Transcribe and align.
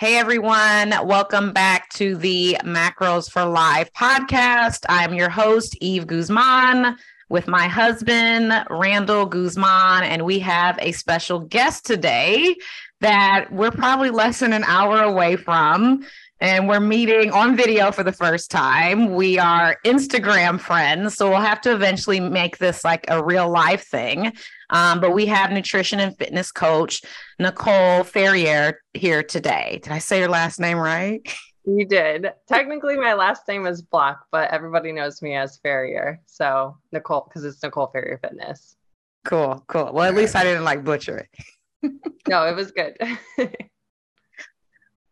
Hey 0.00 0.16
everyone, 0.16 0.94
welcome 1.06 1.52
back 1.52 1.90
to 1.90 2.16
the 2.16 2.56
Macros 2.64 3.30
for 3.30 3.44
Life 3.44 3.92
podcast. 3.92 4.86
I'm 4.88 5.12
your 5.12 5.28
host, 5.28 5.76
Eve 5.82 6.06
Guzman, 6.06 6.96
with 7.28 7.46
my 7.46 7.68
husband, 7.68 8.64
Randall 8.70 9.26
Guzman, 9.26 10.04
and 10.04 10.24
we 10.24 10.38
have 10.38 10.78
a 10.80 10.92
special 10.92 11.40
guest 11.40 11.84
today 11.84 12.56
that 13.00 13.52
we're 13.52 13.70
probably 13.70 14.08
less 14.08 14.40
than 14.40 14.54
an 14.54 14.64
hour 14.64 15.02
away 15.02 15.36
from. 15.36 16.02
And 16.40 16.66
we're 16.66 16.80
meeting 16.80 17.30
on 17.32 17.54
video 17.54 17.92
for 17.92 18.02
the 18.02 18.10
first 18.10 18.50
time. 18.50 19.12
We 19.12 19.38
are 19.38 19.76
Instagram 19.84 20.58
friends, 20.58 21.14
so 21.14 21.28
we'll 21.28 21.40
have 21.40 21.60
to 21.60 21.74
eventually 21.74 22.20
make 22.20 22.56
this 22.56 22.82
like 22.82 23.04
a 23.08 23.22
real 23.22 23.50
life 23.50 23.84
thing. 23.84 24.32
Um, 24.70 25.00
but 25.00 25.12
we 25.12 25.26
have 25.26 25.50
nutrition 25.50 26.00
and 26.00 26.16
fitness 26.16 26.52
coach 26.52 27.02
Nicole 27.38 28.04
Ferrier 28.04 28.80
here 28.94 29.22
today. 29.22 29.80
Did 29.82 29.92
I 29.92 29.98
say 29.98 30.20
your 30.20 30.28
last 30.28 30.60
name 30.60 30.78
right? 30.78 31.20
You 31.64 31.86
did. 31.86 32.32
Technically, 32.48 32.96
my 32.96 33.14
last 33.14 33.46
name 33.46 33.66
is 33.66 33.82
Block, 33.82 34.26
but 34.32 34.50
everybody 34.50 34.92
knows 34.92 35.20
me 35.20 35.34
as 35.34 35.58
Ferrier. 35.58 36.20
So 36.26 36.76
Nicole, 36.92 37.26
because 37.28 37.44
it's 37.44 37.62
Nicole 37.62 37.88
Ferrier 37.88 38.18
Fitness. 38.22 38.76
Cool, 39.24 39.62
cool. 39.68 39.92
Well, 39.92 40.04
at 40.04 40.14
least 40.14 40.34
I 40.34 40.44
didn't 40.44 40.64
like 40.64 40.84
butcher 40.84 41.18
it. 41.18 41.92
no, 42.28 42.46
it 42.46 42.56
was 42.56 42.72
good. 42.72 42.96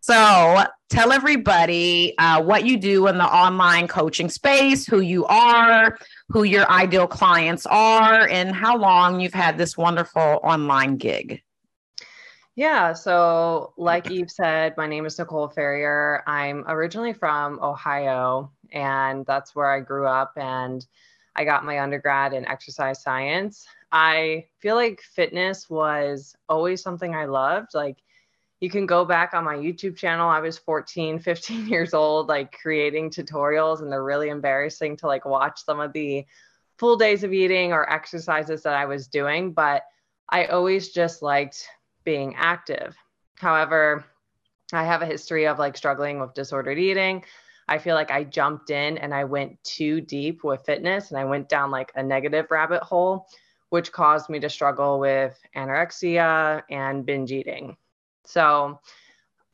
so 0.01 0.64
tell 0.89 1.12
everybody 1.12 2.14
uh, 2.17 2.42
what 2.42 2.64
you 2.64 2.79
do 2.79 3.06
in 3.09 3.19
the 3.19 3.25
online 3.25 3.86
coaching 3.86 4.31
space, 4.31 4.86
who 4.86 5.01
you 5.01 5.27
are, 5.27 5.98
who 6.31 6.43
your 6.43 6.71
ideal 6.71 7.07
clients 7.07 7.67
are, 7.67 8.29
and 8.29 8.55
how 8.55 8.77
long 8.77 9.21
you've 9.21 9.34
had 9.34 9.57
this 9.57 9.77
wonderful 9.77 10.41
online 10.43 10.97
gig. 10.97 11.43
Yeah. 12.55 12.93
So, 12.93 13.73
like 13.77 14.11
Eve 14.11 14.31
said, 14.31 14.75
my 14.77 14.89
name 14.89 15.07
is 15.07 15.17
Nicole 15.17 15.48
Ferrier. 15.48 16.25
I'm 16.27 16.65
originally 16.67 17.12
from 17.12 17.61
Ohio, 17.62 18.51
and 18.73 19.25
that's 19.27 19.55
where 19.55 19.70
I 19.70 19.79
grew 19.79 20.09
up. 20.09 20.33
And 20.37 20.85
I 21.37 21.45
got 21.45 21.65
my 21.65 21.81
undergrad 21.81 22.33
in 22.33 22.48
exercise 22.48 23.01
science. 23.01 23.65
I 23.92 24.47
feel 24.59 24.75
like 24.75 25.01
fitness 25.01 25.70
was 25.70 26.35
always 26.48 26.83
something 26.83 27.15
I 27.15 27.27
loved. 27.27 27.75
Like, 27.75 27.98
you 28.61 28.69
can 28.69 28.87
go 28.87 29.05
back 29.05 29.34
on 29.34 29.45
my 29.45 29.55
YouTube 29.55 29.97
channel. 29.97 30.28
I 30.28 30.41
was 30.41 30.59
14, 30.59 31.19
15 31.20 31.67
years 31.69 31.95
old, 31.95 32.28
like 32.28 32.53
creating 32.53 33.11
tutorials, 33.11 33.83
and 33.83 33.91
they're 33.91 34.05
really 34.05 34.28
embarrassing 34.28 34.97
to 34.98 35.06
like 35.06 35.25
watch 35.25 35.64
some 35.64 35.81
of 35.81 35.92
the 35.92 36.25
full 36.79 36.97
days 36.97 37.25
of 37.25 37.33
eating 37.33 37.73
or 37.73 37.91
exercises 37.91 38.62
that 38.62 38.75
I 38.75 38.86
was 38.86 39.09
doing. 39.09 39.53
But 39.53 39.83
I 40.29 40.47
always 40.47 40.91
just 40.91 41.23
liked 41.23 41.67
being 42.05 42.34
active. 42.36 42.97
However, 43.36 44.05
I 44.73 44.84
have 44.84 45.03
a 45.03 45.06
history 45.06 45.47
of 45.47 45.59
like 45.59 45.77
struggling 45.77 46.20
with 46.20 46.34
disordered 46.34 46.79
eating. 46.79 47.25
I 47.69 47.79
feel 47.79 47.95
like 47.95 48.11
I 48.11 48.25
jumped 48.25 48.70
in 48.70 48.98
and 48.98 49.14
I 49.14 49.25
went 49.25 49.62
too 49.62 50.01
deep 50.01 50.42
with 50.42 50.64
fitness 50.64 51.11
and 51.11 51.19
I 51.19 51.25
went 51.25 51.48
down 51.48 51.70
like 51.70 51.92
a 51.95 52.03
negative 52.03 52.51
rabbit 52.51 52.83
hole, 52.83 53.27
which 53.69 53.92
caused 53.92 54.30
me 54.30 54.40
to 54.40 54.48
struggle 54.48 54.98
with 54.98 55.39
anorexia 55.55 56.63
and 56.70 57.05
binge 57.05 57.30
eating. 57.30 57.77
So, 58.28 58.80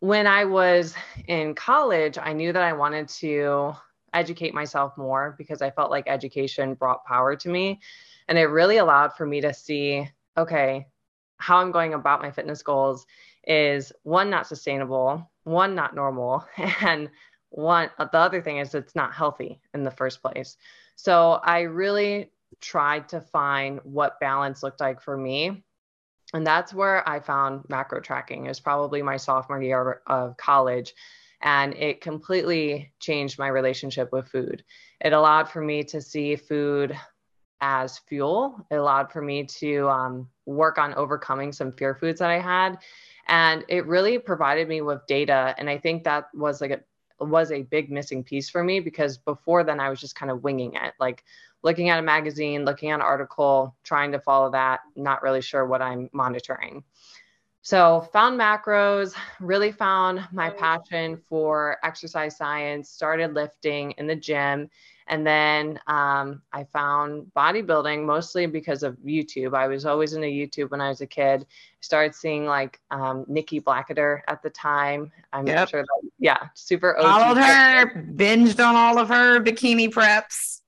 when 0.00 0.26
I 0.26 0.44
was 0.44 0.96
in 1.28 1.54
college, 1.54 2.18
I 2.20 2.32
knew 2.32 2.52
that 2.52 2.62
I 2.62 2.72
wanted 2.72 3.08
to 3.20 3.72
educate 4.12 4.52
myself 4.52 4.98
more 4.98 5.36
because 5.38 5.62
I 5.62 5.70
felt 5.70 5.92
like 5.92 6.08
education 6.08 6.74
brought 6.74 7.04
power 7.04 7.36
to 7.36 7.48
me. 7.48 7.80
And 8.26 8.36
it 8.36 8.46
really 8.46 8.78
allowed 8.78 9.14
for 9.14 9.26
me 9.26 9.40
to 9.42 9.54
see 9.54 10.10
okay, 10.36 10.88
how 11.36 11.58
I'm 11.58 11.70
going 11.70 11.94
about 11.94 12.20
my 12.20 12.32
fitness 12.32 12.62
goals 12.62 13.06
is 13.46 13.92
one, 14.02 14.28
not 14.28 14.48
sustainable, 14.48 15.30
one, 15.44 15.76
not 15.76 15.94
normal, 15.94 16.44
and 16.80 17.08
one, 17.50 17.90
the 17.96 18.18
other 18.18 18.42
thing 18.42 18.58
is 18.58 18.74
it's 18.74 18.96
not 18.96 19.14
healthy 19.14 19.60
in 19.72 19.84
the 19.84 19.90
first 19.92 20.20
place. 20.20 20.56
So 20.96 21.34
I 21.44 21.60
really 21.60 22.32
tried 22.60 23.08
to 23.10 23.20
find 23.20 23.78
what 23.84 24.18
balance 24.18 24.64
looked 24.64 24.80
like 24.80 25.00
for 25.00 25.16
me. 25.16 25.62
And 26.34 26.46
that's 26.46 26.74
where 26.74 27.08
I 27.08 27.20
found 27.20 27.64
macro 27.68 28.00
tracking. 28.00 28.44
It 28.44 28.48
was 28.48 28.60
probably 28.60 29.02
my 29.02 29.16
sophomore 29.16 29.62
year 29.62 30.02
of 30.06 30.36
college. 30.36 30.92
And 31.40 31.74
it 31.74 32.00
completely 32.00 32.92
changed 33.00 33.38
my 33.38 33.48
relationship 33.48 34.10
with 34.12 34.28
food. 34.28 34.64
It 35.00 35.12
allowed 35.12 35.48
for 35.48 35.60
me 35.60 35.84
to 35.84 36.00
see 36.00 36.36
food 36.36 36.98
as 37.60 37.98
fuel. 37.98 38.66
It 38.70 38.76
allowed 38.76 39.12
for 39.12 39.22
me 39.22 39.44
to 39.44 39.88
um, 39.88 40.28
work 40.44 40.76
on 40.76 40.94
overcoming 40.94 41.52
some 41.52 41.72
fear 41.72 41.94
foods 41.94 42.18
that 42.18 42.30
I 42.30 42.40
had. 42.40 42.78
And 43.28 43.64
it 43.68 43.86
really 43.86 44.18
provided 44.18 44.68
me 44.68 44.80
with 44.80 45.06
data. 45.06 45.54
And 45.56 45.70
I 45.70 45.78
think 45.78 46.04
that 46.04 46.28
was 46.34 46.60
like 46.60 46.72
a 46.72 46.80
was 47.20 47.52
a 47.52 47.62
big 47.62 47.90
missing 47.90 48.24
piece 48.24 48.50
for 48.50 48.62
me 48.62 48.80
because 48.80 49.18
before 49.18 49.62
then 49.64 49.80
I 49.80 49.88
was 49.88 50.00
just 50.00 50.16
kind 50.16 50.30
of 50.30 50.42
winging 50.42 50.74
it, 50.74 50.94
like 50.98 51.22
looking 51.64 51.88
at 51.88 51.98
a 51.98 52.02
magazine, 52.02 52.64
looking 52.64 52.90
at 52.90 52.96
an 52.96 53.00
article, 53.00 53.74
trying 53.82 54.12
to 54.12 54.20
follow 54.20 54.50
that, 54.52 54.80
not 54.94 55.22
really 55.22 55.40
sure 55.40 55.66
what 55.66 55.82
I'm 55.82 56.08
monitoring. 56.12 56.84
So, 57.62 58.06
found 58.12 58.38
macros, 58.38 59.14
really 59.40 59.72
found 59.72 60.28
my 60.30 60.50
passion 60.50 61.16
for 61.30 61.78
exercise 61.82 62.36
science, 62.36 62.90
started 62.90 63.32
lifting 63.32 63.92
in 63.92 64.06
the 64.06 64.14
gym, 64.14 64.68
and 65.06 65.26
then 65.26 65.80
um, 65.86 66.42
I 66.52 66.64
found 66.64 67.30
bodybuilding 67.34 68.04
mostly 68.04 68.44
because 68.44 68.82
of 68.82 68.98
YouTube. 68.98 69.54
I 69.54 69.66
was 69.66 69.86
always 69.86 70.12
into 70.12 70.28
YouTube 70.28 70.70
when 70.70 70.82
I 70.82 70.88
was 70.88 71.00
a 71.00 71.06
kid. 71.06 71.46
Started 71.80 72.14
seeing 72.14 72.44
like 72.44 72.80
um, 72.90 73.24
Nikki 73.28 73.62
Blackketter 73.62 74.20
at 74.28 74.42
the 74.42 74.50
time. 74.50 75.10
I'm 75.32 75.46
yep. 75.46 75.56
not 75.56 75.68
sure. 75.70 75.82
That, 75.82 76.10
yeah, 76.18 76.48
super. 76.52 76.98
OG 76.98 77.02
Followed 77.02 77.38
her, 77.38 78.02
binged 78.14 78.62
on 78.62 78.76
all 78.76 78.98
of 78.98 79.08
her 79.08 79.40
bikini 79.40 79.88
preps. 79.90 80.60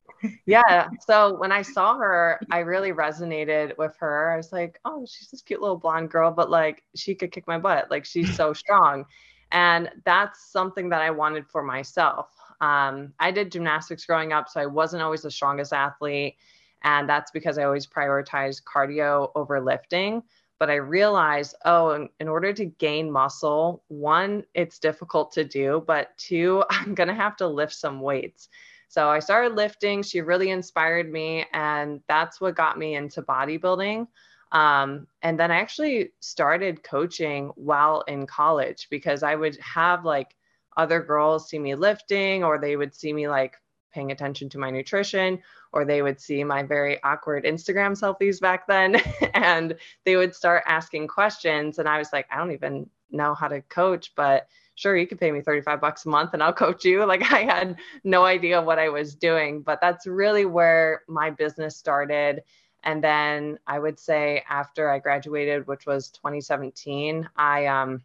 Yeah. 0.46 0.88
So 1.06 1.36
when 1.36 1.52
I 1.52 1.62
saw 1.62 1.96
her, 1.96 2.40
I 2.50 2.60
really 2.60 2.92
resonated 2.92 3.76
with 3.78 3.96
her. 3.98 4.32
I 4.32 4.36
was 4.36 4.52
like, 4.52 4.80
oh, 4.84 5.06
she's 5.06 5.30
this 5.30 5.42
cute 5.42 5.60
little 5.60 5.76
blonde 5.76 6.10
girl, 6.10 6.30
but 6.30 6.50
like 6.50 6.82
she 6.94 7.14
could 7.14 7.32
kick 7.32 7.46
my 7.46 7.58
butt. 7.58 7.90
Like 7.90 8.04
she's 8.04 8.34
so 8.34 8.52
strong. 8.52 9.04
And 9.52 9.90
that's 10.04 10.50
something 10.50 10.88
that 10.90 11.02
I 11.02 11.10
wanted 11.10 11.46
for 11.46 11.62
myself. 11.62 12.30
Um, 12.60 13.12
I 13.20 13.30
did 13.30 13.52
gymnastics 13.52 14.04
growing 14.06 14.32
up, 14.32 14.48
so 14.48 14.60
I 14.60 14.66
wasn't 14.66 15.02
always 15.02 15.22
the 15.22 15.30
strongest 15.30 15.72
athlete. 15.72 16.36
And 16.82 17.08
that's 17.08 17.30
because 17.30 17.58
I 17.58 17.64
always 17.64 17.86
prioritized 17.86 18.62
cardio 18.64 19.30
over 19.34 19.60
lifting. 19.60 20.22
But 20.58 20.70
I 20.70 20.76
realized, 20.76 21.54
oh, 21.66 21.90
in, 21.92 22.08
in 22.18 22.28
order 22.28 22.52
to 22.54 22.64
gain 22.64 23.10
muscle, 23.10 23.82
one, 23.88 24.44
it's 24.54 24.78
difficult 24.78 25.32
to 25.32 25.44
do, 25.44 25.84
but 25.86 26.16
two, 26.16 26.64
I'm 26.70 26.94
going 26.94 27.08
to 27.08 27.14
have 27.14 27.36
to 27.38 27.46
lift 27.46 27.74
some 27.74 28.00
weights. 28.00 28.48
So 28.88 29.08
I 29.08 29.18
started 29.18 29.54
lifting. 29.54 30.02
She 30.02 30.20
really 30.20 30.50
inspired 30.50 31.10
me. 31.10 31.44
And 31.52 32.00
that's 32.08 32.40
what 32.40 32.56
got 32.56 32.78
me 32.78 32.96
into 32.96 33.22
bodybuilding. 33.22 34.06
Um, 34.52 35.06
and 35.22 35.38
then 35.38 35.50
I 35.50 35.56
actually 35.56 36.12
started 36.20 36.82
coaching 36.82 37.50
while 37.56 38.02
in 38.02 38.26
college 38.26 38.86
because 38.90 39.22
I 39.22 39.34
would 39.34 39.58
have 39.60 40.04
like 40.04 40.36
other 40.76 41.00
girls 41.00 41.48
see 41.48 41.58
me 41.58 41.74
lifting 41.74 42.44
or 42.44 42.58
they 42.58 42.76
would 42.76 42.94
see 42.94 43.12
me 43.12 43.28
like 43.28 43.56
paying 43.92 44.12
attention 44.12 44.48
to 44.50 44.58
my 44.58 44.70
nutrition 44.70 45.40
or 45.72 45.84
they 45.84 46.02
would 46.02 46.20
see 46.20 46.44
my 46.44 46.62
very 46.62 47.02
awkward 47.02 47.44
Instagram 47.44 47.98
selfies 47.98 48.40
back 48.40 48.66
then 48.66 49.00
and 49.34 49.74
they 50.04 50.16
would 50.16 50.34
start 50.34 50.62
asking 50.66 51.08
questions 51.08 51.78
and 51.78 51.88
I 51.88 51.98
was 51.98 52.12
like 52.12 52.26
I 52.30 52.36
don't 52.36 52.52
even 52.52 52.88
know 53.10 53.34
how 53.34 53.48
to 53.48 53.62
coach 53.62 54.12
but 54.14 54.48
sure 54.76 54.96
you 54.96 55.06
could 55.06 55.18
pay 55.18 55.32
me 55.32 55.40
35 55.40 55.80
bucks 55.80 56.06
a 56.06 56.08
month 56.08 56.30
and 56.32 56.42
I'll 56.42 56.52
coach 56.52 56.84
you 56.84 57.04
like 57.06 57.32
I 57.32 57.40
had 57.40 57.76
no 58.04 58.24
idea 58.24 58.62
what 58.62 58.78
I 58.78 58.88
was 58.88 59.14
doing 59.14 59.62
but 59.62 59.80
that's 59.80 60.06
really 60.06 60.44
where 60.46 61.02
my 61.08 61.30
business 61.30 61.76
started 61.76 62.42
and 62.84 63.02
then 63.02 63.58
I 63.66 63.80
would 63.80 63.98
say 63.98 64.44
after 64.48 64.88
I 64.90 65.00
graduated 65.00 65.66
which 65.66 65.86
was 65.86 66.10
2017 66.10 67.28
I 67.36 67.66
um 67.66 68.02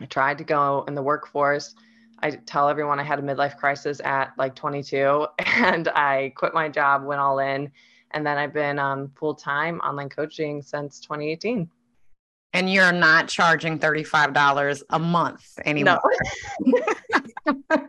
I 0.00 0.06
tried 0.06 0.38
to 0.38 0.44
go 0.44 0.84
in 0.88 0.94
the 0.94 1.02
workforce 1.02 1.74
I 2.22 2.30
tell 2.30 2.68
everyone 2.68 3.00
I 3.00 3.02
had 3.02 3.18
a 3.18 3.22
midlife 3.22 3.56
crisis 3.56 4.00
at 4.04 4.32
like 4.36 4.54
22 4.54 5.26
and 5.38 5.88
I 5.88 6.32
quit 6.36 6.54
my 6.54 6.68
job, 6.68 7.04
went 7.04 7.20
all 7.20 7.38
in. 7.38 7.70
And 8.12 8.26
then 8.26 8.38
I've 8.38 8.52
been 8.52 8.78
um, 8.78 9.10
full 9.16 9.34
time 9.34 9.80
online 9.80 10.08
coaching 10.08 10.62
since 10.62 11.00
2018. 11.00 11.70
And 12.52 12.72
you're 12.72 12.92
not 12.92 13.28
charging 13.28 13.78
$35 13.78 14.82
a 14.90 14.98
month 14.98 15.58
anymore. 15.64 16.00
No. 16.60 17.86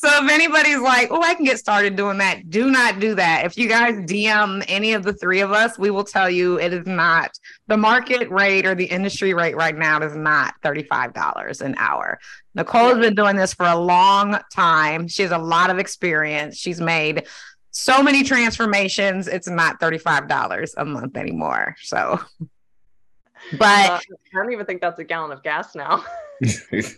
So 0.00 0.08
if 0.24 0.30
anybody's 0.30 0.78
like, 0.78 1.08
oh, 1.10 1.20
I 1.20 1.34
can 1.34 1.44
get 1.44 1.58
started 1.58 1.96
doing 1.96 2.18
that, 2.18 2.50
do 2.50 2.70
not 2.70 3.00
do 3.00 3.16
that. 3.16 3.44
If 3.44 3.58
you 3.58 3.68
guys 3.68 3.96
DM 3.96 4.64
any 4.68 4.92
of 4.92 5.02
the 5.02 5.12
three 5.12 5.40
of 5.40 5.50
us, 5.50 5.76
we 5.76 5.90
will 5.90 6.04
tell 6.04 6.30
you 6.30 6.56
it 6.60 6.72
is 6.72 6.86
not 6.86 7.32
the 7.66 7.76
market 7.76 8.30
rate 8.30 8.64
or 8.64 8.76
the 8.76 8.84
industry 8.84 9.34
rate 9.34 9.56
right 9.56 9.76
now 9.76 10.00
is 10.00 10.14
not 10.14 10.54
$35 10.62 11.62
an 11.62 11.74
hour. 11.78 12.20
Nicole 12.54 12.90
has 12.90 12.98
been 12.98 13.16
doing 13.16 13.34
this 13.34 13.52
for 13.52 13.66
a 13.66 13.74
long 13.74 14.38
time. 14.54 15.08
She 15.08 15.22
has 15.22 15.32
a 15.32 15.38
lot 15.38 15.68
of 15.68 15.80
experience. 15.80 16.56
She's 16.56 16.80
made 16.80 17.26
so 17.72 18.00
many 18.00 18.22
transformations. 18.22 19.26
It's 19.26 19.48
not 19.48 19.80
$35 19.80 20.74
a 20.76 20.84
month 20.84 21.16
anymore. 21.16 21.74
So, 21.82 22.20
but 23.56 23.90
uh, 23.90 23.98
I 23.98 24.34
don't 24.34 24.52
even 24.52 24.66
think 24.66 24.80
that's 24.80 24.98
a 24.98 25.04
gallon 25.04 25.32
of 25.32 25.42
gas 25.42 25.74
now. 25.74 26.04
it's 26.40 26.96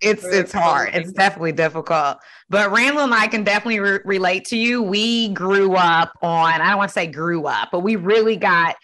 it's 0.00 0.24
it's 0.24 0.52
hard. 0.52 0.94
It's 0.94 1.12
definitely 1.12 1.52
difficult. 1.52 2.18
But 2.48 2.70
Randall 2.70 3.04
and 3.04 3.14
I 3.14 3.26
can 3.26 3.44
definitely 3.44 3.80
re- 3.80 4.00
relate 4.04 4.44
to 4.46 4.56
you. 4.56 4.82
We 4.82 5.30
grew 5.30 5.74
up 5.74 6.12
on 6.22 6.60
I 6.60 6.68
don't 6.68 6.78
want 6.78 6.90
to 6.90 6.92
say 6.92 7.06
grew 7.06 7.46
up, 7.46 7.70
but 7.72 7.80
we 7.80 7.96
really 7.96 8.36
got 8.36 8.76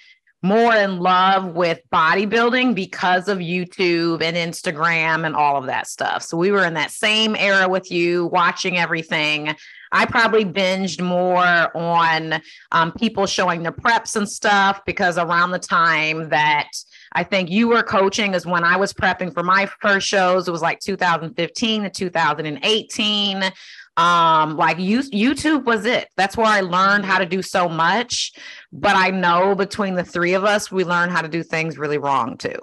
more 0.42 0.74
in 0.74 1.00
love 1.00 1.54
with 1.54 1.80
bodybuilding 1.92 2.74
because 2.74 3.28
of 3.28 3.38
YouTube 3.38 4.22
and 4.22 4.36
Instagram 4.36 5.26
and 5.26 5.34
all 5.34 5.56
of 5.56 5.66
that 5.66 5.88
stuff. 5.88 6.22
So 6.22 6.36
we 6.36 6.50
were 6.50 6.64
in 6.64 6.74
that 6.74 6.90
same 6.90 7.34
era 7.34 7.68
with 7.68 7.90
you, 7.90 8.26
watching 8.26 8.76
everything. 8.76 9.56
I 9.92 10.06
probably 10.06 10.44
binged 10.44 11.00
more 11.00 11.76
on 11.76 12.40
um, 12.72 12.92
people 12.92 13.26
showing 13.26 13.62
their 13.62 13.72
preps 13.72 14.16
and 14.16 14.28
stuff 14.28 14.80
because 14.86 15.18
around 15.18 15.50
the 15.50 15.58
time 15.58 16.28
that 16.30 16.68
I 17.12 17.24
think 17.24 17.50
you 17.50 17.68
were 17.68 17.82
coaching 17.82 18.34
is 18.34 18.46
when 18.46 18.64
I 18.64 18.76
was 18.76 18.92
prepping 18.92 19.32
for 19.32 19.42
my 19.42 19.68
first 19.80 20.06
shows. 20.06 20.48
It 20.48 20.50
was 20.50 20.62
like 20.62 20.80
2015 20.80 21.82
to 21.84 21.90
2018. 21.90 23.52
Um, 23.98 24.56
like 24.58 24.78
you, 24.78 24.98
YouTube 24.98 25.64
was 25.64 25.86
it. 25.86 26.08
That's 26.16 26.36
where 26.36 26.46
I 26.46 26.60
learned 26.60 27.06
how 27.06 27.18
to 27.18 27.26
do 27.26 27.40
so 27.40 27.68
much. 27.68 28.32
But 28.72 28.96
I 28.96 29.10
know 29.10 29.54
between 29.54 29.94
the 29.94 30.04
three 30.04 30.34
of 30.34 30.44
us, 30.44 30.70
we 30.70 30.84
learned 30.84 31.12
how 31.12 31.22
to 31.22 31.28
do 31.28 31.42
things 31.42 31.78
really 31.78 31.98
wrong 31.98 32.36
too. 32.36 32.58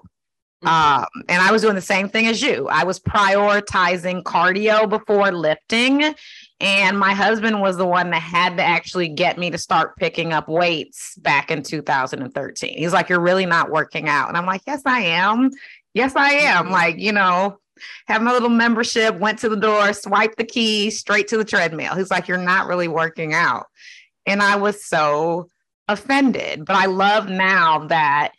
Mm-hmm. 0.64 0.68
Um, 0.68 1.24
and 1.28 1.42
I 1.42 1.52
was 1.52 1.62
doing 1.62 1.76
the 1.76 1.82
same 1.82 2.08
thing 2.08 2.28
as 2.28 2.42
you. 2.42 2.68
I 2.70 2.84
was 2.84 3.00
prioritizing 3.00 4.24
cardio 4.24 4.88
before 4.88 5.32
lifting. 5.32 6.14
And 6.60 6.98
my 6.98 7.14
husband 7.14 7.62
was 7.62 7.78
the 7.78 7.86
one 7.86 8.10
that 8.12 8.22
had 8.22 8.58
to 8.58 8.64
actually 8.64 9.10
get 9.10 9.38
me 9.38 9.50
to 9.52 9.58
start 9.58 9.98
picking 9.98 10.32
up 10.32 10.48
weights 10.48 11.16
back 11.18 11.52
in 11.52 11.64
2013. 11.64 12.78
He's 12.78 12.94
like, 12.94 13.10
You're 13.10 13.20
really 13.20 13.46
not 13.46 13.70
working 13.70 14.08
out. 14.08 14.30
And 14.30 14.38
I'm 14.38 14.46
like, 14.46 14.62
Yes, 14.66 14.82
I 14.86 15.02
am. 15.02 15.50
Yes, 15.94 16.16
I 16.16 16.30
am. 16.30 16.66
Mm-hmm. 16.66 16.74
Like, 16.74 16.98
you 17.00 17.12
know, 17.12 17.58
have 18.08 18.22
my 18.22 18.32
little 18.32 18.50
membership, 18.50 19.20
went 19.20 19.40
to 19.40 19.50
the 19.50 19.58
door, 19.58 19.94
swiped 19.94 20.38
the 20.38 20.46
key 20.46 20.90
straight 20.90 21.28
to 21.30 21.38
the 21.38 21.46
treadmill. 21.46 21.96
He's 21.96 22.12
like, 22.12 22.28
You're 22.28 22.38
not 22.38 22.68
really 22.68 22.88
working 22.88 23.34
out. 23.34 23.66
And 24.26 24.42
I 24.42 24.56
was 24.56 24.86
so 24.86 25.50
offended. 25.88 26.66
But 26.66 26.76
I 26.76 26.86
love 26.86 27.30
now 27.30 27.88
that 27.88 28.32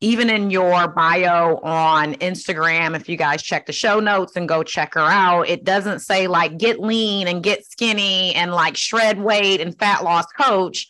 even 0.00 0.30
in 0.30 0.50
your 0.50 0.88
bio 0.88 1.58
on 1.58 2.14
Instagram, 2.14 2.96
if 2.96 3.08
you 3.08 3.16
guys 3.16 3.42
check 3.42 3.66
the 3.66 3.72
show 3.72 4.00
notes 4.00 4.34
and 4.34 4.48
go 4.48 4.62
check 4.62 4.94
her 4.94 5.00
out, 5.00 5.48
it 5.48 5.64
doesn't 5.64 6.00
say 6.00 6.26
like 6.26 6.56
get 6.56 6.80
lean 6.80 7.28
and 7.28 7.42
get 7.42 7.66
skinny 7.66 8.34
and 8.34 8.52
like 8.52 8.76
shred 8.76 9.20
weight 9.20 9.60
and 9.60 9.78
fat 9.78 10.02
loss 10.02 10.26
coach. 10.38 10.88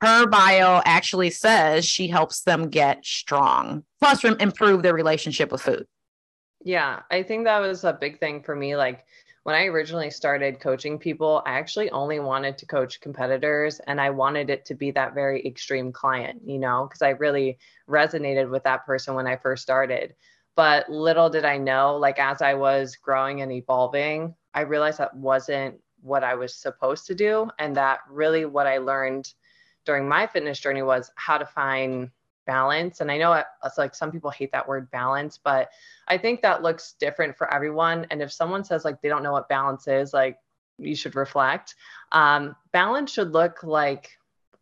Her 0.00 0.26
bio 0.26 0.82
actually 0.84 1.30
says 1.30 1.84
she 1.84 2.06
helps 2.06 2.42
them 2.42 2.68
get 2.68 3.04
strong, 3.04 3.84
plus 4.00 4.22
improve 4.22 4.82
their 4.82 4.94
relationship 4.94 5.50
with 5.50 5.62
food. 5.62 5.86
Yeah, 6.62 7.00
I 7.10 7.22
think 7.22 7.44
that 7.44 7.58
was 7.58 7.84
a 7.84 7.92
big 7.92 8.20
thing 8.20 8.42
for 8.42 8.54
me. 8.54 8.76
Like 8.76 9.04
when 9.44 9.54
I 9.54 9.66
originally 9.66 10.10
started 10.10 10.58
coaching 10.58 10.98
people, 10.98 11.42
I 11.44 11.58
actually 11.58 11.90
only 11.90 12.18
wanted 12.18 12.56
to 12.58 12.66
coach 12.66 13.00
competitors 13.02 13.78
and 13.86 14.00
I 14.00 14.08
wanted 14.08 14.48
it 14.48 14.64
to 14.66 14.74
be 14.74 14.90
that 14.92 15.14
very 15.14 15.46
extreme 15.46 15.92
client, 15.92 16.40
you 16.46 16.58
know, 16.58 16.86
because 16.88 17.02
I 17.02 17.10
really 17.10 17.58
resonated 17.88 18.50
with 18.50 18.64
that 18.64 18.86
person 18.86 19.14
when 19.14 19.26
I 19.26 19.36
first 19.36 19.62
started. 19.62 20.14
But 20.56 20.88
little 20.88 21.28
did 21.28 21.44
I 21.44 21.58
know, 21.58 21.96
like 21.96 22.18
as 22.18 22.40
I 22.40 22.54
was 22.54 22.96
growing 22.96 23.42
and 23.42 23.52
evolving, 23.52 24.34
I 24.54 24.62
realized 24.62 24.98
that 24.98 25.14
wasn't 25.14 25.78
what 26.00 26.24
I 26.24 26.36
was 26.36 26.54
supposed 26.54 27.06
to 27.08 27.14
do. 27.14 27.50
And 27.58 27.76
that 27.76 28.00
really 28.08 28.46
what 28.46 28.66
I 28.66 28.78
learned 28.78 29.30
during 29.84 30.08
my 30.08 30.26
fitness 30.26 30.58
journey 30.58 30.82
was 30.82 31.10
how 31.16 31.36
to 31.36 31.44
find 31.44 32.10
balance. 32.46 33.00
And 33.00 33.10
I 33.10 33.18
know 33.18 33.42
it's 33.64 33.78
like 33.78 33.94
some 33.94 34.12
people 34.12 34.30
hate 34.30 34.52
that 34.52 34.66
word 34.66 34.90
balance, 34.90 35.38
but 35.42 35.70
I 36.08 36.18
think 36.18 36.42
that 36.42 36.62
looks 36.62 36.94
different 36.98 37.36
for 37.36 37.52
everyone. 37.52 38.06
And 38.10 38.22
if 38.22 38.32
someone 38.32 38.64
says 38.64 38.84
like 38.84 39.00
they 39.00 39.08
don't 39.08 39.22
know 39.22 39.32
what 39.32 39.48
balance 39.48 39.88
is, 39.88 40.12
like 40.12 40.38
you 40.78 40.94
should 40.94 41.16
reflect. 41.16 41.74
Um, 42.12 42.56
balance 42.72 43.12
should 43.12 43.32
look 43.32 43.62
like 43.62 44.10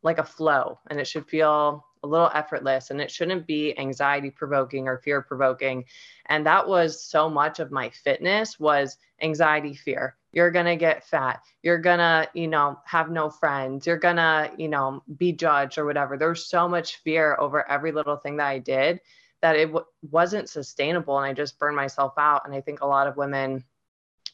like 0.04 0.18
a 0.18 0.24
flow, 0.24 0.80
and 0.90 0.98
it 0.98 1.06
should 1.06 1.28
feel 1.28 1.86
a 2.02 2.06
little 2.08 2.30
effortless, 2.34 2.90
and 2.90 3.00
it 3.00 3.10
shouldn't 3.10 3.46
be 3.46 3.78
anxiety 3.78 4.30
provoking 4.30 4.88
or 4.88 4.98
fear 4.98 5.22
provoking. 5.22 5.84
And 6.26 6.44
that 6.46 6.66
was 6.66 7.04
so 7.04 7.28
much 7.28 7.60
of 7.60 7.70
my 7.70 7.90
fitness 7.90 8.58
was 8.58 8.96
anxiety, 9.20 9.74
fear 9.74 10.16
you're 10.32 10.50
going 10.50 10.66
to 10.66 10.76
get 10.76 11.06
fat. 11.06 11.42
You're 11.62 11.78
going 11.78 11.98
to 11.98 12.28
you 12.34 12.48
know 12.48 12.78
have 12.84 13.10
no 13.10 13.30
friends. 13.30 13.86
You're 13.86 13.98
going 13.98 14.16
to 14.16 14.50
you 14.56 14.68
know 14.68 15.02
be 15.16 15.32
judged 15.32 15.78
or 15.78 15.84
whatever. 15.84 16.16
There's 16.16 16.46
so 16.46 16.68
much 16.68 16.96
fear 16.96 17.36
over 17.38 17.68
every 17.70 17.92
little 17.92 18.16
thing 18.16 18.38
that 18.38 18.46
i 18.46 18.58
did 18.58 19.00
that 19.42 19.56
it 19.56 19.66
w- 19.66 19.84
wasn't 20.10 20.48
sustainable 20.48 21.18
and 21.18 21.26
i 21.26 21.32
just 21.32 21.58
burned 21.58 21.76
myself 21.76 22.14
out. 22.18 22.42
And 22.44 22.54
i 22.54 22.60
think 22.60 22.80
a 22.80 22.86
lot 22.86 23.06
of 23.06 23.16
women 23.16 23.64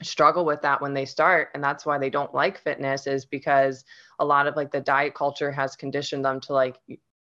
struggle 0.02 0.44
with 0.44 0.62
that 0.62 0.80
when 0.80 0.94
they 0.94 1.04
start 1.04 1.48
and 1.54 1.64
that's 1.64 1.84
why 1.84 1.98
they 1.98 2.10
don't 2.10 2.32
like 2.32 2.60
fitness 2.60 3.08
is 3.08 3.24
because 3.24 3.84
a 4.20 4.24
lot 4.24 4.46
of 4.46 4.54
like 4.54 4.70
the 4.70 4.80
diet 4.80 5.12
culture 5.12 5.50
has 5.50 5.74
conditioned 5.74 6.24
them 6.24 6.40
to 6.40 6.52
like 6.52 6.78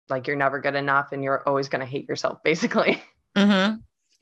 like 0.10 0.26
you're 0.26 0.36
never 0.36 0.60
good 0.60 0.74
enough 0.74 1.12
and 1.12 1.24
you're 1.24 1.48
always 1.48 1.70
going 1.70 1.80
to 1.82 1.86
hate 1.86 2.10
yourself 2.10 2.42
basically. 2.44 3.02
Mm-hmm. 3.36 3.76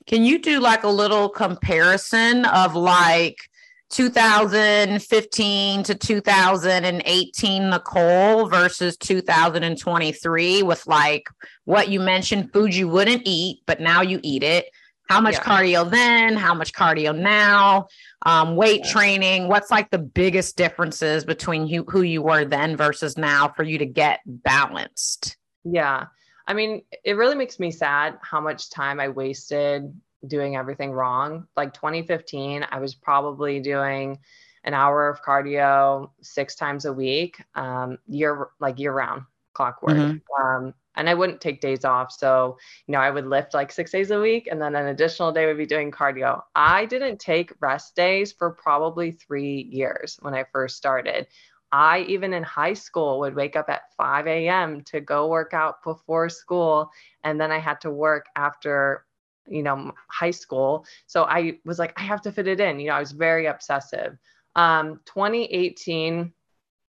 can 0.06 0.24
you 0.24 0.40
do 0.40 0.58
like 0.58 0.82
a 0.82 0.88
little 0.88 1.28
comparison 1.28 2.44
of 2.46 2.74
like 2.74 3.48
2015 3.94 5.84
to 5.84 5.94
2018 5.94 7.70
Nicole 7.70 8.48
versus 8.48 8.96
2023 8.96 10.64
with 10.64 10.84
like 10.88 11.28
what 11.64 11.88
you 11.88 12.00
mentioned 12.00 12.52
food 12.52 12.74
you 12.74 12.88
wouldn't 12.88 13.22
eat, 13.24 13.60
but 13.66 13.80
now 13.80 14.02
you 14.02 14.18
eat 14.24 14.42
it. 14.42 14.66
How 15.08 15.20
much 15.20 15.34
yeah. 15.34 15.44
cardio 15.44 15.88
then? 15.88 16.34
How 16.34 16.54
much 16.54 16.72
cardio 16.72 17.16
now? 17.16 17.86
Um, 18.26 18.56
weight 18.56 18.80
yeah. 18.84 18.90
training. 18.90 19.46
What's 19.46 19.70
like 19.70 19.90
the 19.90 19.98
biggest 19.98 20.56
differences 20.56 21.24
between 21.24 21.68
you, 21.68 21.84
who 21.88 22.02
you 22.02 22.20
were 22.20 22.44
then 22.44 22.76
versus 22.76 23.16
now 23.16 23.46
for 23.46 23.62
you 23.62 23.78
to 23.78 23.86
get 23.86 24.22
balanced? 24.26 25.36
Yeah. 25.62 26.06
I 26.48 26.54
mean, 26.54 26.82
it 27.04 27.12
really 27.12 27.36
makes 27.36 27.60
me 27.60 27.70
sad 27.70 28.18
how 28.22 28.40
much 28.40 28.70
time 28.70 28.98
I 28.98 29.10
wasted 29.10 29.94
doing 30.26 30.56
everything 30.56 30.92
wrong. 30.92 31.46
Like 31.56 31.72
2015, 31.74 32.66
I 32.70 32.78
was 32.78 32.94
probably 32.94 33.60
doing 33.60 34.18
an 34.64 34.74
hour 34.74 35.08
of 35.08 35.22
cardio 35.22 36.10
six 36.22 36.54
times 36.54 36.84
a 36.84 36.92
week, 36.92 37.42
um, 37.54 37.98
year 38.06 38.48
like 38.60 38.78
year 38.78 38.92
round 38.92 39.22
clockwork. 39.52 39.96
Mm-hmm. 39.96 40.46
Um, 40.46 40.74
and 40.96 41.08
I 41.08 41.14
wouldn't 41.14 41.40
take 41.40 41.60
days 41.60 41.84
off. 41.84 42.12
So, 42.12 42.56
you 42.86 42.92
know, 42.92 43.00
I 43.00 43.10
would 43.10 43.26
lift 43.26 43.54
like 43.54 43.72
six 43.72 43.90
days 43.90 44.10
a 44.10 44.20
week 44.20 44.48
and 44.50 44.60
then 44.60 44.76
an 44.76 44.86
additional 44.86 45.32
day 45.32 45.46
would 45.46 45.58
be 45.58 45.66
doing 45.66 45.90
cardio. 45.90 46.42
I 46.54 46.86
didn't 46.86 47.18
take 47.18 47.52
rest 47.60 47.96
days 47.96 48.32
for 48.32 48.50
probably 48.50 49.10
three 49.10 49.68
years 49.70 50.18
when 50.22 50.34
I 50.34 50.44
first 50.52 50.76
started. 50.76 51.26
I, 51.72 52.02
even 52.02 52.32
in 52.32 52.44
high 52.44 52.74
school, 52.74 53.18
would 53.18 53.34
wake 53.34 53.56
up 53.56 53.68
at 53.68 53.92
5 53.96 54.28
a.m. 54.28 54.82
to 54.82 55.00
go 55.00 55.26
work 55.26 55.54
out 55.54 55.82
before 55.82 56.28
school. 56.28 56.90
And 57.24 57.40
then 57.40 57.50
I 57.50 57.58
had 57.58 57.80
to 57.80 57.90
work 57.90 58.26
after 58.36 59.03
you 59.46 59.62
know, 59.62 59.92
high 60.08 60.30
school. 60.30 60.86
So 61.06 61.24
I 61.24 61.58
was 61.64 61.78
like, 61.78 61.92
I 61.96 62.02
have 62.02 62.22
to 62.22 62.32
fit 62.32 62.48
it 62.48 62.60
in. 62.60 62.80
You 62.80 62.88
know, 62.88 62.94
I 62.94 63.00
was 63.00 63.12
very 63.12 63.46
obsessive. 63.46 64.16
Um, 64.56 65.00
2018 65.06 66.32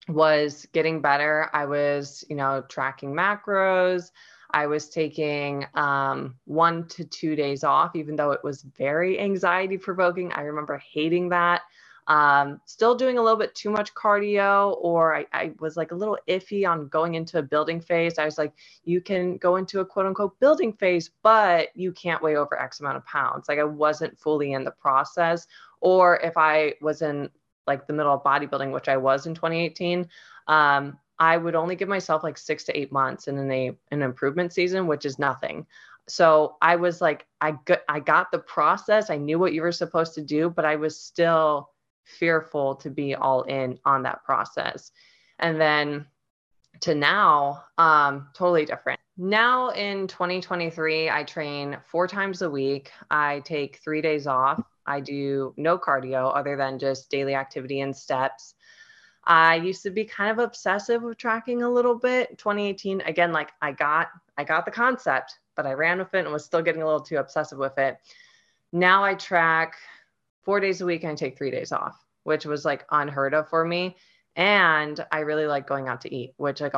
was 0.09 0.67
getting 0.73 1.01
better. 1.01 1.49
I 1.53 1.65
was, 1.67 2.25
you 2.29 2.37
know, 2.37 2.63
tracking 2.69 3.15
macros. 3.15 4.11
I 4.51 4.67
was 4.67 4.89
taking 4.89 5.67
um, 5.75 6.37
one 6.45 6.87
to 6.89 7.05
two 7.05 7.35
days 7.35 7.65
off, 7.65 7.97
even 7.97 8.15
though 8.15 8.31
it 8.31 8.45
was 8.45 8.63
very 8.63 9.19
anxiety 9.19 9.79
provoking. 9.79 10.33
I 10.33 10.43
remember 10.43 10.81
hating 10.93 11.31
that 11.31 11.63
um, 12.07 12.61
still 12.67 12.95
doing 12.95 13.17
a 13.17 13.23
little 13.23 13.39
bit 13.39 13.55
too 13.55 13.71
much 13.71 13.95
cardio, 13.95 14.77
or 14.81 15.17
I, 15.17 15.27
I, 15.33 15.53
was 15.59 15.77
like 15.77 15.91
a 15.91 15.95
little 15.95 16.19
iffy 16.29 16.69
on 16.69 16.89
going 16.89 17.15
into 17.15 17.39
a 17.39 17.43
building 17.43 17.81
phase. 17.81 18.19
I 18.19 18.27
was 18.27 18.37
like, 18.37 18.53
you 18.85 19.01
can 19.01 19.39
go 19.39 19.57
into 19.57 19.81
a 19.81 19.87
quote 19.87 20.05
unquote 20.05 20.39
building 20.39 20.75
phase, 20.75 21.11
but 21.23 21.69
you 21.75 21.93
can't 21.93 22.23
weigh 22.23 22.37
over 22.37 22.61
X 22.61 22.81
amount 22.81 22.99
of 22.99 23.07
pounds. 23.07 23.49
Like 23.49 23.59
I 23.59 23.65
wasn't 23.65 24.19
fully 24.19 24.53
in 24.53 24.65
the 24.65 24.71
process. 24.71 25.47
Or 25.81 26.19
if 26.21 26.37
I 26.37 26.75
was 26.83 27.01
in 27.01 27.31
like 27.67 27.87
the 27.87 27.95
middle 27.95 28.13
of 28.13 28.23
bodybuilding, 28.23 28.73
which 28.73 28.89
I 28.89 28.99
was 28.99 29.27
in 29.27 29.35
2018, 29.35 30.07
um, 30.49 30.99
I 31.19 31.39
would 31.39 31.55
only 31.55 31.77
give 31.77 31.89
myself 31.89 32.23
like 32.23 32.37
six 32.37 32.65
to 32.65 32.79
eight 32.79 32.93
months 32.93 33.29
in 33.29 33.51
a 33.51 33.73
an 33.91 34.03
improvement 34.03 34.53
season, 34.53 34.87
which 34.87 35.07
is 35.07 35.19
nothing. 35.19 35.67
so 36.07 36.57
I 36.61 36.77
was 36.77 37.01
like, 37.01 37.27
I 37.41 37.53
got, 37.65 37.81
I 37.89 38.01
got 38.01 38.31
the 38.31 38.41
process. 38.41 39.09
I 39.09 39.17
knew 39.17 39.39
what 39.39 39.55
you 39.55 39.63
were 39.63 39.73
supposed 39.73 40.15
to 40.17 40.23
do, 40.23 40.51
but 40.51 40.67
I 40.67 40.77
was 40.77 41.01
still 41.01 41.71
fearful 42.05 42.77
to 42.77 42.91
be 42.91 43.15
all 43.15 43.43
in 43.43 43.79
on 43.85 44.03
that 44.03 44.25
process. 44.25 44.93
And 45.39 45.61
then 45.61 46.07
to 46.81 46.95
now, 46.95 47.65
um, 47.79 48.29
totally 48.35 48.65
different. 48.65 49.01
Now 49.17 49.71
in 49.71 50.07
2023, 50.09 51.09
I 51.09 51.23
train 51.23 51.79
four 51.87 52.09
times 52.09 52.43
a 52.43 52.51
week. 52.51 52.91
I 53.11 53.41
take 53.41 53.77
three 53.77 54.01
days 54.01 54.27
off. 54.27 54.63
I 54.87 55.01
do 55.01 55.55
no 55.57 55.79
cardio 55.79 56.33
other 56.35 56.57
than 56.57 56.79
just 56.79 57.11
daily 57.11 57.35
activity 57.35 57.81
and 57.81 57.97
steps. 57.97 58.55
I 59.27 59.57
used 59.57 59.83
to 59.85 59.91
be 59.91 60.05
kind 60.05 60.31
of 60.31 60.39
obsessive 60.39 61.03
with 61.03 61.17
tracking 61.17 61.63
a 61.63 61.71
little 61.71 61.95
bit. 61.95 62.37
2018, 62.39 63.01
again, 63.03 63.33
like 63.33 63.53
I 63.63 63.73
got 63.73 64.09
I 64.37 64.45
got 64.45 64.65
the 64.65 64.71
concept, 64.71 65.39
but 65.55 65.67
I 65.67 65.73
ran 65.73 65.99
with 65.99 66.13
it 66.13 66.25
and 66.25 66.33
was 66.33 66.45
still 66.45 66.61
getting 66.61 66.83
a 66.83 66.85
little 66.85 67.01
too 67.01 67.17
obsessive 67.17 67.59
with 67.59 67.79
it. 67.79 67.97
Now 68.73 69.05
I 69.05 69.15
track 69.15 69.77
four 70.45 70.61
days 70.61 70.81
a 70.81 70.87
week 70.87 71.03
and 71.03 71.13
I 71.13 71.15
take 71.15 71.37
three 71.37 71.51
days 71.51 71.73
off, 71.73 71.99
which 72.25 72.45
was 72.45 72.65
like 72.65 72.87
unheard 72.91 73.35
of 73.35 73.49
for 73.49 73.65
me. 73.65 73.97
And 74.37 75.05
I 75.13 75.21
really 75.21 75.47
like 75.47 75.67
going 75.67 75.87
out 75.87 76.01
to 76.03 76.15
eat, 76.15 76.35
which 76.39 76.61
like 76.61 76.75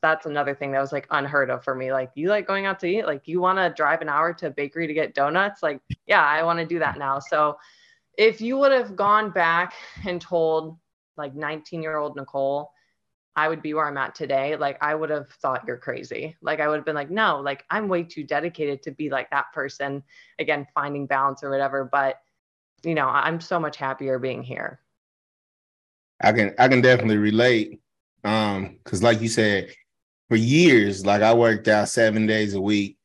that's 0.00 0.24
another 0.24 0.54
thing 0.54 0.72
that 0.72 0.80
was 0.80 0.92
like 0.92 1.06
unheard 1.10 1.50
of 1.50 1.62
for 1.62 1.74
me. 1.74 1.92
Like 1.92 2.10
you 2.14 2.28
like 2.28 2.46
going 2.46 2.64
out 2.64 2.80
to 2.80 2.86
eat, 2.86 3.06
like 3.06 3.28
you 3.28 3.40
want 3.40 3.58
to 3.58 3.74
drive 3.76 4.00
an 4.00 4.08
hour 4.08 4.32
to 4.34 4.46
a 4.46 4.50
bakery 4.50 4.86
to 4.86 4.94
get 4.94 5.14
donuts. 5.14 5.62
Like, 5.62 5.80
yeah, 6.06 6.24
I 6.24 6.42
want 6.44 6.60
to 6.60 6.66
do 6.66 6.78
that 6.78 6.98
now. 6.98 7.18
So 7.18 7.58
if 8.16 8.40
you 8.40 8.56
would 8.58 8.72
have 8.72 8.96
gone 8.96 9.30
back 9.30 9.74
and 10.06 10.20
told 10.20 10.78
like 11.16 11.34
19 11.34 11.82
year 11.82 11.96
old 11.96 12.16
Nicole, 12.16 12.70
I 13.36 13.48
would 13.48 13.62
be 13.62 13.74
where 13.74 13.86
I'm 13.86 13.98
at 13.98 14.14
today, 14.14 14.56
like 14.56 14.78
I 14.80 14.94
would 14.94 15.10
have 15.10 15.28
thought 15.28 15.64
you're 15.66 15.76
crazy. 15.76 16.36
Like 16.40 16.60
I 16.60 16.68
would 16.68 16.76
have 16.76 16.84
been 16.84 16.94
like, 16.94 17.10
no, 17.10 17.40
like 17.40 17.64
I'm 17.68 17.88
way 17.88 18.04
too 18.04 18.22
dedicated 18.22 18.82
to 18.84 18.92
be 18.92 19.10
like 19.10 19.28
that 19.30 19.46
person. 19.52 20.04
Again, 20.38 20.66
finding 20.72 21.06
balance 21.06 21.42
or 21.42 21.50
whatever. 21.50 21.88
But 21.90 22.16
you 22.84 22.94
know, 22.94 23.06
I'm 23.06 23.40
so 23.40 23.58
much 23.58 23.76
happier 23.76 24.18
being 24.18 24.42
here. 24.42 24.80
I 26.22 26.32
can 26.32 26.54
I 26.58 26.68
can 26.68 26.80
definitely 26.80 27.18
relate. 27.18 27.80
Um, 28.24 28.78
because 28.82 29.02
like 29.02 29.20
you 29.20 29.28
said, 29.28 29.70
for 30.28 30.36
years, 30.36 31.04
like 31.04 31.22
I 31.22 31.34
worked 31.34 31.68
out 31.68 31.88
seven 31.88 32.26
days 32.26 32.54
a 32.54 32.60
week. 32.60 32.98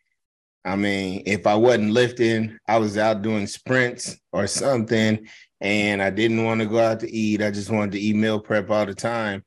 I 0.66 0.76
mean, 0.76 1.24
if 1.26 1.48
I 1.48 1.56
wasn't 1.56 1.92
lifting, 1.92 2.58
I 2.68 2.78
was 2.78 2.98
out 2.98 3.22
doing 3.22 3.48
sprints 3.48 4.18
or 4.32 4.48
something, 4.48 5.28
and 5.62 6.02
I 6.02 6.10
didn't 6.10 6.44
want 6.44 6.62
to 6.62 6.68
go 6.68 6.80
out 6.80 7.00
to 7.02 7.12
eat. 7.12 7.42
I 7.42 7.52
just 7.52 7.70
wanted 7.70 7.94
to 7.94 8.00
eat 8.00 8.16
meal 8.16 8.40
prep 8.40 8.70
all 8.70 8.86
the 8.86 8.94
time. 8.94 9.44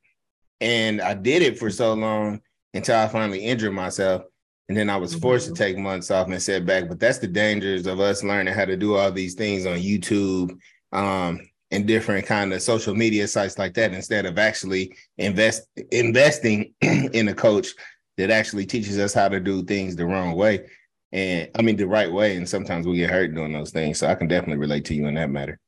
And 0.60 1.00
I 1.00 1.14
did 1.14 1.42
it 1.42 1.58
for 1.58 1.70
so 1.70 1.94
long 1.94 2.40
until 2.74 2.98
I 2.98 3.08
finally 3.08 3.40
injured 3.44 3.72
myself. 3.72 4.22
And 4.68 4.78
then 4.78 4.88
I 4.88 4.96
was 4.96 5.14
forced 5.14 5.46
to 5.46 5.52
mm-hmm. 5.52 5.62
take 5.62 5.78
months 5.78 6.10
off 6.10 6.28
and 6.28 6.42
sit 6.42 6.64
back. 6.64 6.88
But 6.88 7.00
that's 7.00 7.18
the 7.18 7.26
dangers 7.26 7.86
of 7.86 8.00
us 8.00 8.22
learning 8.22 8.54
how 8.54 8.64
to 8.64 8.76
do 8.76 8.96
all 8.96 9.10
these 9.10 9.34
things 9.34 9.66
on 9.66 9.78
YouTube 9.78 10.56
um, 10.92 11.40
and 11.70 11.86
different 11.86 12.26
kind 12.26 12.52
of 12.52 12.62
social 12.62 12.94
media 12.94 13.26
sites 13.26 13.58
like 13.58 13.74
that 13.74 13.92
instead 13.92 14.26
of 14.26 14.38
actually 14.38 14.94
invest 15.18 15.66
investing 15.90 16.74
in 16.80 17.28
a 17.28 17.34
coach 17.34 17.68
that 18.18 18.30
actually 18.30 18.66
teaches 18.66 18.98
us 18.98 19.14
how 19.14 19.28
to 19.28 19.40
do 19.40 19.62
things 19.64 19.96
the 19.96 20.06
wrong 20.06 20.34
way. 20.34 20.66
And 21.12 21.50
I 21.54 21.62
mean 21.62 21.76
the 21.76 21.86
right 21.86 22.10
way. 22.10 22.36
And 22.36 22.48
sometimes 22.48 22.86
we 22.86 22.98
get 22.98 23.10
hurt 23.10 23.34
doing 23.34 23.52
those 23.52 23.70
things. 23.70 23.98
So 23.98 24.06
I 24.06 24.14
can 24.14 24.28
definitely 24.28 24.58
relate 24.58 24.84
to 24.86 24.94
you 24.94 25.06
in 25.06 25.14
that 25.14 25.30
matter. 25.30 25.58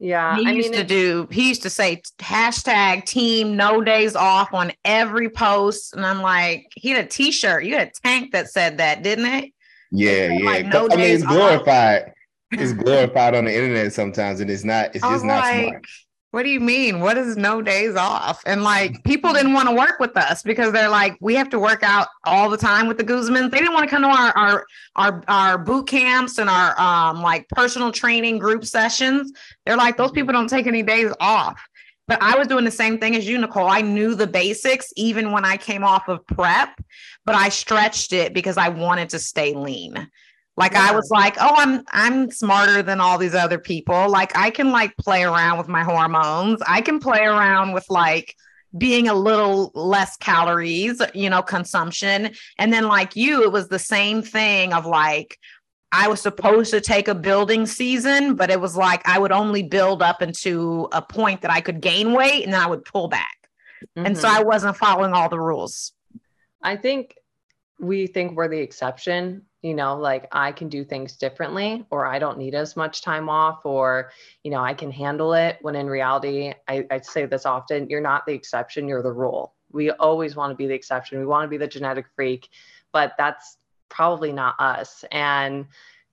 Yeah. 0.00 0.36
He 0.36 0.46
I 0.46 0.50
used 0.52 0.70
mean, 0.70 0.80
to 0.80 0.86
do, 0.86 1.28
he 1.30 1.48
used 1.48 1.62
to 1.62 1.70
say 1.70 2.02
hashtag 2.18 3.04
team 3.04 3.54
no 3.54 3.82
days 3.82 4.16
off 4.16 4.52
on 4.54 4.72
every 4.84 5.28
post. 5.28 5.94
And 5.94 6.04
I'm 6.04 6.22
like, 6.22 6.72
he 6.74 6.88
had 6.88 7.04
a 7.04 7.08
t 7.08 7.30
shirt. 7.30 7.64
You 7.64 7.76
had 7.76 7.88
a 7.88 7.92
tank 8.02 8.32
that 8.32 8.48
said 8.48 8.78
that, 8.78 9.02
didn't 9.02 9.26
it? 9.26 9.52
Yeah, 9.92 10.32
yeah. 10.32 10.44
Like, 10.44 10.66
no 10.66 10.88
I 10.90 10.96
mean, 10.96 11.14
it's 11.14 11.24
glorified. 11.24 12.12
it's 12.50 12.72
glorified 12.82 13.34
on 13.34 13.44
the 13.44 13.54
internet 13.54 13.92
sometimes, 13.92 14.40
and 14.40 14.50
it's 14.50 14.64
not, 14.64 14.94
it's 14.94 15.04
just 15.04 15.24
not 15.24 15.44
like, 15.44 15.68
smart 15.68 15.86
what 16.32 16.44
do 16.44 16.48
you 16.48 16.60
mean? 16.60 17.00
What 17.00 17.18
is 17.18 17.36
no 17.36 17.60
days 17.60 17.96
off? 17.96 18.42
And 18.46 18.62
like 18.62 19.02
people 19.02 19.32
didn't 19.32 19.52
want 19.52 19.68
to 19.68 19.74
work 19.74 19.98
with 19.98 20.16
us 20.16 20.42
because 20.42 20.72
they're 20.72 20.88
like, 20.88 21.16
we 21.20 21.34
have 21.34 21.50
to 21.50 21.58
work 21.58 21.82
out 21.82 22.06
all 22.24 22.48
the 22.48 22.56
time 22.56 22.86
with 22.86 22.98
the 22.98 23.04
Guzmans. 23.04 23.50
They 23.50 23.58
didn't 23.58 23.74
want 23.74 23.88
to 23.88 23.90
come 23.90 24.02
to 24.02 24.08
our 24.08 24.32
our 24.36 24.66
our, 24.94 25.24
our 25.26 25.58
boot 25.58 25.88
camps 25.88 26.38
and 26.38 26.48
our 26.48 26.80
um 26.80 27.20
like 27.20 27.48
personal 27.48 27.90
training 27.90 28.38
group 28.38 28.64
sessions. 28.64 29.32
They're 29.66 29.76
like, 29.76 29.96
those 29.96 30.12
people 30.12 30.32
don't 30.32 30.48
take 30.48 30.68
any 30.68 30.82
days 30.82 31.12
off. 31.18 31.60
But 32.06 32.22
I 32.22 32.36
was 32.36 32.48
doing 32.48 32.64
the 32.64 32.72
same 32.72 32.98
thing 32.98 33.14
as 33.14 33.28
you, 33.28 33.38
Nicole. 33.38 33.68
I 33.68 33.82
knew 33.82 34.14
the 34.14 34.26
basics 34.26 34.92
even 34.96 35.30
when 35.30 35.44
I 35.44 35.56
came 35.56 35.84
off 35.84 36.08
of 36.08 36.26
prep, 36.26 36.80
but 37.24 37.36
I 37.36 37.48
stretched 37.48 38.12
it 38.12 38.34
because 38.34 38.56
I 38.56 38.68
wanted 38.68 39.10
to 39.10 39.20
stay 39.20 39.54
lean. 39.54 40.10
Like 40.60 40.72
yeah. 40.72 40.90
I 40.90 40.94
was 40.94 41.10
like, 41.10 41.38
oh, 41.40 41.54
I'm 41.56 41.82
I'm 41.90 42.30
smarter 42.30 42.82
than 42.82 43.00
all 43.00 43.16
these 43.16 43.34
other 43.34 43.58
people. 43.58 44.10
Like 44.10 44.36
I 44.36 44.50
can 44.50 44.70
like 44.70 44.94
play 44.98 45.22
around 45.22 45.56
with 45.56 45.68
my 45.68 45.82
hormones. 45.82 46.60
I 46.68 46.82
can 46.82 47.00
play 47.00 47.24
around 47.24 47.72
with 47.72 47.88
like 47.88 48.36
being 48.76 49.08
a 49.08 49.14
little 49.14 49.72
less 49.74 50.18
calories, 50.18 51.00
you 51.14 51.30
know, 51.30 51.40
consumption. 51.40 52.34
And 52.58 52.70
then 52.74 52.88
like 52.88 53.16
you, 53.16 53.42
it 53.42 53.50
was 53.50 53.68
the 53.68 53.78
same 53.78 54.20
thing 54.20 54.74
of 54.74 54.84
like 54.84 55.38
I 55.92 56.08
was 56.08 56.20
supposed 56.20 56.72
to 56.72 56.82
take 56.82 57.08
a 57.08 57.14
building 57.14 57.64
season, 57.64 58.34
but 58.34 58.50
it 58.50 58.60
was 58.60 58.76
like 58.76 59.00
I 59.08 59.18
would 59.18 59.32
only 59.32 59.62
build 59.62 60.02
up 60.02 60.20
into 60.20 60.90
a 60.92 61.00
point 61.00 61.40
that 61.40 61.50
I 61.50 61.62
could 61.62 61.80
gain 61.80 62.12
weight 62.12 62.44
and 62.44 62.52
then 62.52 62.60
I 62.60 62.66
would 62.66 62.84
pull 62.84 63.08
back. 63.08 63.48
Mm-hmm. 63.96 64.08
And 64.08 64.18
so 64.18 64.28
mm-hmm. 64.28 64.40
I 64.40 64.44
wasn't 64.44 64.76
following 64.76 65.14
all 65.14 65.30
the 65.30 65.40
rules. 65.40 65.92
I 66.62 66.76
think 66.76 67.16
we 67.78 68.08
think 68.08 68.36
we're 68.36 68.48
the 68.48 68.60
exception 68.60 69.46
you 69.62 69.74
know 69.74 69.96
like 69.96 70.26
i 70.32 70.50
can 70.52 70.68
do 70.68 70.84
things 70.84 71.16
differently 71.16 71.84
or 71.90 72.06
i 72.06 72.18
don't 72.18 72.38
need 72.38 72.54
as 72.54 72.76
much 72.76 73.02
time 73.02 73.28
off 73.28 73.64
or 73.64 74.10
you 74.42 74.50
know 74.50 74.60
i 74.60 74.72
can 74.72 74.90
handle 74.90 75.34
it 75.34 75.58
when 75.60 75.76
in 75.76 75.86
reality 75.86 76.52
I, 76.68 76.86
I 76.90 77.00
say 77.00 77.26
this 77.26 77.46
often 77.46 77.88
you're 77.88 78.00
not 78.00 78.26
the 78.26 78.32
exception 78.32 78.88
you're 78.88 79.02
the 79.02 79.12
rule 79.12 79.54
we 79.70 79.90
always 79.90 80.36
want 80.36 80.50
to 80.50 80.56
be 80.56 80.66
the 80.66 80.74
exception 80.74 81.18
we 81.18 81.26
want 81.26 81.44
to 81.44 81.48
be 81.48 81.58
the 81.58 81.68
genetic 81.68 82.06
freak 82.16 82.48
but 82.92 83.12
that's 83.18 83.58
probably 83.88 84.32
not 84.32 84.54
us 84.58 85.04
and 85.12 85.66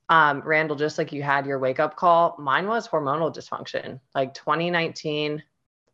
um, 0.10 0.42
randall 0.46 0.77
just 0.77 0.98
like 0.98 1.12
you 1.12 1.22
had 1.22 1.46
your 1.46 1.60
wake 1.60 1.80
up 1.80 1.96
call 1.96 2.36
mine 2.39 2.68
was 2.68 2.88
hormonal 2.88 3.34
dysfunction 3.34 4.00
like 4.16 4.34
2019 4.34 5.44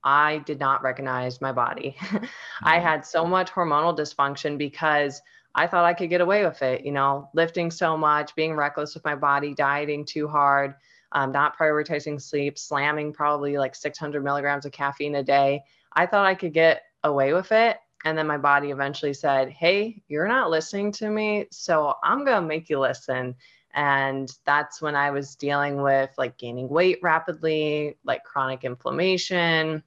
I 0.05 0.39
did 0.39 0.60
not 0.60 0.83
recognize 0.83 1.39
my 1.39 1.53
body. 1.53 1.95
I 2.01 2.15
mm-hmm. 2.15 2.86
had 2.86 3.05
so 3.05 3.25
much 3.25 3.51
hormonal 3.51 3.98
dysfunction 3.98 4.57
because 4.57 5.22
I 5.55 5.67
thought 5.67 5.86
I 5.86 5.93
could 5.93 6.10
get 6.10 6.22
away 6.22 6.45
with 6.45 6.62
it, 6.62 6.83
you 6.83 6.91
know, 6.91 7.29
lifting 7.33 7.69
so 7.69 7.95
much, 7.95 8.36
being 8.36 8.55
reckless 8.55 8.95
with 8.95 9.05
my 9.05 9.15
body, 9.15 9.53
dieting 9.53 10.05
too 10.05 10.27
hard, 10.27 10.75
um, 11.12 11.31
not 11.31 11.57
prioritizing 11.57 12.19
sleep, 12.19 12.57
slamming 12.57 13.13
probably 13.13 13.57
like 13.57 13.75
600 13.75 14.24
milligrams 14.24 14.65
of 14.65 14.72
caffeine 14.72 15.15
a 15.15 15.24
day. 15.24 15.63
I 15.93 16.07
thought 16.07 16.25
I 16.25 16.33
could 16.33 16.53
get 16.53 16.83
away 17.03 17.33
with 17.33 17.51
it. 17.51 17.77
And 18.05 18.17
then 18.17 18.27
my 18.27 18.38
body 18.38 18.72
eventually 18.72 19.13
said, 19.13 19.50
Hey, 19.50 20.01
you're 20.07 20.27
not 20.27 20.50
listening 20.50 20.91
to 20.93 21.10
me. 21.10 21.45
So 21.51 21.93
I'm 22.03 22.25
going 22.25 22.41
to 22.41 22.48
make 22.48 22.69
you 22.69 22.79
listen. 22.79 23.36
And 23.75 24.29
that's 24.45 24.81
when 24.81 24.95
I 24.95 25.12
was 25.12 25.36
dealing 25.36 25.81
with 25.81 26.10
like 26.17 26.38
gaining 26.38 26.69
weight 26.69 27.00
rapidly, 27.01 27.98
like 28.03 28.24
chronic 28.24 28.63
inflammation, 28.63 29.83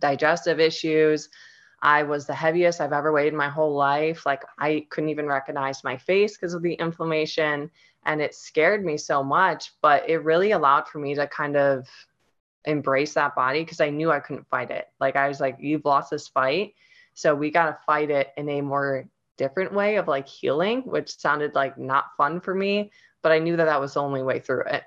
digestive 0.00 0.60
issues. 0.60 1.28
I 1.86 2.02
was 2.02 2.26
the 2.26 2.34
heaviest 2.34 2.80
I've 2.80 2.92
ever 2.92 3.12
weighed 3.12 3.28
in 3.28 3.36
my 3.36 3.48
whole 3.48 3.72
life. 3.72 4.26
Like 4.26 4.42
I 4.58 4.86
couldn't 4.90 5.08
even 5.10 5.26
recognize 5.26 5.84
my 5.84 5.96
face 5.96 6.36
because 6.36 6.52
of 6.52 6.60
the 6.60 6.74
inflammation. 6.74 7.70
And 8.04 8.20
it 8.20 8.34
scared 8.34 8.84
me 8.84 8.96
so 8.96 9.22
much, 9.22 9.72
but 9.82 10.08
it 10.10 10.24
really 10.24 10.50
allowed 10.50 10.88
for 10.88 10.98
me 10.98 11.14
to 11.14 11.28
kind 11.28 11.56
of 11.56 11.86
embrace 12.64 13.14
that 13.14 13.36
body 13.36 13.62
because 13.62 13.80
I 13.80 13.90
knew 13.90 14.10
I 14.10 14.18
couldn't 14.18 14.48
fight 14.48 14.72
it. 14.72 14.88
Like 14.98 15.14
I 15.14 15.28
was 15.28 15.38
like, 15.38 15.58
you've 15.60 15.84
lost 15.84 16.10
this 16.10 16.26
fight. 16.26 16.74
So 17.14 17.36
we 17.36 17.52
got 17.52 17.66
to 17.66 17.78
fight 17.86 18.10
it 18.10 18.32
in 18.36 18.48
a 18.48 18.62
more 18.62 19.08
different 19.36 19.72
way 19.72 19.94
of 19.94 20.08
like 20.08 20.26
healing, 20.26 20.82
which 20.82 21.16
sounded 21.16 21.54
like 21.54 21.78
not 21.78 22.16
fun 22.16 22.40
for 22.40 22.52
me, 22.52 22.90
but 23.22 23.30
I 23.30 23.38
knew 23.38 23.56
that 23.56 23.66
that 23.66 23.80
was 23.80 23.94
the 23.94 24.02
only 24.02 24.24
way 24.24 24.40
through 24.40 24.64
it. 24.64 24.82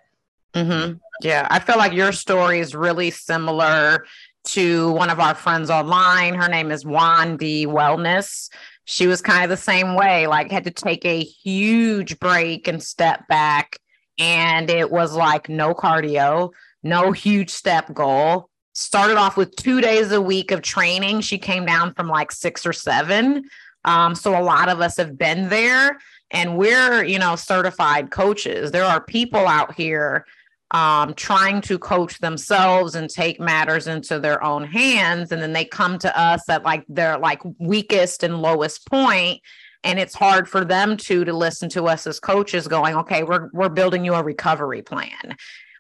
Mm-hmm. 0.53 0.97
Yeah, 1.21 1.47
I 1.49 1.59
feel 1.59 1.77
like 1.77 1.93
your 1.93 2.11
story 2.11 2.59
is 2.59 2.75
really 2.75 3.11
similar 3.11 4.05
to 4.45 4.91
one 4.91 5.09
of 5.09 5.19
our 5.19 5.35
friends 5.35 5.69
online. 5.69 6.33
Her 6.33 6.47
name 6.47 6.71
is 6.71 6.83
Wandy 6.83 7.65
Wellness. 7.65 8.49
She 8.85 9.07
was 9.07 9.21
kind 9.21 9.43
of 9.43 9.49
the 9.49 9.57
same 9.57 9.95
way, 9.95 10.27
like 10.27 10.51
had 10.51 10.63
to 10.63 10.71
take 10.71 11.05
a 11.05 11.23
huge 11.23 12.19
break 12.19 12.67
and 12.67 12.81
step 12.81 13.27
back. 13.27 13.77
And 14.17 14.69
it 14.69 14.91
was 14.91 15.13
like 15.13 15.47
no 15.49 15.73
cardio, 15.73 16.51
no 16.83 17.11
huge 17.11 17.49
step 17.49 17.93
goal. 17.93 18.49
Started 18.73 19.17
off 19.17 19.37
with 19.37 19.55
two 19.55 19.81
days 19.81 20.11
a 20.11 20.21
week 20.21 20.51
of 20.51 20.61
training. 20.61 21.21
She 21.21 21.37
came 21.37 21.65
down 21.65 21.93
from 21.93 22.07
like 22.07 22.31
six 22.31 22.65
or 22.65 22.73
seven. 22.73 23.43
Um, 23.85 24.15
so 24.15 24.39
a 24.39 24.43
lot 24.43 24.69
of 24.69 24.81
us 24.81 24.97
have 24.97 25.17
been 25.17 25.49
there 25.49 25.99
and 26.31 26.57
we're, 26.57 27.03
you 27.03 27.19
know, 27.19 27.35
certified 27.35 28.11
coaches. 28.11 28.71
There 28.71 28.85
are 28.85 29.01
people 29.01 29.47
out 29.47 29.73
here 29.75 30.25
um, 30.71 31.13
trying 31.15 31.61
to 31.61 31.79
coach 31.79 32.19
themselves 32.19 32.95
and 32.95 33.09
take 33.09 33.39
matters 33.39 33.87
into 33.87 34.19
their 34.19 34.43
own 34.43 34.63
hands. 34.65 35.31
And 35.31 35.41
then 35.41 35.53
they 35.53 35.65
come 35.65 35.97
to 35.99 36.19
us 36.19 36.47
at 36.47 36.63
like 36.63 36.85
their 36.87 37.17
like 37.17 37.41
weakest 37.57 38.23
and 38.23 38.41
lowest 38.41 38.85
point. 38.87 39.41
And 39.83 39.97
it's 39.97 40.13
hard 40.13 40.47
for 40.47 40.63
them 40.63 40.97
to 40.97 41.23
to 41.25 41.33
listen 41.33 41.69
to 41.69 41.87
us 41.87 42.05
as 42.05 42.19
coaches 42.19 42.67
going 42.67 42.95
okay 42.95 43.23
we're 43.23 43.49
we're 43.53 43.69
building 43.69 44.03
you 44.05 44.13
a 44.13 44.23
recovery 44.23 44.81
plan. 44.81 45.35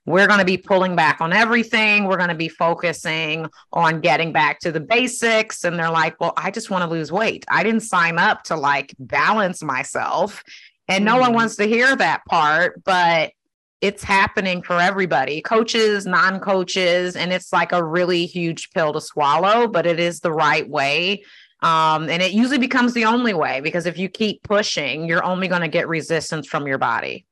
We're 0.05 0.25
going 0.25 0.39
to 0.39 0.45
be 0.45 0.57
pulling 0.57 0.95
back 0.95 1.21
on 1.21 1.33
everything. 1.33 2.05
We're 2.05 2.17
going 2.17 2.29
to 2.29 2.35
be 2.35 2.47
focusing 2.47 3.45
on 3.73 3.99
getting 4.01 4.31
back 4.31 4.59
to 4.61 4.71
the 4.71 4.79
basics. 4.79 5.65
And 5.65 5.77
they're 5.77 5.91
like 5.91 6.19
well 6.19 6.33
i 6.37 6.49
just 6.49 6.71
want 6.71 6.83
to 6.83 6.89
lose 6.89 7.11
weight. 7.11 7.45
I 7.47 7.61
didn't 7.61 7.81
sign 7.81 8.17
up 8.17 8.43
to 8.45 8.55
like 8.55 8.95
balance 8.97 9.61
myself. 9.61 10.43
And 10.87 11.05
no 11.05 11.11
mm-hmm. 11.11 11.21
one 11.21 11.33
wants 11.33 11.57
to 11.57 11.67
hear 11.67 11.95
that 11.95 12.25
part 12.25 12.83
but 12.83 13.33
it's 13.81 14.03
happening 14.03 14.61
for 14.61 14.79
everybody 14.79 15.41
coaches 15.41 16.05
non-coaches 16.05 17.15
and 17.15 17.31
it's 17.31 17.53
like 17.53 17.71
a 17.71 17.83
really 17.83 18.25
huge 18.25 18.69
pill 18.71 18.93
to 18.93 19.01
swallow 19.01 19.67
but 19.67 19.85
it 19.85 19.99
is 19.99 20.19
the 20.19 20.31
right 20.31 20.69
way 20.69 21.21
um, 21.61 22.09
and 22.09 22.21
it 22.21 22.31
usually 22.31 22.57
becomes 22.57 22.93
the 22.93 23.05
only 23.05 23.33
way 23.33 23.59
because 23.61 23.85
if 23.85 23.97
you 23.97 24.07
keep 24.07 24.43
pushing, 24.43 25.05
you're 25.05 25.23
only 25.23 25.47
going 25.47 25.61
to 25.61 25.67
get 25.67 25.87
resistance 25.87 26.47
from 26.47 26.67
your 26.67 26.77
body. 26.77 27.25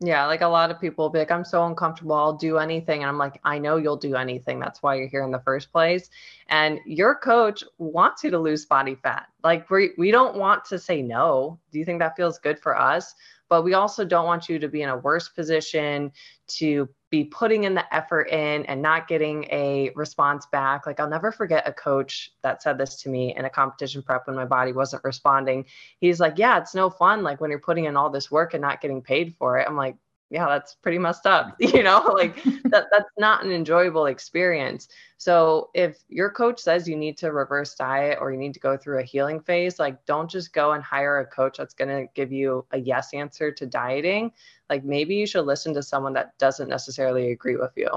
Yeah, 0.00 0.26
like 0.26 0.42
a 0.42 0.48
lot 0.48 0.70
of 0.70 0.80
people 0.80 1.08
be 1.08 1.20
like, 1.20 1.30
I'm 1.30 1.44
so 1.44 1.64
uncomfortable, 1.64 2.16
I'll 2.16 2.34
do 2.34 2.58
anything. 2.58 3.02
And 3.02 3.08
I'm 3.08 3.16
like, 3.16 3.40
I 3.44 3.58
know 3.58 3.76
you'll 3.76 3.96
do 3.96 4.16
anything. 4.16 4.58
That's 4.58 4.82
why 4.82 4.96
you're 4.96 5.08
here 5.08 5.22
in 5.22 5.30
the 5.30 5.40
first 5.40 5.72
place. 5.72 6.10
And 6.48 6.78
your 6.84 7.14
coach 7.14 7.64
wants 7.78 8.22
you 8.22 8.30
to 8.30 8.38
lose 8.38 8.66
body 8.66 8.96
fat. 8.96 9.28
Like 9.42 9.70
we 9.70 9.92
we 9.96 10.10
don't 10.10 10.36
want 10.36 10.64
to 10.66 10.78
say 10.78 11.00
no. 11.00 11.58
Do 11.70 11.78
you 11.78 11.86
think 11.86 12.00
that 12.00 12.16
feels 12.16 12.38
good 12.38 12.58
for 12.58 12.78
us? 12.78 13.14
But 13.54 13.62
we 13.62 13.74
also 13.74 14.04
don't 14.04 14.26
want 14.26 14.48
you 14.48 14.58
to 14.58 14.66
be 14.66 14.82
in 14.82 14.88
a 14.88 14.96
worse 14.96 15.28
position 15.28 16.10
to 16.58 16.88
be 17.08 17.22
putting 17.22 17.62
in 17.62 17.72
the 17.72 17.94
effort 17.94 18.24
in 18.24 18.64
and 18.66 18.82
not 18.82 19.06
getting 19.06 19.44
a 19.44 19.92
response 19.94 20.44
back. 20.50 20.86
Like 20.86 20.98
I'll 20.98 21.08
never 21.08 21.30
forget 21.30 21.62
a 21.64 21.72
coach 21.72 22.32
that 22.42 22.64
said 22.64 22.78
this 22.78 23.00
to 23.02 23.08
me 23.08 23.32
in 23.36 23.44
a 23.44 23.48
competition 23.48 24.02
prep 24.02 24.26
when 24.26 24.34
my 24.34 24.44
body 24.44 24.72
wasn't 24.72 25.04
responding. 25.04 25.66
He's 26.00 26.18
like, 26.18 26.36
"Yeah, 26.36 26.58
it's 26.58 26.74
no 26.74 26.90
fun 26.90 27.22
like 27.22 27.40
when 27.40 27.48
you're 27.48 27.60
putting 27.60 27.84
in 27.84 27.96
all 27.96 28.10
this 28.10 28.28
work 28.28 28.54
and 28.54 28.60
not 28.60 28.80
getting 28.80 29.00
paid 29.00 29.36
for 29.38 29.56
it." 29.56 29.68
I'm 29.68 29.76
like, 29.76 29.94
yeah, 30.34 30.48
that's 30.48 30.74
pretty 30.74 30.98
messed 30.98 31.26
up. 31.26 31.56
You 31.60 31.84
know, 31.84 32.12
like 32.12 32.42
that 32.64 32.86
that's 32.90 33.10
not 33.16 33.44
an 33.44 33.52
enjoyable 33.52 34.06
experience. 34.06 34.88
So 35.16 35.70
if 35.74 35.98
your 36.08 36.28
coach 36.28 36.60
says 36.60 36.88
you 36.88 36.96
need 36.96 37.16
to 37.18 37.32
reverse 37.32 37.74
diet 37.76 38.18
or 38.20 38.32
you 38.32 38.38
need 38.38 38.52
to 38.54 38.60
go 38.60 38.76
through 38.76 38.98
a 38.98 39.04
healing 39.04 39.40
phase, 39.40 39.78
like 39.78 40.04
don't 40.06 40.28
just 40.28 40.52
go 40.52 40.72
and 40.72 40.82
hire 40.82 41.20
a 41.20 41.26
coach 41.26 41.58
that's 41.58 41.72
going 41.72 41.88
to 41.88 42.12
give 42.14 42.32
you 42.32 42.66
a 42.72 42.78
yes 42.78 43.14
answer 43.14 43.52
to 43.52 43.64
dieting. 43.64 44.32
Like 44.68 44.84
maybe 44.84 45.14
you 45.14 45.26
should 45.26 45.46
listen 45.46 45.72
to 45.74 45.82
someone 45.82 46.14
that 46.14 46.36
doesn't 46.38 46.68
necessarily 46.68 47.30
agree 47.30 47.56
with 47.56 47.72
you. 47.76 47.88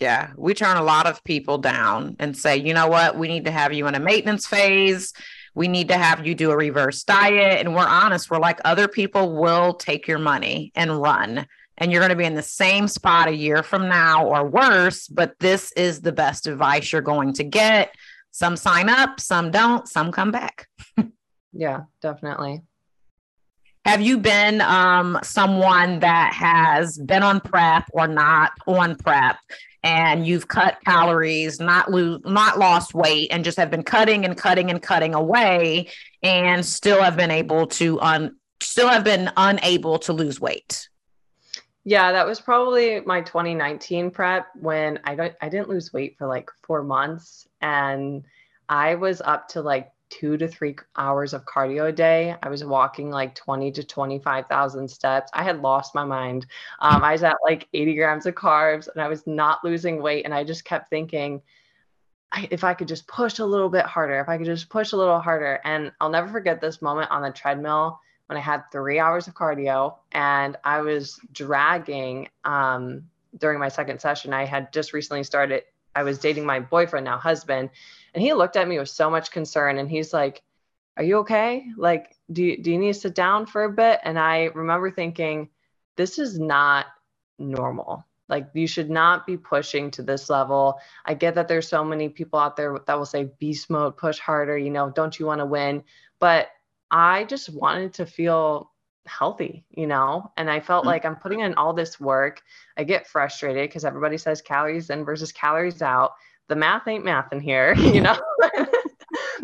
Yeah, 0.00 0.30
we 0.36 0.54
turn 0.54 0.76
a 0.76 0.82
lot 0.82 1.06
of 1.06 1.22
people 1.24 1.58
down 1.58 2.16
and 2.18 2.36
say, 2.36 2.56
you 2.56 2.72
know 2.72 2.88
what, 2.88 3.18
we 3.18 3.28
need 3.28 3.44
to 3.44 3.50
have 3.50 3.72
you 3.72 3.86
in 3.88 3.94
a 3.94 4.00
maintenance 4.00 4.46
phase. 4.46 5.12
We 5.54 5.66
need 5.66 5.88
to 5.88 5.98
have 5.98 6.24
you 6.24 6.36
do 6.36 6.52
a 6.52 6.56
reverse 6.56 7.02
diet. 7.02 7.58
And 7.58 7.74
we're 7.74 7.86
honest, 7.86 8.30
we're 8.30 8.38
like, 8.38 8.60
other 8.64 8.86
people 8.86 9.34
will 9.34 9.74
take 9.74 10.06
your 10.06 10.20
money 10.20 10.70
and 10.76 11.00
run 11.00 11.46
and 11.78 11.90
you're 11.90 12.00
going 12.00 12.10
to 12.10 12.16
be 12.16 12.24
in 12.24 12.34
the 12.34 12.42
same 12.42 12.86
spot 12.88 13.28
a 13.28 13.34
year 13.34 13.62
from 13.62 13.88
now 13.88 14.26
or 14.26 14.46
worse. 14.46 15.08
But 15.08 15.38
this 15.38 15.72
is 15.72 16.00
the 16.00 16.12
best 16.12 16.46
advice 16.46 16.92
you're 16.92 17.00
going 17.00 17.32
to 17.34 17.44
get. 17.44 17.94
Some 18.30 18.56
sign 18.56 18.88
up, 18.88 19.20
some 19.20 19.50
don't, 19.50 19.88
some 19.88 20.12
come 20.12 20.30
back. 20.30 20.68
yeah, 21.52 21.82
definitely. 22.02 22.62
Have 23.84 24.02
you 24.02 24.18
been 24.18 24.60
um, 24.60 25.18
someone 25.22 26.00
that 26.00 26.34
has 26.34 26.98
been 26.98 27.22
on 27.22 27.40
prep 27.40 27.84
or 27.92 28.06
not 28.06 28.52
on 28.66 28.96
prep, 28.96 29.38
and 29.82 30.26
you've 30.26 30.46
cut 30.46 30.78
calories, 30.84 31.58
not 31.58 31.90
lose, 31.90 32.20
not 32.24 32.58
lost 32.58 32.92
weight, 32.92 33.28
and 33.30 33.44
just 33.44 33.56
have 33.56 33.70
been 33.70 33.84
cutting 33.84 34.24
and 34.24 34.36
cutting 34.36 34.70
and 34.70 34.82
cutting 34.82 35.14
away, 35.14 35.88
and 36.22 36.66
still 36.66 37.00
have 37.00 37.16
been 37.16 37.30
able 37.30 37.66
to 37.66 37.98
un, 38.00 38.36
still 38.60 38.88
have 38.88 39.04
been 39.04 39.30
unable 39.36 39.98
to 40.00 40.12
lose 40.12 40.38
weight? 40.38 40.88
Yeah, 41.88 42.12
that 42.12 42.26
was 42.26 42.38
probably 42.38 43.00
my 43.00 43.22
2019 43.22 44.10
prep 44.10 44.48
when 44.60 45.00
I 45.04 45.14
don't 45.14 45.34
I 45.40 45.48
didn't 45.48 45.70
lose 45.70 45.90
weight 45.90 46.18
for 46.18 46.26
like 46.26 46.50
4 46.64 46.82
months 46.82 47.48
and 47.62 48.26
I 48.68 48.96
was 48.96 49.22
up 49.22 49.48
to 49.48 49.62
like 49.62 49.90
2 50.10 50.36
to 50.36 50.48
3 50.48 50.76
hours 50.98 51.32
of 51.32 51.46
cardio 51.46 51.88
a 51.88 51.92
day. 51.92 52.36
I 52.42 52.50
was 52.50 52.62
walking 52.62 53.08
like 53.10 53.34
20 53.34 53.72
to 53.72 53.84
25,000 53.84 54.86
steps. 54.86 55.30
I 55.32 55.42
had 55.42 55.62
lost 55.62 55.94
my 55.94 56.04
mind. 56.04 56.44
Um, 56.80 57.02
I 57.02 57.12
was 57.12 57.22
at 57.22 57.36
like 57.42 57.68
80 57.72 57.94
grams 57.94 58.26
of 58.26 58.34
carbs 58.34 58.88
and 58.92 59.02
I 59.02 59.08
was 59.08 59.26
not 59.26 59.64
losing 59.64 60.02
weight 60.02 60.26
and 60.26 60.34
I 60.34 60.44
just 60.44 60.66
kept 60.66 60.90
thinking 60.90 61.40
I, 62.32 62.48
if 62.50 62.64
I 62.64 62.74
could 62.74 62.88
just 62.88 63.08
push 63.08 63.38
a 63.38 63.46
little 63.46 63.70
bit 63.70 63.86
harder, 63.86 64.20
if 64.20 64.28
I 64.28 64.36
could 64.36 64.44
just 64.44 64.68
push 64.68 64.92
a 64.92 64.96
little 64.98 65.20
harder. 65.20 65.58
And 65.64 65.90
I'll 66.02 66.10
never 66.10 66.28
forget 66.28 66.60
this 66.60 66.82
moment 66.82 67.10
on 67.10 67.22
the 67.22 67.30
treadmill 67.30 67.98
when 68.28 68.36
I 68.36 68.40
had 68.40 68.70
three 68.70 68.98
hours 68.98 69.26
of 69.26 69.34
cardio 69.34 69.96
and 70.12 70.56
I 70.62 70.82
was 70.82 71.18
dragging 71.32 72.28
um, 72.44 73.04
during 73.38 73.58
my 73.58 73.68
second 73.68 74.00
session. 74.00 74.34
I 74.34 74.44
had 74.44 74.72
just 74.72 74.92
recently 74.92 75.24
started, 75.24 75.62
I 75.94 76.02
was 76.02 76.18
dating 76.18 76.44
my 76.44 76.60
boyfriend, 76.60 77.04
now 77.04 77.16
husband, 77.16 77.70
and 78.12 78.22
he 78.22 78.34
looked 78.34 78.56
at 78.56 78.68
me 78.68 78.78
with 78.78 78.90
so 78.90 79.10
much 79.10 79.30
concern 79.30 79.78
and 79.78 79.90
he's 79.90 80.12
like, 80.12 80.42
Are 80.98 81.02
you 81.02 81.18
okay? 81.18 81.64
Like, 81.76 82.16
do 82.30 82.44
you, 82.44 82.62
do 82.62 82.70
you 82.70 82.78
need 82.78 82.92
to 82.92 83.00
sit 83.00 83.14
down 83.14 83.46
for 83.46 83.64
a 83.64 83.72
bit? 83.72 84.00
And 84.04 84.18
I 84.18 84.44
remember 84.54 84.90
thinking, 84.90 85.48
This 85.96 86.18
is 86.18 86.38
not 86.38 86.86
normal. 87.38 88.04
Like, 88.28 88.50
you 88.52 88.66
should 88.66 88.90
not 88.90 89.26
be 89.26 89.38
pushing 89.38 89.90
to 89.92 90.02
this 90.02 90.28
level. 90.28 90.78
I 91.06 91.14
get 91.14 91.34
that 91.36 91.48
there's 91.48 91.66
so 91.66 91.82
many 91.82 92.10
people 92.10 92.38
out 92.38 92.56
there 92.56 92.78
that 92.86 92.98
will 92.98 93.06
say, 93.06 93.30
Beast 93.38 93.70
mode, 93.70 93.96
push 93.96 94.18
harder, 94.18 94.58
you 94.58 94.70
know, 94.70 94.90
don't 94.90 95.18
you 95.18 95.24
want 95.24 95.38
to 95.38 95.46
win? 95.46 95.82
But 96.18 96.50
I 96.90 97.24
just 97.24 97.52
wanted 97.52 97.94
to 97.94 98.06
feel 98.06 98.70
healthy, 99.08 99.64
you 99.70 99.86
know? 99.86 100.30
And 100.36 100.50
I 100.50 100.60
felt 100.60 100.82
mm-hmm. 100.82 100.88
like 100.88 101.04
I'm 101.04 101.16
putting 101.16 101.40
in 101.40 101.54
all 101.54 101.72
this 101.72 101.98
work. 101.98 102.42
I 102.76 102.84
get 102.84 103.06
frustrated 103.06 103.68
because 103.68 103.84
everybody 103.84 104.18
says 104.18 104.42
calories 104.42 104.90
in 104.90 105.04
versus 105.04 105.32
calories 105.32 105.82
out. 105.82 106.12
The 106.48 106.56
math 106.56 106.86
ain't 106.86 107.04
math 107.04 107.32
in 107.32 107.40
here, 107.40 107.74
you 107.76 108.00
know? 108.00 108.18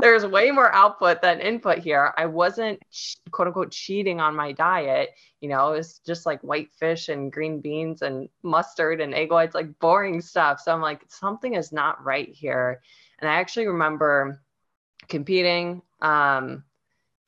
There's 0.00 0.26
way 0.26 0.50
more 0.50 0.74
output 0.74 1.22
than 1.22 1.40
input 1.40 1.78
here. 1.78 2.12
I 2.18 2.26
wasn't 2.26 2.83
quote 3.30 3.48
unquote 3.48 3.70
cheating 3.70 4.20
on 4.20 4.37
my 4.37 4.52
diet. 4.52 5.11
You 5.40 5.48
know, 5.48 5.72
it 5.72 5.76
was 5.78 6.00
just 6.00 6.26
like 6.26 6.42
white 6.42 6.70
fish 6.78 7.09
and 7.09 7.33
green 7.33 7.61
beans 7.61 8.02
and 8.02 8.28
mustard 8.42 9.00
and 9.00 9.14
egg 9.14 9.30
whites, 9.30 9.54
like 9.54 9.78
boring 9.78 10.20
stuff. 10.20 10.61
So 10.61 10.72
I'm 10.72 10.83
like, 10.83 11.02
something 11.09 11.54
is 11.54 11.72
not 11.72 12.04
right 12.04 12.28
here. 12.28 12.83
And 13.20 13.30
I 13.30 13.35
actually 13.35 13.66
remember 13.68 14.40
competing. 15.09 15.80
Um, 16.02 16.64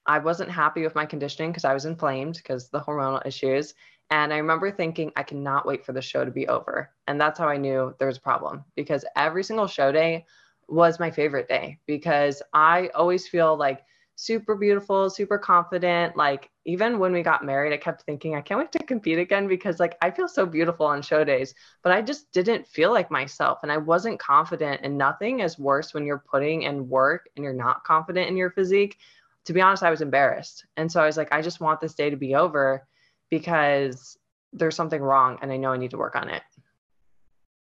I 0.06 0.18
wasn't 0.18 0.50
happy 0.50 0.82
with 0.82 0.94
my 0.94 1.06
conditioning 1.06 1.50
because 1.50 1.64
I 1.64 1.74
was 1.74 1.84
inflamed 1.84 2.36
because 2.36 2.68
the 2.68 2.80
hormonal 2.80 3.24
issues. 3.26 3.74
And 4.10 4.32
I 4.32 4.38
remember 4.38 4.70
thinking, 4.70 5.12
I 5.16 5.22
cannot 5.22 5.66
wait 5.66 5.84
for 5.84 5.92
the 5.92 6.02
show 6.02 6.24
to 6.24 6.30
be 6.30 6.46
over. 6.48 6.90
And 7.08 7.20
that's 7.20 7.38
how 7.38 7.48
I 7.48 7.56
knew 7.56 7.94
there 7.98 8.08
was 8.08 8.18
a 8.18 8.20
problem 8.20 8.64
because 8.76 9.04
every 9.16 9.42
single 9.42 9.66
show 9.66 9.90
day 9.90 10.26
was 10.68 11.00
my 11.00 11.10
favorite 11.10 11.48
day 11.48 11.78
because 11.86 12.42
I 12.52 12.90
always 12.94 13.26
feel 13.28 13.56
like 13.56 13.84
super 14.16 14.54
beautiful, 14.54 15.10
super 15.10 15.38
confident. 15.38 16.16
Like, 16.16 16.50
even 16.64 16.98
when 16.98 17.12
we 17.12 17.22
got 17.22 17.44
married, 17.44 17.72
I 17.72 17.76
kept 17.76 18.02
thinking, 18.02 18.34
I 18.34 18.40
can't 18.40 18.58
wait 18.58 18.72
to 18.72 18.78
compete 18.78 19.18
again 19.18 19.46
because, 19.46 19.78
like, 19.78 19.96
I 20.00 20.10
feel 20.10 20.26
so 20.26 20.46
beautiful 20.46 20.86
on 20.86 21.02
show 21.02 21.22
days, 21.22 21.54
but 21.82 21.92
I 21.92 22.00
just 22.00 22.32
didn't 22.32 22.66
feel 22.66 22.92
like 22.92 23.10
myself 23.10 23.58
and 23.62 23.70
I 23.70 23.76
wasn't 23.76 24.18
confident. 24.18 24.80
And 24.82 24.96
nothing 24.96 25.40
is 25.40 25.58
worse 25.58 25.92
when 25.92 26.06
you're 26.06 26.24
putting 26.30 26.62
in 26.62 26.88
work 26.88 27.28
and 27.36 27.44
you're 27.44 27.52
not 27.52 27.84
confident 27.84 28.28
in 28.28 28.36
your 28.36 28.50
physique 28.50 28.98
to 29.46 29.52
be 29.52 29.60
honest, 29.60 29.82
I 29.82 29.90
was 29.90 30.02
embarrassed. 30.02 30.66
And 30.76 30.90
so 30.90 31.00
I 31.00 31.06
was 31.06 31.16
like, 31.16 31.32
I 31.32 31.40
just 31.40 31.60
want 31.60 31.80
this 31.80 31.94
day 31.94 32.10
to 32.10 32.16
be 32.16 32.34
over 32.34 32.86
because 33.30 34.16
there's 34.52 34.76
something 34.76 35.00
wrong 35.00 35.38
and 35.40 35.52
I 35.52 35.56
know 35.56 35.72
I 35.72 35.76
need 35.76 35.90
to 35.92 35.98
work 35.98 36.16
on 36.16 36.28
it. 36.28 36.42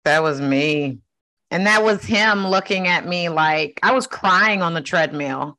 That 0.04 0.22
was 0.22 0.40
me. 0.40 0.98
And 1.50 1.66
that 1.66 1.82
was 1.82 2.04
him 2.04 2.46
looking 2.46 2.88
at 2.88 3.06
me 3.06 3.28
like 3.28 3.78
I 3.82 3.92
was 3.92 4.06
crying 4.06 4.62
on 4.62 4.74
the 4.74 4.80
treadmill. 4.80 5.58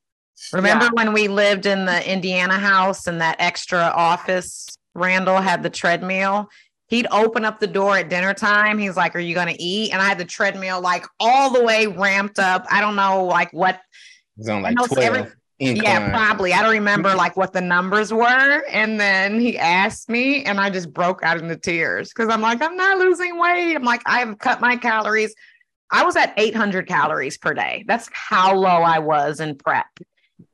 Remember 0.53 0.85
yeah. 0.85 0.91
when 0.93 1.13
we 1.13 1.27
lived 1.27 1.65
in 1.65 1.85
the 1.85 2.11
Indiana 2.11 2.59
house 2.59 3.07
and 3.07 3.21
that 3.21 3.37
extra 3.39 3.79
office, 3.95 4.67
Randall 4.93 5.37
had 5.37 5.63
the 5.63 5.69
treadmill? 5.69 6.49
He'd 6.87 7.07
open 7.11 7.43
up 7.43 7.59
the 7.59 7.67
door 7.67 7.97
at 7.97 8.09
dinner 8.09 8.33
time. 8.33 8.77
He's 8.77 8.95
like, 8.95 9.15
Are 9.15 9.19
you 9.19 9.33
going 9.33 9.53
to 9.53 9.61
eat? 9.61 9.91
And 9.91 10.01
I 10.01 10.05
had 10.05 10.17
the 10.17 10.25
treadmill 10.25 10.79
like 10.81 11.05
all 11.19 11.51
the 11.51 11.63
way 11.63 11.87
ramped 11.87 12.39
up. 12.39 12.65
I 12.69 12.81
don't 12.81 12.95
know, 12.95 13.25
like 13.25 13.51
what. 13.51 13.79
It's 14.37 14.47
on 14.47 14.61
like 14.61 14.75
12. 14.75 14.97
Every, 14.99 15.31
Incline. 15.59 15.83
Yeah, 15.83 16.09
probably. 16.11 16.53
I 16.53 16.61
don't 16.61 16.71
remember 16.71 17.15
like 17.15 17.35
what 17.35 17.51
the 17.51 17.61
numbers 17.61 18.13
were. 18.13 18.63
And 18.69 18.99
then 18.99 19.39
he 19.39 19.57
asked 19.57 20.07
me, 20.07 20.43
and 20.43 20.59
I 20.59 20.69
just 20.69 20.93
broke 20.93 21.23
out 21.23 21.39
into 21.39 21.55
tears 21.57 22.09
because 22.09 22.29
I'm 22.29 22.41
like, 22.41 22.61
I'm 22.61 22.75
not 22.75 22.99
losing 22.99 23.39
weight. 23.39 23.75
I'm 23.75 23.83
like, 23.83 24.03
I 24.05 24.19
have 24.19 24.37
cut 24.37 24.61
my 24.61 24.77
calories. 24.77 25.33
I 25.89 26.03
was 26.03 26.15
at 26.15 26.33
800 26.37 26.87
calories 26.87 27.37
per 27.37 27.53
day. 27.53 27.85
That's 27.87 28.09
how 28.13 28.55
low 28.55 28.67
I 28.67 28.99
was 28.99 29.39
in 29.39 29.55
prep. 29.55 29.87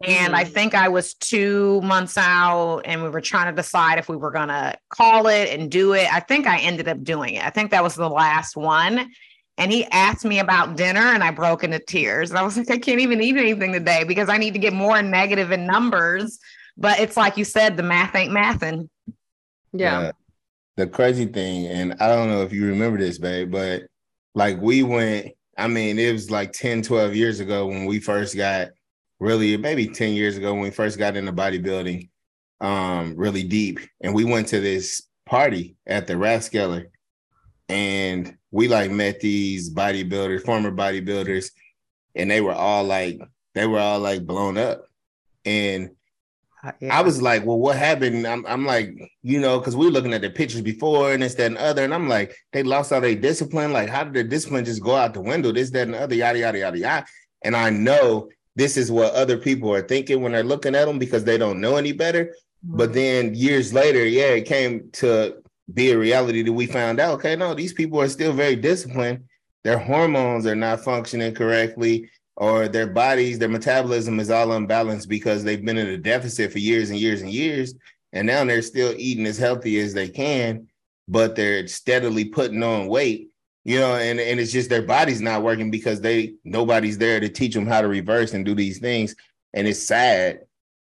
And 0.01 0.35
I 0.35 0.45
mm. 0.45 0.49
think 0.49 0.73
I 0.73 0.87
was 0.87 1.13
two 1.15 1.81
months 1.81 2.17
out, 2.17 2.81
and 2.85 3.03
we 3.03 3.09
were 3.09 3.19
trying 3.19 3.53
to 3.53 3.61
decide 3.61 3.99
if 3.99 4.07
we 4.07 4.15
were 4.15 4.31
going 4.31 4.47
to 4.47 4.77
call 4.89 5.27
it 5.27 5.49
and 5.49 5.69
do 5.69 5.93
it. 5.93 6.13
I 6.13 6.21
think 6.21 6.47
I 6.47 6.59
ended 6.59 6.87
up 6.87 7.03
doing 7.03 7.33
it. 7.35 7.45
I 7.45 7.49
think 7.49 7.71
that 7.71 7.83
was 7.83 7.95
the 7.95 8.09
last 8.09 8.55
one 8.55 9.11
and 9.57 9.71
he 9.71 9.85
asked 9.85 10.25
me 10.25 10.39
about 10.39 10.75
dinner 10.77 10.99
and 10.99 11.23
I 11.23 11.31
broke 11.31 11.63
into 11.63 11.79
tears. 11.79 12.29
And 12.29 12.39
I 12.39 12.43
was 12.43 12.57
like, 12.57 12.71
I 12.71 12.77
can't 12.77 12.99
even 12.99 13.21
eat 13.21 13.37
anything 13.37 13.71
today 13.71 14.03
because 14.03 14.29
I 14.29 14.37
need 14.37 14.53
to 14.53 14.59
get 14.59 14.73
more 14.73 15.01
negative 15.01 15.51
in 15.51 15.65
numbers 15.67 16.39
but 16.77 16.99
it's 16.99 17.17
like 17.17 17.37
you 17.37 17.45
said, 17.45 17.77
the 17.77 17.83
math 17.83 18.15
ain't 18.15 18.31
mathing. 18.31 18.89
Yeah. 19.71 20.01
yeah. 20.01 20.11
The 20.75 20.87
crazy 20.87 21.25
thing, 21.25 21.67
and 21.67 21.95
I 21.99 22.07
don't 22.07 22.29
know 22.29 22.41
if 22.41 22.51
you 22.51 22.65
remember 22.67 22.97
this, 22.97 23.19
babe, 23.19 23.51
but 23.51 23.83
like 24.33 24.59
we 24.59 24.81
went, 24.81 25.33
I 25.57 25.67
mean, 25.67 25.99
it 25.99 26.11
was 26.11 26.31
like 26.31 26.51
10, 26.51 26.81
12 26.81 27.15
years 27.15 27.39
ago 27.39 27.67
when 27.67 27.85
we 27.85 27.99
first 27.99 28.35
got 28.35 28.69
really, 29.19 29.55
maybe 29.57 29.87
10 29.87 30.13
years 30.13 30.35
ago 30.35 30.53
when 30.53 30.63
we 30.63 30.71
first 30.71 30.97
got 30.97 31.15
into 31.15 31.31
bodybuilding 31.31 32.09
um 32.61 33.15
really 33.17 33.43
deep. 33.43 33.79
And 34.01 34.15
we 34.15 34.23
went 34.23 34.47
to 34.49 34.59
this 34.59 35.03
party 35.25 35.75
at 35.85 36.07
the 36.07 36.13
Rathskeller 36.13 36.85
and 37.69 38.35
we 38.53 38.67
like 38.67 38.91
met 38.91 39.19
these 39.19 39.73
bodybuilders, 39.73 40.45
former 40.45 40.71
bodybuilders, 40.71 41.49
and 42.13 42.29
they 42.29 42.39
were 42.39 42.53
all 42.53 42.83
like, 42.83 43.19
they 43.55 43.65
were 43.65 43.79
all 43.79 43.99
like 43.99 44.27
blown 44.27 44.59
up. 44.59 44.85
And 45.43 45.89
uh, 46.63 46.71
yeah. 46.79 46.95
I 46.95 47.01
was 47.01 47.19
like, 47.19 47.43
well, 47.47 47.57
what 47.57 47.77
happened? 47.77 48.27
I'm, 48.27 48.45
I'm 48.45 48.63
like, 48.63 48.95
you 49.23 49.41
know, 49.41 49.57
because 49.57 49.75
we 49.75 49.87
were 49.87 49.91
looking 49.91 50.13
at 50.13 50.21
the 50.21 50.29
pictures 50.29 50.61
before 50.61 51.13
and 51.13 51.23
this, 51.23 51.33
that, 51.33 51.47
and 51.47 51.57
other. 51.57 51.83
And 51.83 51.95
I'm 51.95 52.07
like, 52.07 52.35
they 52.51 52.61
lost 52.61 52.93
all 52.93 53.01
their 53.01 53.15
discipline. 53.15 53.73
Like, 53.73 53.89
how 53.89 54.03
did 54.03 54.13
the 54.13 54.23
discipline 54.23 54.65
just 54.65 54.83
go 54.83 54.95
out 54.95 55.15
the 55.15 55.21
window? 55.21 55.51
This, 55.51 55.71
that, 55.71 55.87
and 55.87 55.95
the 55.95 56.03
other, 56.03 56.15
yada, 56.15 56.37
yada, 56.37 56.59
yada, 56.59 56.77
yada. 56.77 57.05
And 57.43 57.55
I 57.55 57.71
know 57.71 58.29
this 58.55 58.77
is 58.77 58.91
what 58.91 59.15
other 59.15 59.37
people 59.37 59.73
are 59.73 59.81
thinking 59.81 60.21
when 60.21 60.33
they're 60.33 60.43
looking 60.43 60.75
at 60.75 60.85
them 60.85 60.99
because 60.99 61.23
they 61.23 61.39
don't 61.39 61.59
know 61.59 61.75
any 61.77 61.91
better. 61.91 62.25
Mm-hmm. 62.25 62.77
But 62.77 62.93
then 62.93 63.33
years 63.33 63.73
later, 63.73 64.05
yeah, 64.05 64.29
it 64.29 64.45
came 64.45 64.91
to 64.93 65.42
be 65.71 65.91
a 65.91 65.97
reality 65.97 66.41
that 66.41 66.51
we 66.51 66.65
found 66.65 66.99
out, 66.99 67.13
okay, 67.15 67.35
no, 67.35 67.53
these 67.53 67.73
people 67.73 68.01
are 68.01 68.09
still 68.09 68.33
very 68.33 68.55
disciplined. 68.55 69.23
Their 69.63 69.77
hormones 69.77 70.45
are 70.45 70.55
not 70.55 70.81
functioning 70.81 71.33
correctly 71.33 72.09
or 72.35 72.67
their 72.67 72.87
bodies, 72.87 73.37
their 73.37 73.49
metabolism 73.49 74.19
is 74.19 74.31
all 74.31 74.53
unbalanced 74.53 75.07
because 75.07 75.43
they've 75.43 75.63
been 75.63 75.77
in 75.77 75.87
a 75.87 75.97
deficit 75.97 76.51
for 76.51 76.59
years 76.59 76.89
and 76.89 76.99
years 76.99 77.21
and 77.21 77.31
years. 77.31 77.75
And 78.11 78.27
now 78.27 78.43
they're 78.43 78.61
still 78.61 78.93
eating 78.97 79.25
as 79.25 79.37
healthy 79.37 79.79
as 79.79 79.93
they 79.93 80.09
can, 80.09 80.67
but 81.07 81.35
they're 81.35 81.67
steadily 81.67 82.25
putting 82.25 82.63
on 82.63 82.87
weight, 82.87 83.29
you 83.63 83.79
know, 83.79 83.95
and, 83.95 84.19
and 84.19 84.39
it's 84.39 84.51
just 84.51 84.69
their 84.69 84.81
body's 84.81 85.21
not 85.21 85.43
working 85.43 85.71
because 85.71 86.01
they 86.01 86.33
nobody's 86.43 86.97
there 86.97 87.19
to 87.19 87.29
teach 87.29 87.53
them 87.53 87.67
how 87.67 87.81
to 87.81 87.87
reverse 87.87 88.33
and 88.33 88.45
do 88.45 88.55
these 88.55 88.79
things. 88.79 89.15
And 89.53 89.67
it's 89.67 89.83
sad 89.83 90.41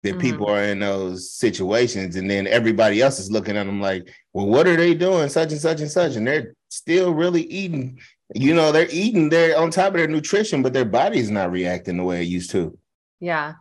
that 0.04 0.12
mm-hmm. 0.12 0.20
people 0.20 0.48
are 0.50 0.64
in 0.64 0.80
those 0.80 1.32
situations. 1.32 2.16
And 2.16 2.30
then 2.30 2.46
everybody 2.48 3.02
else 3.02 3.20
is 3.20 3.32
looking 3.32 3.58
at 3.58 3.66
them 3.66 3.82
like, 3.82 4.08
well, 4.34 4.48
what 4.48 4.68
are 4.68 4.76
they 4.76 4.94
doing? 4.94 5.30
Such 5.30 5.52
and 5.52 5.62
such 5.62 5.82
and 5.82 5.92
such. 5.92 6.16
And 6.16 6.28
they're 6.28 6.54
still 6.70 7.14
really 7.14 7.44
eating 7.44 8.00
you 8.34 8.54
know, 8.54 8.72
they're 8.72 8.90
eating, 8.90 9.30
they're 9.30 9.58
on 9.58 9.72
top 9.72 9.90
of 9.90 9.94
their 9.94 10.08
nutrition, 10.08 10.64
but 10.64 10.74
their 10.74 10.86
body's 10.86 11.30
not 11.30 11.52
reacting 11.52 11.98
the 11.98 12.04
way 12.04 12.22
it 12.22 12.28
used 12.28 12.52
to. 12.52 12.78
Yeah. 13.20 13.54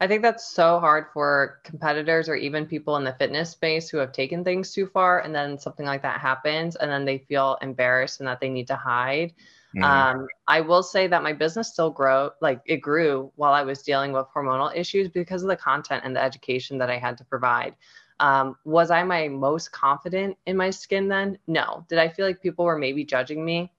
I 0.00 0.06
think 0.06 0.22
that's 0.22 0.52
so 0.52 0.78
hard 0.78 1.06
for 1.12 1.60
competitors 1.64 2.28
or 2.28 2.36
even 2.36 2.66
people 2.66 2.96
in 2.96 3.04
the 3.04 3.16
fitness 3.18 3.50
space 3.50 3.88
who 3.88 3.98
have 3.98 4.12
taken 4.12 4.44
things 4.44 4.72
too 4.72 4.86
far 4.86 5.20
and 5.20 5.34
then 5.34 5.58
something 5.58 5.86
like 5.86 6.02
that 6.02 6.20
happens 6.20 6.76
and 6.76 6.90
then 6.90 7.04
they 7.04 7.18
feel 7.18 7.58
embarrassed 7.62 8.20
and 8.20 8.28
that 8.28 8.40
they 8.40 8.48
need 8.48 8.68
to 8.68 8.76
hide. 8.76 9.32
Mm-hmm. 9.76 9.84
Um, 9.84 10.26
I 10.46 10.60
will 10.62 10.82
say 10.82 11.06
that 11.08 11.22
my 11.22 11.32
business 11.32 11.72
still 11.72 11.90
grow 11.90 12.30
like 12.40 12.60
it 12.64 12.78
grew 12.78 13.30
while 13.36 13.52
I 13.52 13.62
was 13.62 13.82
dealing 13.82 14.12
with 14.12 14.26
hormonal 14.34 14.74
issues 14.74 15.08
because 15.08 15.42
of 15.42 15.48
the 15.48 15.56
content 15.56 16.04
and 16.04 16.16
the 16.16 16.22
education 16.22 16.78
that 16.78 16.90
I 16.90 16.96
had 16.96 17.18
to 17.18 17.24
provide. 17.24 17.74
Um, 18.20 18.56
was 18.64 18.90
I 18.90 19.02
my 19.04 19.28
most 19.28 19.70
confident 19.72 20.36
in 20.46 20.56
my 20.56 20.70
skin 20.70 21.08
then? 21.08 21.38
No. 21.46 21.84
Did 21.88 21.98
I 21.98 22.08
feel 22.08 22.26
like 22.26 22.42
people 22.42 22.64
were 22.64 22.78
maybe 22.78 23.04
judging 23.04 23.44
me? 23.44 23.70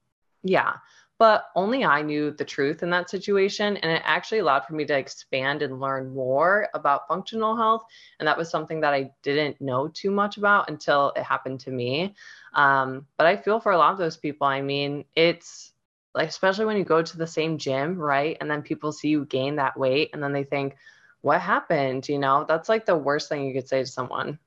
Yeah. 0.43 0.75
But 1.17 1.49
only 1.54 1.84
I 1.84 2.02
knew 2.02 2.32
the 2.32 2.45
truth 2.45 2.82
in 2.82 2.89
that 2.91 3.10
situation. 3.10 3.75
And 3.78 3.91
it 3.91 4.02
actually 4.06 4.39
allowed 4.39 4.65
for 4.65 4.75
me 4.75 4.86
to 4.86 4.97
expand 4.97 5.62
and 5.62 5.82
learn 5.82 6.13
more 6.13 6.69
about 6.73 7.10
functional 7.10 7.58
health. 7.58 7.84
And 8.19 8.28
that 8.28 8.38
was 8.38 8.49
something 8.49 8.80
that 8.80 8.93
I 8.93 9.12
didn't 9.21 9.60
know 9.60 9.89
too 9.89 10.12
much 10.12 10.38
about 10.38 10.69
until 10.69 11.12
it 11.17 11.23
happened 11.23 11.60
to 11.62 11.71
me. 11.71 12.15
Um, 12.54 13.06
but 13.17 13.28
I 13.28 13.36
feel 13.36 13.60
for 13.60 13.73
a 13.73 13.78
lot 13.78 13.91
of 13.91 13.97
those 13.97 14.15
people. 14.15 14.47
I 14.47 14.62
mean, 14.62 15.04
it's 15.15 15.73
like, 16.15 16.30
especially 16.30 16.65
when 16.65 16.78
you 16.78 16.84
go 16.84 17.02
to 17.02 17.17
the 17.17 17.28
same 17.28 17.58
gym, 17.58 17.98
right? 17.98 18.38
And 18.41 18.50
then 18.50 18.62
people 18.62 18.91
see 18.91 19.10
you 19.10 19.26
gain 19.26 19.56
that 19.58 19.78
weight 19.78 20.10
and 20.13 20.24
then 20.24 20.34
they 20.34 20.43
think, 20.43 20.76
what 21.22 21.41
happened? 21.41 22.08
You 22.08 22.19
know, 22.19 22.45
that's 22.48 22.69
like 22.69 22.86
the 22.86 22.98
worst 22.98 23.30
thing 23.30 23.45
you 23.45 23.54
could 23.54 23.67
say 23.67 23.82
to 23.82 23.86
someone. 23.86 24.39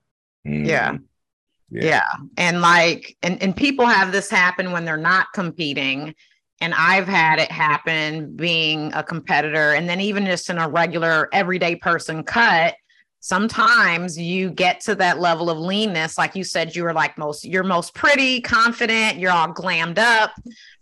Mm. 0.46 0.66
Yeah. 0.66 0.96
Yeah. 1.70 1.84
yeah. 1.84 2.12
And 2.36 2.60
like, 2.60 3.16
and, 3.22 3.42
and 3.42 3.56
people 3.56 3.86
have 3.86 4.12
this 4.12 4.30
happen 4.30 4.72
when 4.72 4.84
they're 4.84 4.96
not 4.96 5.32
competing. 5.34 6.14
And 6.60 6.74
I've 6.74 7.08
had 7.08 7.38
it 7.38 7.50
happen 7.50 8.36
being 8.36 8.92
a 8.94 9.02
competitor. 9.02 9.72
And 9.72 9.88
then 9.88 10.00
even 10.00 10.26
just 10.26 10.48
in 10.48 10.58
a 10.58 10.68
regular 10.68 11.28
everyday 11.32 11.76
person 11.76 12.22
cut, 12.22 12.74
sometimes 13.22 14.18
you 14.18 14.50
get 14.50 14.80
to 14.80 14.96
that 14.96 15.20
level 15.20 15.48
of 15.48 15.56
leanness. 15.56 16.18
Like 16.18 16.34
you 16.34 16.42
said, 16.42 16.74
you 16.74 16.82
were 16.82 16.92
like 16.92 17.16
most, 17.16 17.44
you're 17.44 17.62
most 17.62 17.94
pretty, 17.94 18.40
confident, 18.40 19.18
you're 19.18 19.30
all 19.30 19.54
glammed 19.54 19.98
up. 19.98 20.32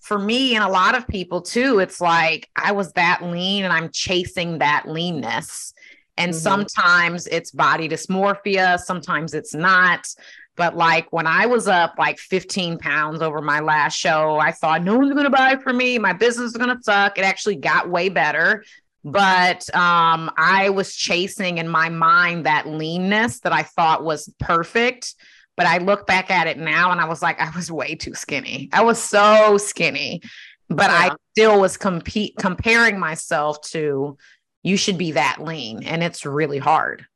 For 0.01 0.19
me 0.19 0.57
and 0.57 0.65
a 0.65 0.69
lot 0.69 0.97
of 0.97 1.07
people 1.07 1.43
too, 1.43 1.81
it's 1.81 2.01
like 2.01 2.49
I 2.57 2.73
was 2.73 2.93
that 2.95 3.23
lean 3.23 3.65
and 3.65 3.73
I'm 3.73 3.91
chasing 3.91 4.59
that 4.59 4.89
leanness. 4.89 5.75
And 6.17 6.33
mm-hmm. 6.33 6.41
sometimes 6.41 7.27
it's 7.27 7.51
body 7.51 7.91
dysmorphia, 7.91 8.79
sometimes 8.79 9.35
it's 9.35 9.55
not. 9.55 10.09
But 10.57 10.77
like 10.77 11.13
when 11.13 11.27
I 11.27 11.45
was 11.45 11.69
up 11.69 11.95
like 11.99 12.19
15 12.19 12.79
pounds 12.79 13.21
over 13.21 13.43
my 13.43 13.61
last 13.61 13.97
show, 13.97 14.39
I 14.39 14.53
thought 14.53 14.83
no 14.83 14.97
one's 14.97 15.13
going 15.13 15.25
to 15.25 15.31
buy 15.31 15.57
for 15.57 15.73
me. 15.73 15.99
My 15.99 16.15
business 16.15 16.53
is 16.53 16.57
going 16.57 16.75
to 16.75 16.83
suck. 16.83 17.19
It 17.19 17.25
actually 17.25 17.57
got 17.57 17.91
way 17.91 18.09
better. 18.09 18.65
But 19.05 19.75
um, 19.75 20.31
I 20.37 20.71
was 20.71 20.95
chasing 20.95 21.59
in 21.59 21.69
my 21.69 21.89
mind 21.89 22.47
that 22.47 22.67
leanness 22.67 23.41
that 23.41 23.53
I 23.53 23.63
thought 23.63 24.05
was 24.05 24.33
perfect. 24.39 25.15
But 25.57 25.67
I 25.67 25.79
look 25.79 26.07
back 26.07 26.31
at 26.31 26.47
it 26.47 26.59
now 26.59 26.91
and 26.91 27.01
I 27.01 27.07
was 27.07 27.23
like, 27.23 27.41
I 27.41 27.51
was 27.51 27.71
way 27.71 27.95
too 27.95 28.15
skinny. 28.15 28.69
I 28.73 28.83
was 28.83 29.03
so 29.03 29.59
skinny. 29.59 30.23
But 30.69 30.91
yeah. 30.91 30.97
I 30.97 31.17
still 31.33 31.61
was 31.61 31.77
compete 31.77 32.35
comparing 32.39 32.99
myself 32.99 33.61
to 33.73 34.17
you 34.63 34.77
should 34.77 34.99
be 34.99 35.13
that 35.13 35.39
lean. 35.43 35.83
And 35.85 36.03
it's 36.03 36.25
really 36.25 36.59
hard. 36.59 37.07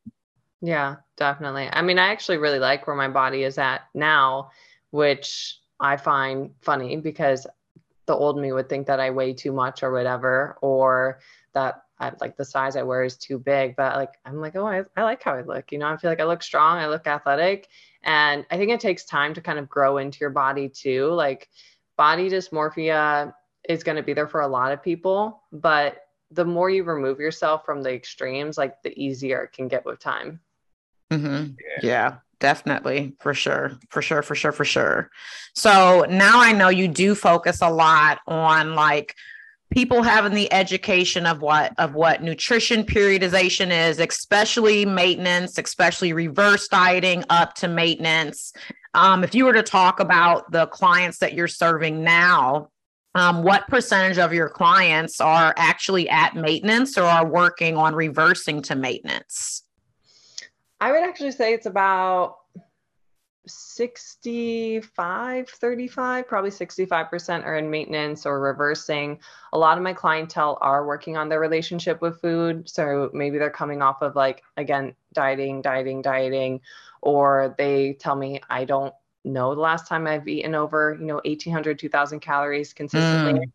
Yeah, 0.61 0.97
definitely. 1.17 1.69
I 1.71 1.81
mean, 1.81 1.99
I 1.99 2.09
actually 2.09 2.37
really 2.37 2.59
like 2.59 2.87
where 2.87 2.95
my 2.95 3.07
body 3.07 3.43
is 3.43 3.57
at 3.57 3.81
now, 3.93 4.51
which 4.91 5.59
I 5.79 5.97
find 5.97 6.51
funny 6.61 6.97
because 6.97 7.45
the 8.05 8.15
old 8.15 8.37
me 8.39 8.51
would 8.51 8.69
think 8.69 8.87
that 8.87 8.99
I 8.99 9.11
weigh 9.11 9.33
too 9.33 9.51
much 9.51 9.83
or 9.83 9.91
whatever, 9.91 10.57
or 10.61 11.19
that 11.55 11.81
I, 11.99 12.11
like 12.21 12.37
the 12.37 12.45
size 12.45 12.75
I 12.75 12.83
wear 12.83 13.03
is 13.03 13.17
too 13.17 13.39
big. 13.39 13.75
But 13.75 13.95
like, 13.95 14.13
I'm 14.25 14.39
like, 14.39 14.55
oh, 14.55 14.67
I, 14.67 14.83
I 14.95 15.03
like 15.03 15.23
how 15.23 15.33
I 15.33 15.41
look. 15.41 15.71
You 15.71 15.79
know, 15.79 15.87
I 15.87 15.97
feel 15.97 16.11
like 16.11 16.21
I 16.21 16.25
look 16.25 16.43
strong, 16.43 16.77
I 16.77 16.87
look 16.87 17.07
athletic. 17.07 17.67
And 18.03 18.45
I 18.51 18.57
think 18.57 18.71
it 18.71 18.79
takes 18.79 19.05
time 19.05 19.33
to 19.33 19.41
kind 19.41 19.57
of 19.57 19.67
grow 19.67 19.97
into 19.97 20.19
your 20.21 20.29
body 20.29 20.69
too. 20.69 21.07
Like, 21.07 21.49
body 21.97 22.29
dysmorphia 22.29 23.33
is 23.67 23.83
going 23.83 23.95
to 23.95 24.03
be 24.03 24.13
there 24.13 24.27
for 24.27 24.41
a 24.41 24.47
lot 24.47 24.71
of 24.71 24.83
people, 24.83 25.41
but 25.51 25.97
the 26.31 26.45
more 26.45 26.69
you 26.69 26.83
remove 26.83 27.19
yourself 27.19 27.65
from 27.65 27.81
the 27.81 27.93
extremes, 27.93 28.57
like 28.57 28.81
the 28.83 28.93
easier 29.01 29.43
it 29.43 29.53
can 29.53 29.67
get 29.67 29.85
with 29.85 29.99
time. 29.99 30.39
Mm-hmm. 31.11 31.53
Yeah. 31.81 31.89
yeah. 31.89 32.15
definitely. 32.39 33.15
For 33.19 33.33
sure. 33.33 33.77
For 33.89 34.01
sure. 34.01 34.21
For 34.21 34.35
sure. 34.35 34.51
For 34.51 34.65
sure. 34.65 35.09
So 35.53 36.05
now 36.09 36.41
I 36.41 36.51
know 36.51 36.69
you 36.69 36.87
do 36.87 37.15
focus 37.15 37.61
a 37.61 37.69
lot 37.69 38.19
on 38.27 38.75
like 38.75 39.15
people 39.75 40.01
having 40.01 40.33
the 40.33 40.51
education 40.53 41.25
of 41.25 41.41
what 41.41 41.73
of 41.77 41.93
what 41.93 42.23
nutrition 42.23 42.83
periodization 42.85 43.69
is 43.71 43.99
especially 43.99 44.85
maintenance 44.85 45.57
especially 45.57 46.13
reverse 46.13 46.67
dieting 46.69 47.23
up 47.29 47.53
to 47.53 47.67
maintenance. 47.67 48.53
Um, 48.93 49.25
if 49.25 49.35
you 49.35 49.43
were 49.43 49.53
to 49.53 49.61
talk 49.61 49.99
about 49.99 50.49
the 50.51 50.67
clients 50.67 51.17
that 51.17 51.33
you're 51.33 51.49
serving 51.49 52.03
now 52.03 52.69
um, 53.15 53.43
what 53.43 53.67
percentage 53.67 54.17
of 54.17 54.33
your 54.33 54.49
clients 54.49 55.19
are 55.19 55.53
actually 55.57 56.09
at 56.09 56.35
maintenance 56.35 56.97
or 56.97 57.03
are 57.03 57.25
working 57.25 57.77
on 57.77 57.95
reversing 57.95 58.61
to 58.63 58.75
maintenance? 58.75 59.63
I 60.81 60.91
would 60.91 61.03
actually 61.03 61.31
say 61.31 61.53
it's 61.53 61.65
about 61.65 62.35
65 63.47 65.49
35 65.49 66.27
probably 66.27 66.49
65% 66.49 67.45
are 67.45 67.57
in 67.57 67.69
maintenance 67.69 68.25
or 68.25 68.39
reversing 68.39 69.19
a 69.53 69.57
lot 69.57 69.77
of 69.77 69.83
my 69.83 69.93
clientele 69.93 70.57
are 70.61 70.85
working 70.85 71.17
on 71.17 71.29
their 71.29 71.39
relationship 71.39 72.01
with 72.01 72.19
food 72.21 72.69
so 72.69 73.09
maybe 73.13 73.37
they're 73.37 73.49
coming 73.49 73.81
off 73.81 74.01
of 74.01 74.15
like 74.15 74.43
again 74.57 74.93
dieting 75.13 75.61
dieting 75.61 76.01
dieting 76.01 76.59
or 77.01 77.55
they 77.57 77.93
tell 77.93 78.15
me 78.15 78.41
i 78.49 78.65
don't 78.65 78.93
know 79.23 79.55
the 79.55 79.61
last 79.61 79.87
time 79.87 80.07
i've 80.07 80.27
eaten 80.27 80.55
over 80.55 80.97
you 80.99 81.05
know 81.05 81.21
1800 81.25 81.79
2000 81.79 82.19
calories 82.19 82.73
consistently 82.73 83.33
mm. 83.33 83.51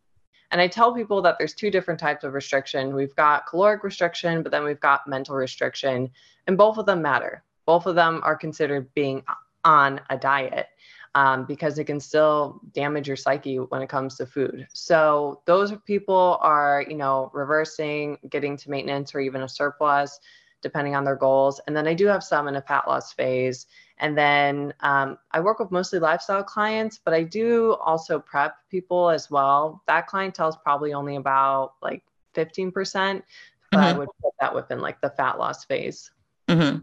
And 0.52 0.60
I 0.60 0.66
tell 0.66 0.92
people 0.92 1.22
that 1.22 1.36
there's 1.38 1.54
two 1.54 1.70
different 1.70 2.00
types 2.00 2.24
of 2.24 2.34
restriction. 2.34 2.94
We've 2.94 3.14
got 3.14 3.46
caloric 3.46 3.84
restriction, 3.84 4.42
but 4.42 4.50
then 4.50 4.64
we've 4.64 4.80
got 4.80 5.06
mental 5.06 5.36
restriction, 5.36 6.10
and 6.46 6.58
both 6.58 6.76
of 6.76 6.86
them 6.86 7.02
matter. 7.02 7.44
Both 7.66 7.86
of 7.86 7.94
them 7.94 8.20
are 8.24 8.34
considered 8.34 8.92
being 8.94 9.22
on 9.64 10.00
a 10.10 10.16
diet 10.16 10.68
um, 11.14 11.44
because 11.44 11.78
it 11.78 11.84
can 11.84 12.00
still 12.00 12.60
damage 12.72 13.08
your 13.08 13.16
psyche 13.16 13.56
when 13.56 13.82
it 13.82 13.88
comes 13.88 14.16
to 14.16 14.26
food. 14.26 14.66
So 14.72 15.42
those 15.44 15.72
people 15.86 16.38
are, 16.40 16.84
you 16.88 16.96
know, 16.96 17.30
reversing, 17.34 18.18
getting 18.28 18.56
to 18.58 18.70
maintenance 18.70 19.14
or 19.14 19.20
even 19.20 19.42
a 19.42 19.48
surplus 19.48 20.20
depending 20.62 20.94
on 20.94 21.04
their 21.04 21.16
goals. 21.16 21.60
And 21.66 21.76
then 21.76 21.86
I 21.86 21.94
do 21.94 22.06
have 22.06 22.22
some 22.22 22.48
in 22.48 22.56
a 22.56 22.62
fat 22.62 22.86
loss 22.86 23.12
phase. 23.12 23.66
And 23.98 24.16
then 24.16 24.74
um, 24.80 25.18
I 25.32 25.40
work 25.40 25.58
with 25.58 25.70
mostly 25.70 25.98
lifestyle 25.98 26.42
clients, 26.42 27.00
but 27.02 27.14
I 27.14 27.22
do 27.22 27.74
also 27.74 28.18
prep 28.18 28.56
people 28.70 29.10
as 29.10 29.30
well. 29.30 29.82
That 29.86 30.06
clientele 30.06 30.48
is 30.48 30.56
probably 30.62 30.92
only 30.92 31.16
about 31.16 31.74
like 31.82 32.02
15%, 32.34 32.72
but 32.74 33.78
mm-hmm. 33.78 33.78
I 33.78 33.92
would 33.92 34.08
put 34.22 34.32
that 34.40 34.54
within 34.54 34.80
like 34.80 35.00
the 35.00 35.10
fat 35.10 35.38
loss 35.38 35.64
phase. 35.64 36.10
Mm-hmm. 36.48 36.78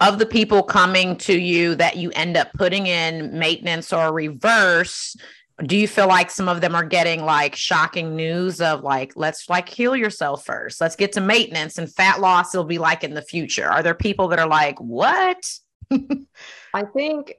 Of 0.00 0.18
the 0.18 0.26
people 0.26 0.62
coming 0.62 1.16
to 1.18 1.38
you 1.38 1.74
that 1.74 1.96
you 1.96 2.10
end 2.12 2.36
up 2.36 2.52
putting 2.54 2.86
in 2.86 3.38
maintenance 3.38 3.92
or 3.92 4.12
reverse, 4.12 5.14
do 5.66 5.76
you 5.76 5.86
feel 5.86 6.08
like 6.08 6.30
some 6.30 6.48
of 6.48 6.62
them 6.62 6.74
are 6.74 6.84
getting 6.84 7.24
like 7.24 7.54
shocking 7.54 8.16
news 8.16 8.62
of 8.62 8.82
like 8.82 9.12
let's 9.14 9.48
like 9.50 9.68
heal 9.68 9.94
yourself 9.94 10.44
first. 10.44 10.80
Let's 10.80 10.96
get 10.96 11.12
to 11.12 11.20
maintenance 11.20 11.76
and 11.76 11.92
fat 11.92 12.20
loss 12.20 12.54
will 12.54 12.64
be 12.64 12.78
like 12.78 13.04
in 13.04 13.14
the 13.14 13.22
future. 13.22 13.68
Are 13.68 13.82
there 13.82 13.94
people 13.94 14.28
that 14.28 14.38
are 14.38 14.48
like 14.48 14.78
what? 14.78 15.50
I 16.74 16.84
think 16.94 17.34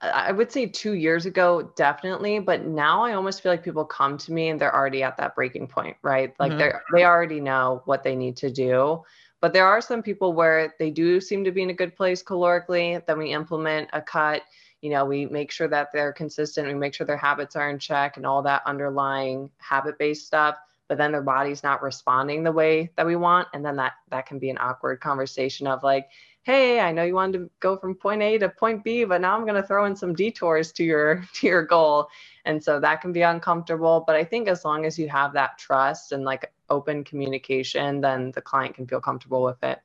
i 0.00 0.30
would 0.30 0.52
say 0.52 0.64
two 0.64 0.92
years 0.92 1.26
ago 1.26 1.72
definitely 1.74 2.38
but 2.38 2.64
now 2.64 3.02
i 3.02 3.14
almost 3.14 3.42
feel 3.42 3.50
like 3.50 3.64
people 3.64 3.84
come 3.84 4.16
to 4.16 4.32
me 4.32 4.48
and 4.48 4.60
they're 4.60 4.74
already 4.74 5.02
at 5.02 5.16
that 5.16 5.34
breaking 5.34 5.66
point 5.66 5.96
right? 6.02 6.34
Like 6.38 6.50
mm-hmm. 6.50 6.58
they're 6.58 6.82
they 6.94 7.04
already 7.04 7.40
know 7.40 7.82
what 7.84 8.04
they 8.04 8.14
need 8.14 8.36
to 8.38 8.50
do 8.50 9.02
but 9.40 9.52
there 9.52 9.66
are 9.66 9.80
some 9.80 10.02
people 10.02 10.32
where 10.32 10.74
they 10.78 10.90
do 10.90 11.20
seem 11.20 11.44
to 11.44 11.52
be 11.52 11.62
in 11.62 11.70
a 11.70 11.74
good 11.74 11.96
place 11.96 12.22
calorically 12.22 13.04
then 13.06 13.18
we 13.18 13.32
implement 13.32 13.88
a 13.92 14.00
cut. 14.00 14.42
You 14.80 14.90
know 14.90 15.04
we 15.04 15.26
make 15.26 15.50
sure 15.50 15.68
that 15.68 15.88
they're 15.92 16.12
consistent 16.12 16.68
we 16.68 16.74
make 16.74 16.94
sure 16.94 17.06
their 17.06 17.16
habits 17.16 17.56
are 17.56 17.70
in 17.70 17.78
check 17.78 18.16
and 18.16 18.26
all 18.26 18.42
that 18.42 18.62
underlying 18.66 19.50
habit 19.58 19.98
based 19.98 20.26
stuff 20.26 20.56
but 20.88 20.98
then 20.98 21.12
their 21.12 21.22
body's 21.22 21.62
not 21.62 21.82
responding 21.82 22.42
the 22.42 22.52
way 22.52 22.90
that 22.96 23.06
we 23.06 23.16
want 23.16 23.46
and 23.52 23.64
then 23.64 23.76
that 23.76 23.92
that 24.10 24.26
can 24.26 24.38
be 24.38 24.50
an 24.50 24.58
awkward 24.58 25.00
conversation 25.00 25.66
of 25.66 25.82
like 25.82 26.08
hey 26.42 26.80
i 26.80 26.90
know 26.90 27.04
you 27.04 27.14
wanted 27.14 27.38
to 27.38 27.50
go 27.60 27.76
from 27.76 27.94
point 27.94 28.22
a 28.22 28.38
to 28.38 28.48
point 28.48 28.82
b 28.82 29.04
but 29.04 29.20
now 29.20 29.36
i'm 29.36 29.44
going 29.44 29.60
to 29.60 29.66
throw 29.66 29.84
in 29.84 29.94
some 29.94 30.14
detours 30.14 30.72
to 30.72 30.82
your 30.82 31.22
to 31.34 31.46
your 31.46 31.62
goal. 31.62 32.08
And 32.44 32.62
so 32.64 32.80
that 32.80 33.02
can 33.02 33.12
be 33.12 33.22
uncomfortable 33.22 34.04
but 34.06 34.16
i 34.16 34.24
think 34.24 34.48
as 34.48 34.64
long 34.64 34.86
as 34.86 34.98
you 34.98 35.08
have 35.08 35.34
that 35.34 35.58
trust 35.58 36.12
and 36.12 36.24
like 36.24 36.50
open 36.70 37.04
communication 37.04 38.00
then 38.00 38.30
the 38.32 38.42
client 38.42 38.74
can 38.74 38.86
feel 38.86 39.00
comfortable 39.00 39.42
with 39.42 39.62
it 39.62 39.78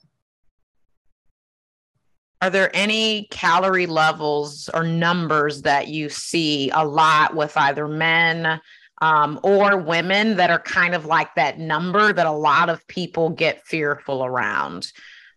are 2.44 2.50
there 2.50 2.70
any 2.74 3.30
calorie 3.32 3.88
levels 3.88 4.70
or 4.74 4.84
numbers 4.84 5.62
that 5.62 5.88
you 5.88 6.10
see 6.10 6.70
a 6.72 6.86
lot 6.86 7.38
with 7.38 7.56
either 7.56 7.88
men 7.88 8.60
um, 9.02 9.40
or 9.44 9.78
women 9.78 10.36
that 10.36 10.50
are 10.50 10.60
kind 10.60 10.94
of 10.94 11.06
like 11.06 11.34
that 11.36 11.58
number 11.58 12.12
that 12.12 12.26
a 12.26 12.32
lot 12.32 12.70
of 12.70 12.86
people 12.88 13.30
get 13.30 13.66
fearful 13.66 14.26
around? 14.26 14.92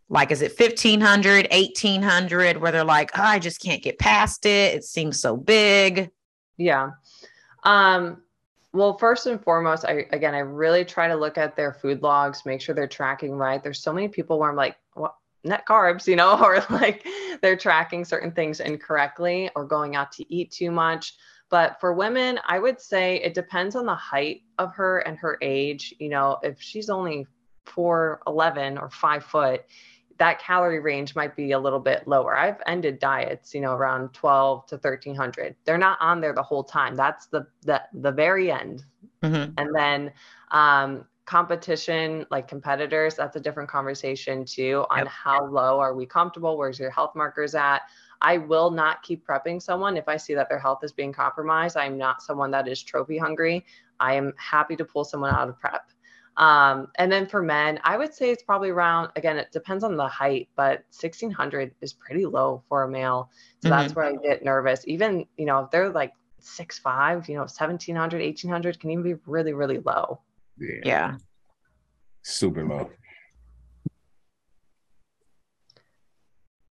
Like, 0.09 0.33
is 0.33 0.43
it 0.43 0.59
1500, 0.59 1.47
1800, 1.53 2.57
where 2.57 2.73
they're 2.73 2.83
like, 2.83 3.17
oh, 3.17 3.23
I 3.23 3.39
just 3.39 3.63
can't 3.63 3.85
get 3.85 4.01
past 4.01 4.45
it? 4.45 4.75
It 4.75 4.83
seems 4.83 5.21
so 5.21 5.37
big. 5.37 6.11
Yeah. 6.57 6.91
Um, 7.63 8.23
well, 8.77 8.99
first 8.99 9.27
and 9.27 9.43
foremost, 9.43 9.85
I 9.85 10.07
again, 10.13 10.35
I 10.35 10.41
really 10.41 10.85
try 10.85 11.09
to 11.09 11.17
look 11.17 11.39
at 11.39 11.57
their 11.57 11.73
food 11.73 12.03
logs, 12.03 12.45
make 12.45 12.61
sure 12.61 12.75
they're 12.75 12.87
tracking 12.87 13.33
right. 13.33 13.63
There's 13.63 13.83
so 13.83 13.93
many 13.93 14.09
people 14.09 14.39
where 14.39 14.51
I'm 14.51 14.57
like, 14.57 14.77
what 14.95 15.15
net 15.45 15.65
carbs, 15.67 16.07
you 16.07 16.17
know, 16.17 16.39
or 16.45 16.65
like 16.71 17.07
they're 17.41 17.57
tracking 17.57 18.05
certain 18.05 18.33
things 18.33 18.61
incorrectly 18.61 19.51
or 19.57 19.65
going 19.65 19.97
out 19.97 20.13
to 20.13 20.35
eat 20.35 20.51
too 20.51 20.71
much. 20.71 21.15
But 21.49 21.81
for 21.81 21.95
women, 21.95 22.39
I 22.47 22.59
would 22.59 22.81
say 22.81 23.17
it 23.17 23.33
depends 23.33 23.77
on 23.77 23.87
the 23.87 23.95
height 23.95 24.43
of 24.59 24.75
her 24.75 24.99
and 25.01 25.17
her 25.19 25.39
age. 25.41 25.95
You 25.99 26.11
know, 26.11 26.39
if 26.43 26.61
she's 26.61 26.91
only 26.91 27.27
4'11 27.67 28.81
or 28.81 28.91
five 28.91 29.25
foot, 29.25 29.65
that 30.19 30.41
calorie 30.41 30.81
range 30.81 31.15
might 31.15 31.37
be 31.37 31.53
a 31.53 31.59
little 31.59 31.81
bit 31.81 32.07
lower. 32.09 32.37
I've 32.37 32.63
ended 32.67 32.99
diets, 32.99 33.55
you 33.55 33.61
know, 33.61 33.73
around 33.73 34.13
12 34.15 34.67
to 34.67 34.75
1300. 34.77 35.57
They're 35.65 35.79
not 35.79 35.99
on 36.01 36.21
there 36.21 36.33
the 36.33 36.43
whole 36.43 36.65
time. 36.65 36.95
That's 36.95 37.27
the 37.27 37.47
the, 37.63 37.83
the 37.93 38.13
very 38.13 38.51
end. 38.51 38.85
Mm-hmm. 39.23 39.53
And 39.59 39.75
then 39.75 40.13
um, 40.51 41.05
competition 41.27 42.25
like 42.31 42.47
competitors 42.47 43.17
that's 43.17 43.35
a 43.35 43.41
different 43.41 43.69
conversation 43.69 44.45
too 44.45 44.87
on 44.91 44.99
yep. 44.99 45.09
how 45.09 45.45
low 45.45 45.81
are 45.81 45.93
we 45.93 46.07
comfortable 46.07 46.57
where's 46.57 46.79
your 46.79 46.91
health 46.91 47.17
markers 47.17 47.57
at 47.57 47.83
i 48.21 48.39
will 48.39 48.71
not 48.71 49.03
keep 49.03 49.27
prepping 49.27 49.61
someone 49.61 49.97
if 49.97 50.07
i 50.07 50.17
see 50.17 50.35
that 50.35 50.49
their 50.49 50.59
health 50.59 50.85
is 50.85 50.93
being 50.93 51.13
compromised 51.13 51.77
i'm 51.77 51.99
not 51.99 52.23
someone 52.23 52.49
that 52.53 52.69
is 52.69 52.81
trophy 52.81 53.19
hungry 53.19 53.67
i 53.99 54.15
am 54.15 54.33
happy 54.39 54.77
to 54.77 54.85
pull 54.85 55.03
someone 55.03 55.35
out 55.35 55.49
of 55.49 55.59
prep 55.59 55.91
um, 56.37 56.89
and 56.97 57.11
then 57.11 57.27
for 57.27 57.43
men 57.43 57.79
i 57.85 57.97
would 57.97 58.15
say 58.15 58.31
it's 58.31 58.43
probably 58.43 58.71
around 58.71 59.11
again 59.17 59.37
it 59.37 59.51
depends 59.53 59.85
on 59.85 59.97
the 59.97 60.09
height 60.09 60.49
but 60.57 60.85
1600 60.91 61.75
is 61.81 61.93
pretty 61.93 62.27
low 62.27 62.63
for 62.69 62.83
a 62.85 62.89
male 62.89 63.31
so 63.63 63.69
mm-hmm. 63.69 63.79
that's 63.79 63.95
where 63.95 64.05
i 64.05 64.15
get 64.17 64.45
nervous 64.45 64.83
even 64.87 65.27
you 65.37 65.47
know 65.47 65.61
if 65.61 65.71
they're 65.71 65.91
like 65.91 66.13
six 66.39 66.79
five 66.79 67.29
you 67.29 67.35
know 67.35 67.41
1700 67.41 68.21
1800 68.23 68.81
can 68.81 68.91
even 68.91 69.03
be 69.03 69.15
really 69.27 69.53
really 69.53 69.79
low 69.79 70.21
yeah. 70.59 70.81
yeah. 70.85 71.17
Super 72.23 72.65
low. 72.65 72.91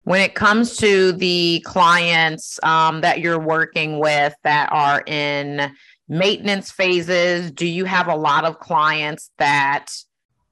When 0.04 0.22
it 0.22 0.34
comes 0.34 0.78
to 0.78 1.12
the 1.12 1.62
clients 1.66 2.60
um, 2.64 3.02
that 3.02 3.20
you're 3.20 3.40
working 3.40 4.00
with 4.00 4.34
that 4.44 4.70
are 4.72 5.04
in 5.06 5.72
maintenance 6.12 6.70
phases, 6.70 7.52
do 7.52 7.66
you 7.66 7.86
have 7.86 8.08
a 8.08 8.16
lot 8.16 8.44
of 8.44 8.60
clients 8.60 9.32
that 9.38 9.96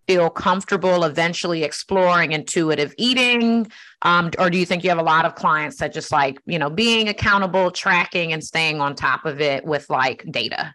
feel 0.07 0.29
comfortable 0.29 1.03
eventually 1.03 1.63
exploring 1.63 2.31
intuitive 2.31 2.95
eating? 2.97 3.69
Um, 4.01 4.31
or 4.39 4.49
do 4.49 4.57
you 4.57 4.65
think 4.65 4.83
you 4.83 4.89
have 4.89 4.99
a 4.99 5.03
lot 5.03 5.25
of 5.25 5.35
clients 5.35 5.77
that 5.77 5.93
just 5.93 6.11
like, 6.13 6.41
you 6.45 6.57
know, 6.57 6.69
being 6.69 7.09
accountable, 7.09 7.71
tracking, 7.71 8.31
and 8.31 8.41
staying 8.41 8.79
on 8.79 8.95
top 8.95 9.25
of 9.25 9.41
it 9.41 9.65
with 9.65 9.89
like 9.89 10.25
data? 10.31 10.73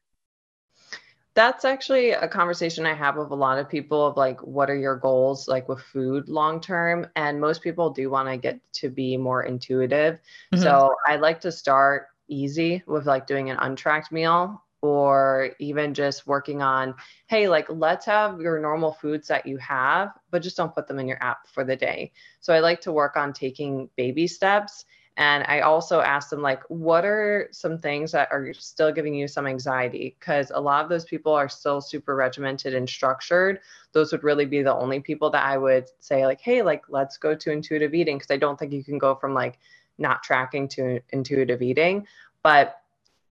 that's 1.35 1.65
actually 1.65 2.11
a 2.11 2.29
conversation 2.29 2.87
I 2.87 2.95
have 2.95 3.17
with 3.17 3.31
a 3.33 3.35
lot 3.35 3.59
of 3.59 3.69
people 3.69 4.07
of 4.07 4.17
like, 4.17 4.41
what 4.41 4.71
are 4.71 4.77
your 4.77 4.95
goals 4.95 5.49
like 5.49 5.69
with 5.69 5.81
food 5.81 6.29
long 6.29 6.61
term? 6.61 7.09
And 7.17 7.41
most 7.41 7.61
people 7.61 7.91
do 7.91 8.09
want 8.09 8.29
to 8.29 8.37
get 8.37 8.61
to 8.75 8.89
be 8.89 9.17
more 9.17 9.43
intuitive. 9.43 10.21
Mm-hmm. 10.55 10.63
So 10.63 10.95
I 11.09 11.17
like 11.17 11.41
to 11.41 11.51
start 11.51 12.07
easy 12.29 12.85
with 12.87 13.07
like 13.07 13.27
doing 13.27 13.51
an 13.51 13.57
untracked 13.61 14.13
meal 14.13 14.63
or 14.85 15.49
even 15.59 15.95
just 15.95 16.27
working 16.27 16.61
on, 16.61 16.95
hey, 17.27 17.49
like 17.49 17.67
let's 17.71 18.05
have 18.05 18.39
your 18.39 18.61
normal 18.61 18.93
foods 18.93 19.27
that 19.29 19.47
you 19.47 19.57
have, 19.57 20.11
but 20.31 20.43
just 20.43 20.59
don't 20.59 20.75
put 20.75 20.87
them 20.87 20.99
in 20.99 21.09
your 21.09 21.17
app 21.23 21.47
for 21.47 21.65
the 21.65 21.75
day. 21.75 22.13
So 22.41 22.53
I 22.53 22.61
like 22.61 22.83
to 22.83 22.93
work 22.93 23.17
on 23.17 23.33
taking 23.33 23.89
baby 23.97 24.27
steps 24.27 24.85
and 25.17 25.43
I 25.47 25.61
also 25.61 26.01
asked 26.01 26.29
them, 26.29 26.43
like, 26.43 26.63
what 26.69 27.05
are 27.05 27.49
some 27.53 27.79
things 27.79 28.13
that 28.13 28.29
are 28.31 28.53
still 28.53 28.93
giving 28.93 29.15
you 29.15 29.27
some 29.27 29.47
anxiety? 29.47 30.17
Because 30.19 30.51
a 30.53 30.61
lot 30.61 30.83
of 30.83 30.91
those 30.91 31.05
people 31.05 31.33
are 31.33 31.49
still 31.49 31.81
super 31.81 32.15
regimented 32.17 32.75
and 32.75 32.87
structured. 32.87 33.61
Those 33.93 34.11
would 34.13 34.25
really 34.25 34.45
be 34.45 34.63
the 34.63 34.75
only 34.75 34.99
people 35.01 35.31
that 35.31 35.45
I 35.45 35.57
would 35.57 35.89
say, 36.01 36.27
like, 36.27 36.41
hey, 36.41 36.63
like, 36.63 36.83
let's 36.89 37.17
go 37.17 37.35
to 37.35 37.53
intuitive 37.53 37.95
eating. 37.95 38.19
Because 38.19 38.33
I 38.33 38.39
don't 38.39 38.59
think 38.59 38.73
you 38.73 38.83
can 38.83 38.99
go 38.99 39.15
from 39.15 39.35
like 39.35 39.61
not 39.99 40.25
tracking 40.25 40.67
to 40.71 41.01
intuitive 41.11 41.63
eating. 41.63 42.09
But 42.43 42.81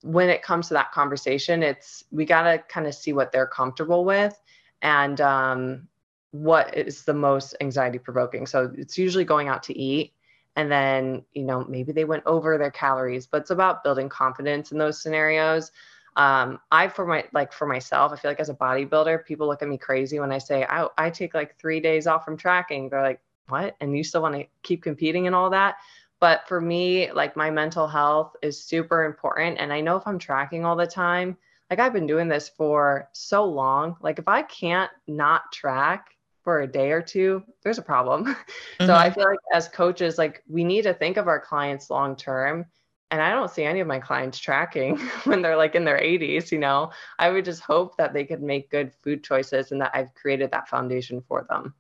when 0.03 0.29
it 0.29 0.41
comes 0.41 0.67
to 0.67 0.73
that 0.75 0.91
conversation, 0.91 1.63
it's 1.63 2.03
we 2.12 2.25
got 2.25 2.43
to 2.43 2.60
kind 2.69 2.88
of 2.88 2.93
see 2.93 3.13
what 3.13 3.31
they're 3.31 3.47
comfortable 3.47 4.05
with 4.05 4.39
and 4.81 5.19
um, 5.21 5.88
what 6.31 6.75
is 6.77 7.03
the 7.03 7.13
most 7.13 7.55
anxiety 7.62 7.97
provoking. 7.97 8.45
So 8.45 8.71
it's 8.77 8.97
usually 8.97 9.25
going 9.25 9.47
out 9.47 9.63
to 9.63 9.77
eat 9.77 10.13
and 10.57 10.71
then 10.71 11.23
you 11.33 11.43
know 11.43 11.63
maybe 11.69 11.93
they 11.93 12.03
went 12.03 12.23
over 12.25 12.57
their 12.57 12.71
calories 12.71 13.27
but 13.27 13.41
it's 13.41 13.51
about 13.51 13.83
building 13.83 14.10
confidence 14.10 14.73
in 14.73 14.77
those 14.77 15.01
scenarios. 15.01 15.71
Um, 16.17 16.60
i 16.71 16.88
for 16.88 17.05
my 17.05 17.25
like 17.31 17.53
for 17.53 17.67
myself 17.67 18.12
i 18.12 18.15
feel 18.15 18.31
like 18.31 18.39
as 18.39 18.49
a 18.49 18.55
bodybuilder 18.55 19.23
people 19.23 19.45
look 19.45 19.62
at 19.62 19.67
me 19.67 19.77
crazy 19.77 20.19
when 20.19 20.31
i 20.31 20.39
say 20.39 20.65
i, 20.67 20.88
I 20.97 21.12
take 21.12 21.36
like 21.36 21.60
three 21.60 21.79
days 21.79 22.07
off 22.07 22.25
from 22.25 22.38
tracking. 22.38 22.89
They're 22.89 23.03
like 23.03 23.21
what? 23.49 23.75
And 23.79 23.95
you 23.95 24.03
still 24.03 24.23
want 24.23 24.36
to 24.36 24.45
keep 24.63 24.81
competing 24.83 25.27
and 25.27 25.36
all 25.36 25.51
that 25.51 25.75
but 26.19 26.47
for 26.47 26.60
me 26.60 27.12
like 27.12 27.36
my 27.36 27.49
mental 27.49 27.88
health 27.88 28.36
is 28.41 28.63
super 28.63 29.06
important 29.06 29.58
and 29.60 29.71
i 29.71 29.82
know 29.82 29.95
if 29.95 30.08
i'm 30.08 30.19
tracking 30.19 30.65
all 30.65 30.75
the 30.75 30.88
time 30.88 31.38
like 31.69 31.80
i've 31.80 31.93
been 31.93 32.08
doing 32.08 32.27
this 32.27 32.49
for 32.49 33.10
so 33.13 33.45
long 33.45 33.95
like 34.01 34.19
if 34.19 34.27
i 34.27 34.41
can't 34.41 34.91
not 35.08 35.51
track 35.51 36.17
for 36.47 36.62
a 36.62 36.67
day 36.67 36.93
or 36.93 37.01
two, 37.01 37.43
there's 37.62 37.77
a 37.77 37.82
problem. 37.82 38.23
Mm-hmm. 38.23 38.86
So 38.86 38.95
I 38.95 39.10
mm-hmm. 39.10 39.19
feel 39.19 39.30
like 39.30 39.39
as 39.53 39.67
coaches, 39.67 40.17
like 40.17 40.43
we 40.47 40.63
need 40.63 40.84
to 40.84 40.93
think 40.93 41.17
of 41.17 41.27
our 41.27 41.41
clients 41.41 41.89
long 41.89 42.15
term. 42.15 42.65
And 43.12 43.21
I 43.21 43.32
don't 43.32 43.51
see 43.51 43.65
any 43.65 43.82
of 43.82 43.88
my 43.88 43.99
clients 43.99 44.39
tracking 44.39 44.97
when 45.25 45.41
they're 45.41 45.58
like 45.58 45.75
in 45.75 45.84
their 45.84 45.99
80s, 45.99 46.49
you 46.49 46.58
know. 46.58 46.91
I 47.19 47.32
would 47.32 47.43
just 47.43 47.63
hope 47.63 47.97
that 47.97 48.13
they 48.13 48.23
could 48.23 48.41
make 48.41 48.71
good 48.71 48.93
food 49.03 49.25
choices 49.25 49.73
and 49.73 49.82
that 49.82 49.91
I've 49.93 50.13
created 50.13 50.51
that 50.51 50.69
foundation 50.69 51.21
for 51.27 51.45
them. 51.49 51.73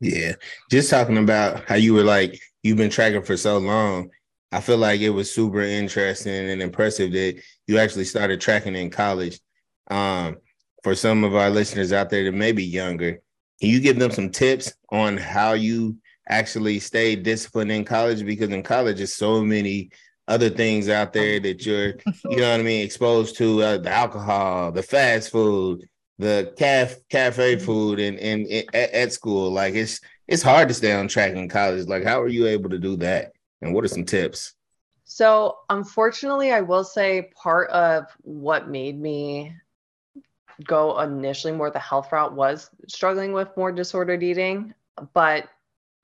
Yeah. 0.00 0.34
Just 0.70 0.90
talking 0.90 1.18
about 1.18 1.64
how 1.66 1.76
you 1.76 1.94
were 1.94 2.04
like, 2.04 2.40
you've 2.62 2.76
been 2.76 2.90
tracking 2.90 3.22
for 3.22 3.36
so 3.36 3.58
long. 3.58 4.10
I 4.52 4.60
feel 4.60 4.78
like 4.78 5.00
it 5.00 5.10
was 5.10 5.32
super 5.32 5.60
interesting 5.60 6.50
and 6.50 6.62
impressive 6.62 7.12
that 7.12 7.40
you 7.66 7.78
actually 7.78 8.04
started 8.04 8.40
tracking 8.40 8.76
in 8.76 8.90
college. 8.90 9.40
Um, 9.90 10.36
for 10.82 10.94
some 10.94 11.24
of 11.24 11.34
our 11.34 11.50
listeners 11.50 11.92
out 11.92 12.10
there 12.10 12.24
that 12.24 12.32
may 12.32 12.52
be 12.52 12.64
younger, 12.64 13.20
can 13.60 13.70
you 13.70 13.80
give 13.80 13.98
them 13.98 14.10
some 14.10 14.30
tips 14.30 14.72
on 14.90 15.16
how 15.16 15.54
you 15.54 15.96
actually 16.28 16.78
stay 16.78 17.16
disciplined 17.16 17.72
in 17.72 17.84
college? 17.84 18.24
Because 18.24 18.50
in 18.50 18.62
college, 18.62 18.98
there's 18.98 19.14
so 19.14 19.42
many 19.42 19.90
other 20.28 20.50
things 20.50 20.88
out 20.88 21.12
there 21.12 21.40
that 21.40 21.64
you're, 21.64 21.94
you 22.24 22.36
know 22.36 22.50
what 22.50 22.60
I 22.60 22.62
mean, 22.62 22.84
exposed 22.84 23.36
to 23.38 23.62
uh, 23.62 23.78
the 23.78 23.90
alcohol, 23.90 24.72
the 24.72 24.82
fast 24.82 25.30
food, 25.30 25.88
the 26.18 26.52
caf 26.56 26.96
cafe 27.08 27.58
food, 27.58 28.00
and 28.00 28.18
and, 28.18 28.46
and 28.46 28.74
at, 28.74 28.90
at 28.92 29.12
school. 29.12 29.50
Like 29.50 29.74
it's 29.74 30.00
it's 30.28 30.42
hard 30.42 30.68
to 30.68 30.74
stay 30.74 30.92
on 30.92 31.08
track 31.08 31.32
in 31.32 31.48
college. 31.48 31.86
Like, 31.86 32.04
how 32.04 32.20
are 32.20 32.28
you 32.28 32.46
able 32.46 32.70
to 32.70 32.78
do 32.78 32.96
that? 32.96 33.32
And 33.62 33.72
what 33.72 33.84
are 33.84 33.88
some 33.88 34.04
tips? 34.04 34.54
So, 35.04 35.58
unfortunately, 35.70 36.52
I 36.52 36.60
will 36.60 36.84
say 36.84 37.30
part 37.40 37.70
of 37.70 38.06
what 38.22 38.68
made 38.68 39.00
me 39.00 39.54
go 40.64 40.98
initially 41.00 41.52
more 41.52 41.70
the 41.70 41.78
health 41.78 42.10
route 42.12 42.34
was 42.34 42.70
struggling 42.88 43.32
with 43.32 43.56
more 43.56 43.70
disordered 43.70 44.22
eating, 44.22 44.74
but 45.14 45.48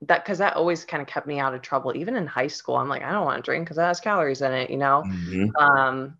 that 0.07 0.23
because 0.23 0.37
that 0.37 0.55
always 0.55 0.85
kind 0.85 1.01
of 1.01 1.07
kept 1.07 1.27
me 1.27 1.39
out 1.39 1.53
of 1.53 1.61
trouble. 1.61 1.95
Even 1.95 2.15
in 2.15 2.27
high 2.27 2.47
school, 2.47 2.75
I'm 2.75 2.89
like, 2.89 3.03
I 3.03 3.11
don't 3.11 3.25
want 3.25 3.43
to 3.43 3.47
drink 3.47 3.65
because 3.65 3.77
that 3.77 3.87
has 3.87 3.99
calories 3.99 4.41
in 4.41 4.53
it, 4.53 4.69
you 4.69 4.77
know. 4.77 5.03
Mm-hmm. 5.05 5.55
Um, 5.55 6.17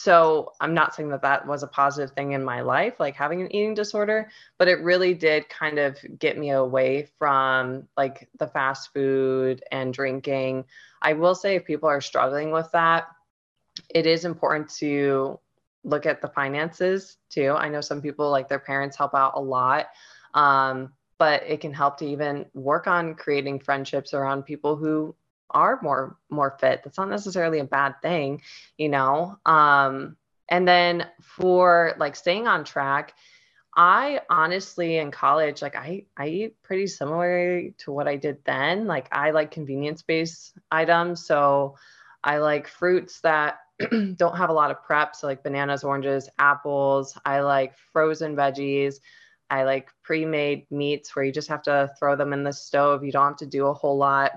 so 0.00 0.54
I'm 0.62 0.72
not 0.72 0.94
saying 0.94 1.10
that 1.10 1.20
that 1.20 1.46
was 1.46 1.62
a 1.62 1.66
positive 1.66 2.14
thing 2.14 2.32
in 2.32 2.42
my 2.42 2.62
life, 2.62 2.94
like 2.98 3.14
having 3.14 3.42
an 3.42 3.54
eating 3.54 3.74
disorder, 3.74 4.30
but 4.56 4.66
it 4.66 4.80
really 4.80 5.12
did 5.12 5.46
kind 5.50 5.78
of 5.78 5.98
get 6.18 6.38
me 6.38 6.52
away 6.52 7.08
from 7.18 7.86
like 7.98 8.26
the 8.38 8.46
fast 8.46 8.94
food 8.94 9.62
and 9.70 9.92
drinking. 9.92 10.64
I 11.02 11.12
will 11.12 11.34
say 11.34 11.54
if 11.54 11.66
people 11.66 11.90
are 11.90 12.00
struggling 12.00 12.50
with 12.50 12.70
that, 12.72 13.08
it 13.94 14.06
is 14.06 14.24
important 14.24 14.70
to 14.76 15.38
look 15.84 16.06
at 16.06 16.22
the 16.22 16.28
finances 16.28 17.18
too. 17.28 17.50
I 17.50 17.68
know 17.68 17.82
some 17.82 18.00
people 18.00 18.30
like 18.30 18.48
their 18.48 18.58
parents 18.58 18.96
help 18.96 19.14
out 19.14 19.32
a 19.34 19.40
lot. 19.40 19.88
Um, 20.32 20.94
but 21.18 21.42
it 21.46 21.60
can 21.60 21.74
help 21.74 21.98
to 21.98 22.06
even 22.06 22.46
work 22.54 22.86
on 22.86 23.14
creating 23.14 23.60
friendships 23.60 24.14
around 24.14 24.44
people 24.44 24.76
who 24.76 25.14
are 25.50 25.80
more 25.82 26.16
more 26.28 26.56
fit 26.60 26.82
that's 26.82 26.98
not 26.98 27.08
necessarily 27.08 27.58
a 27.58 27.64
bad 27.64 27.94
thing 28.02 28.40
you 28.76 28.88
know? 28.88 29.36
Um 29.46 30.16
and 30.48 30.66
then 30.66 31.06
for 31.22 31.94
like 31.98 32.16
staying 32.16 32.48
on 32.48 32.64
track 32.64 33.14
i 33.76 34.20
honestly 34.28 34.96
in 34.96 35.10
college 35.10 35.62
like 35.62 35.76
i 35.76 36.04
i 36.16 36.26
eat 36.26 36.62
pretty 36.62 36.86
similar 36.88 37.62
to 37.78 37.92
what 37.92 38.08
i 38.08 38.16
did 38.16 38.38
then. 38.44 38.86
Like 38.86 39.08
i 39.12 39.30
like 39.30 39.50
convenience 39.50 40.02
based 40.02 40.58
items 40.70 41.24
so 41.24 41.76
i 42.24 42.38
like 42.38 42.66
fruits 42.66 43.20
that 43.20 43.60
don't 44.16 44.36
have 44.36 44.50
a 44.50 44.52
lot 44.52 44.70
of 44.70 44.82
prep 44.82 45.16
so 45.16 45.26
like 45.26 45.42
bananas 45.42 45.84
oranges 45.84 46.28
apples. 46.38 47.16
I 47.24 47.40
like 47.40 47.76
frozen 47.92 48.36
veggies. 48.36 48.96
I 49.48 49.64
like 49.64 49.90
pre-made 50.02 50.70
meats 50.70 51.14
where 51.14 51.24
you 51.24 51.32
just 51.32 51.48
have 51.48 51.62
to 51.62 51.90
throw 51.98 52.14
them 52.14 52.32
in 52.32 52.44
the 52.44 52.52
stove. 52.52 53.04
You 53.04 53.12
don't 53.12 53.28
have 53.28 53.36
to 53.38 53.46
do 53.46 53.66
a 53.66 53.74
whole 53.74 53.96
lot 53.96 54.32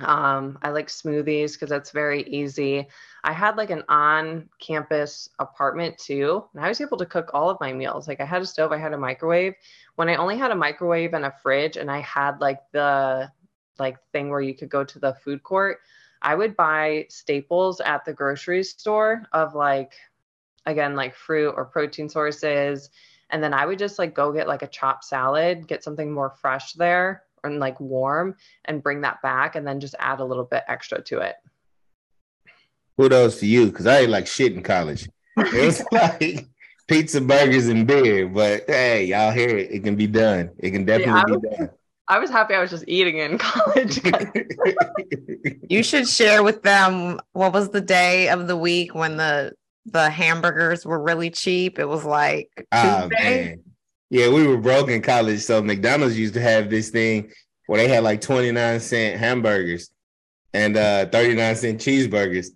um, 0.00 0.58
I 0.62 0.70
like 0.70 0.88
smoothies 0.88 1.52
because 1.52 1.68
that's 1.68 1.90
very 1.90 2.22
easy. 2.22 2.88
I 3.24 3.32
had 3.32 3.56
like 3.56 3.70
an 3.70 3.82
on 3.88 4.48
campus 4.58 5.28
apartment 5.38 5.98
too, 5.98 6.44
and 6.54 6.64
I 6.64 6.68
was 6.68 6.80
able 6.80 6.96
to 6.96 7.06
cook 7.06 7.30
all 7.34 7.50
of 7.50 7.60
my 7.60 7.72
meals. 7.72 8.08
Like 8.08 8.20
I 8.20 8.24
had 8.24 8.40
a 8.40 8.46
stove, 8.46 8.72
I 8.72 8.78
had 8.78 8.94
a 8.94 8.98
microwave. 8.98 9.54
When 9.96 10.08
I 10.08 10.16
only 10.16 10.38
had 10.38 10.50
a 10.50 10.56
microwave 10.56 11.12
and 11.12 11.26
a 11.26 11.34
fridge, 11.42 11.76
and 11.76 11.90
I 11.90 12.00
had 12.00 12.40
like 12.40 12.60
the 12.72 13.30
like 13.78 13.98
thing 14.12 14.30
where 14.30 14.40
you 14.40 14.54
could 14.54 14.70
go 14.70 14.82
to 14.82 14.98
the 14.98 15.14
food 15.14 15.42
court, 15.42 15.80
I 16.22 16.36
would 16.36 16.56
buy 16.56 17.06
staples 17.10 17.80
at 17.80 18.04
the 18.04 18.14
grocery 18.14 18.62
store 18.64 19.24
of 19.32 19.54
like, 19.54 19.92
again, 20.64 20.96
like 20.96 21.14
fruit 21.14 21.52
or 21.54 21.66
protein 21.66 22.08
sources. 22.08 22.88
And 23.28 23.42
then 23.42 23.52
I 23.52 23.66
would 23.66 23.78
just 23.78 23.98
like 23.98 24.14
go 24.14 24.32
get 24.32 24.48
like 24.48 24.62
a 24.62 24.68
chopped 24.68 25.04
salad, 25.04 25.66
get 25.66 25.84
something 25.84 26.10
more 26.12 26.30
fresh 26.30 26.72
there 26.74 27.24
and 27.44 27.58
like 27.58 27.78
warm 27.80 28.36
and 28.64 28.82
bring 28.82 29.02
that 29.02 29.22
back 29.22 29.56
and 29.56 29.66
then 29.66 29.80
just 29.80 29.94
add 29.98 30.20
a 30.20 30.24
little 30.24 30.44
bit 30.44 30.62
extra 30.68 31.02
to 31.02 31.18
it. 31.18 31.36
Kudos 32.98 33.40
to 33.40 33.46
you 33.46 33.66
because 33.66 33.86
I 33.86 33.98
ate 33.98 34.10
like 34.10 34.26
shit 34.26 34.52
in 34.52 34.62
college. 34.62 35.08
It 35.34 35.64
was 35.64 35.82
like 35.90 36.46
pizza, 36.88 37.18
burgers, 37.18 37.68
and 37.68 37.86
beer. 37.86 38.28
But 38.28 38.64
hey, 38.66 39.06
y'all 39.06 39.32
hear 39.32 39.48
it. 39.48 39.70
It 39.70 39.82
can 39.82 39.96
be 39.96 40.06
done. 40.06 40.50
It 40.58 40.72
can 40.72 40.84
definitely 40.84 41.32
yeah, 41.42 41.50
be 41.50 41.56
done. 41.56 41.70
I 42.08 42.18
was 42.18 42.28
happy 42.28 42.54
I 42.54 42.60
was 42.60 42.68
just 42.68 42.84
eating 42.86 43.16
in 43.16 43.38
college. 43.38 44.00
you 45.70 45.82
should 45.82 46.06
share 46.06 46.42
with 46.42 46.62
them 46.62 47.18
what 47.32 47.54
was 47.54 47.70
the 47.70 47.80
day 47.80 48.28
of 48.28 48.46
the 48.46 48.56
week 48.56 48.94
when 48.94 49.16
the 49.16 49.52
the 49.86 50.10
hamburgers 50.10 50.84
were 50.84 51.02
really 51.02 51.30
cheap. 51.30 51.78
It 51.78 51.86
was 51.86 52.04
like 52.04 52.50
ah, 52.72 53.08
Tuesday. 53.08 53.58
Oh, 53.58 53.71
yeah, 54.12 54.28
we 54.28 54.46
were 54.46 54.58
broke 54.58 54.90
in 54.90 55.00
college, 55.00 55.40
so 55.40 55.62
McDonald's 55.62 56.18
used 56.18 56.34
to 56.34 56.40
have 56.42 56.68
this 56.68 56.90
thing 56.90 57.32
where 57.66 57.80
they 57.80 57.88
had 57.88 58.04
like 58.04 58.20
29 58.20 58.78
cent 58.78 59.18
hamburgers 59.18 59.88
and 60.52 60.76
uh 60.76 61.06
39 61.06 61.56
cent 61.56 61.80
cheeseburgers. 61.80 62.48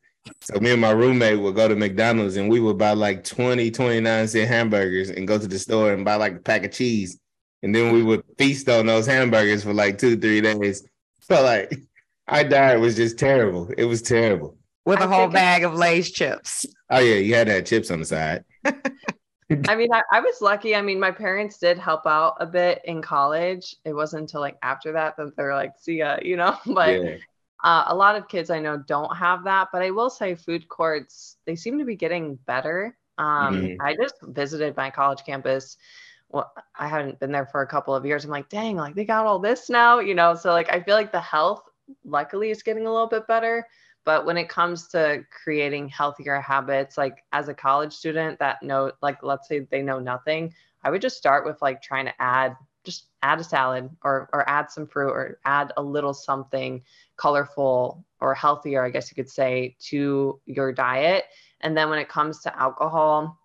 So 0.42 0.60
me 0.60 0.72
and 0.72 0.82
my 0.82 0.90
roommate 0.90 1.40
would 1.40 1.54
go 1.54 1.66
to 1.66 1.74
McDonald's 1.74 2.36
and 2.36 2.50
we 2.50 2.60
would 2.60 2.76
buy 2.76 2.92
like 2.92 3.24
20, 3.24 3.70
29 3.70 4.28
cent 4.28 4.48
hamburgers 4.50 5.08
and 5.08 5.26
go 5.26 5.38
to 5.38 5.46
the 5.46 5.58
store 5.58 5.94
and 5.94 6.04
buy 6.04 6.16
like 6.16 6.34
a 6.34 6.40
pack 6.40 6.64
of 6.64 6.72
cheese. 6.72 7.18
And 7.62 7.74
then 7.74 7.90
we 7.90 8.02
would 8.02 8.22
feast 8.36 8.68
on 8.68 8.84
those 8.84 9.06
hamburgers 9.06 9.64
for 9.64 9.72
like 9.72 9.96
two, 9.96 10.18
three 10.18 10.42
days. 10.42 10.86
So 11.22 11.42
like 11.42 11.74
our 12.28 12.44
diet 12.44 12.78
was 12.78 12.94
just 12.94 13.18
terrible. 13.18 13.68
It 13.76 13.86
was 13.86 14.00
terrible. 14.00 14.58
With 14.84 15.00
a 15.00 15.08
whole 15.08 15.26
bag 15.26 15.64
of 15.64 15.74
Lay's 15.74 16.10
chips. 16.12 16.66
Oh 16.88 17.00
yeah, 17.00 17.16
you 17.16 17.34
had 17.34 17.48
to 17.48 17.54
have 17.54 17.64
chips 17.64 17.90
on 17.90 17.98
the 17.98 18.04
side. 18.04 18.44
I 19.68 19.76
mean, 19.76 19.92
I, 19.92 20.02
I, 20.12 20.20
was 20.20 20.40
lucky. 20.40 20.74
I 20.74 20.82
mean, 20.82 20.98
my 20.98 21.12
parents 21.12 21.58
did 21.58 21.78
help 21.78 22.04
out 22.04 22.36
a 22.40 22.46
bit 22.46 22.80
in 22.84 23.00
college. 23.00 23.76
It 23.84 23.92
wasn't 23.92 24.22
until 24.22 24.40
like 24.40 24.56
after 24.62 24.92
that 24.92 25.16
that 25.16 25.36
they're 25.36 25.54
like, 25.54 25.74
see 25.78 25.98
ya, 25.98 26.18
you 26.20 26.36
know, 26.36 26.56
but 26.66 27.02
yeah. 27.02 27.16
uh, 27.62 27.84
a 27.86 27.94
lot 27.94 28.16
of 28.16 28.26
kids 28.26 28.50
I 28.50 28.58
know 28.58 28.76
don't 28.76 29.14
have 29.16 29.44
that. 29.44 29.68
But 29.72 29.82
I 29.82 29.90
will 29.90 30.10
say 30.10 30.34
food 30.34 30.68
courts, 30.68 31.36
they 31.46 31.54
seem 31.54 31.78
to 31.78 31.84
be 31.84 31.94
getting 31.94 32.34
better. 32.46 32.96
Um, 33.18 33.56
mm-hmm. 33.56 33.82
I 33.82 33.94
just 33.94 34.16
visited 34.22 34.76
my 34.76 34.90
college 34.90 35.24
campus. 35.24 35.76
Well, 36.28 36.52
I 36.76 36.88
haven't 36.88 37.20
been 37.20 37.30
there 37.30 37.46
for 37.46 37.62
a 37.62 37.68
couple 37.68 37.94
of 37.94 38.04
years. 38.04 38.24
I'm 38.24 38.32
like, 38.32 38.48
dang, 38.48 38.76
like 38.76 38.96
they 38.96 39.04
got 39.04 39.26
all 39.26 39.38
this 39.38 39.70
now, 39.70 40.00
you 40.00 40.14
know? 40.14 40.34
So 40.34 40.50
like, 40.50 40.70
I 40.72 40.80
feel 40.82 40.96
like 40.96 41.12
the 41.12 41.20
health 41.20 41.62
luckily 42.04 42.50
is 42.50 42.64
getting 42.64 42.86
a 42.86 42.92
little 42.92 43.06
bit 43.06 43.28
better. 43.28 43.64
But 44.06 44.24
when 44.24 44.38
it 44.38 44.48
comes 44.48 44.86
to 44.88 45.24
creating 45.42 45.88
healthier 45.88 46.40
habits, 46.40 46.96
like 46.96 47.24
as 47.32 47.48
a 47.48 47.54
college 47.54 47.92
student 47.92 48.38
that 48.38 48.62
know, 48.62 48.92
like 49.02 49.22
let's 49.24 49.48
say 49.48 49.58
they 49.58 49.82
know 49.82 49.98
nothing, 49.98 50.54
I 50.84 50.90
would 50.90 51.02
just 51.02 51.18
start 51.18 51.44
with 51.44 51.60
like 51.60 51.82
trying 51.82 52.06
to 52.06 52.14
add, 52.22 52.56
just 52.84 53.08
add 53.22 53.40
a 53.40 53.44
salad 53.44 53.90
or 54.04 54.30
or 54.32 54.48
add 54.48 54.70
some 54.70 54.86
fruit 54.86 55.10
or 55.10 55.40
add 55.44 55.72
a 55.76 55.82
little 55.82 56.14
something 56.14 56.82
colorful 57.16 58.04
or 58.20 58.32
healthier, 58.32 58.84
I 58.84 58.90
guess 58.90 59.10
you 59.10 59.16
could 59.16 59.28
say, 59.28 59.76
to 59.90 60.40
your 60.46 60.72
diet. 60.72 61.24
And 61.62 61.76
then 61.76 61.90
when 61.90 61.98
it 61.98 62.08
comes 62.08 62.42
to 62.42 62.56
alcohol, 62.56 63.36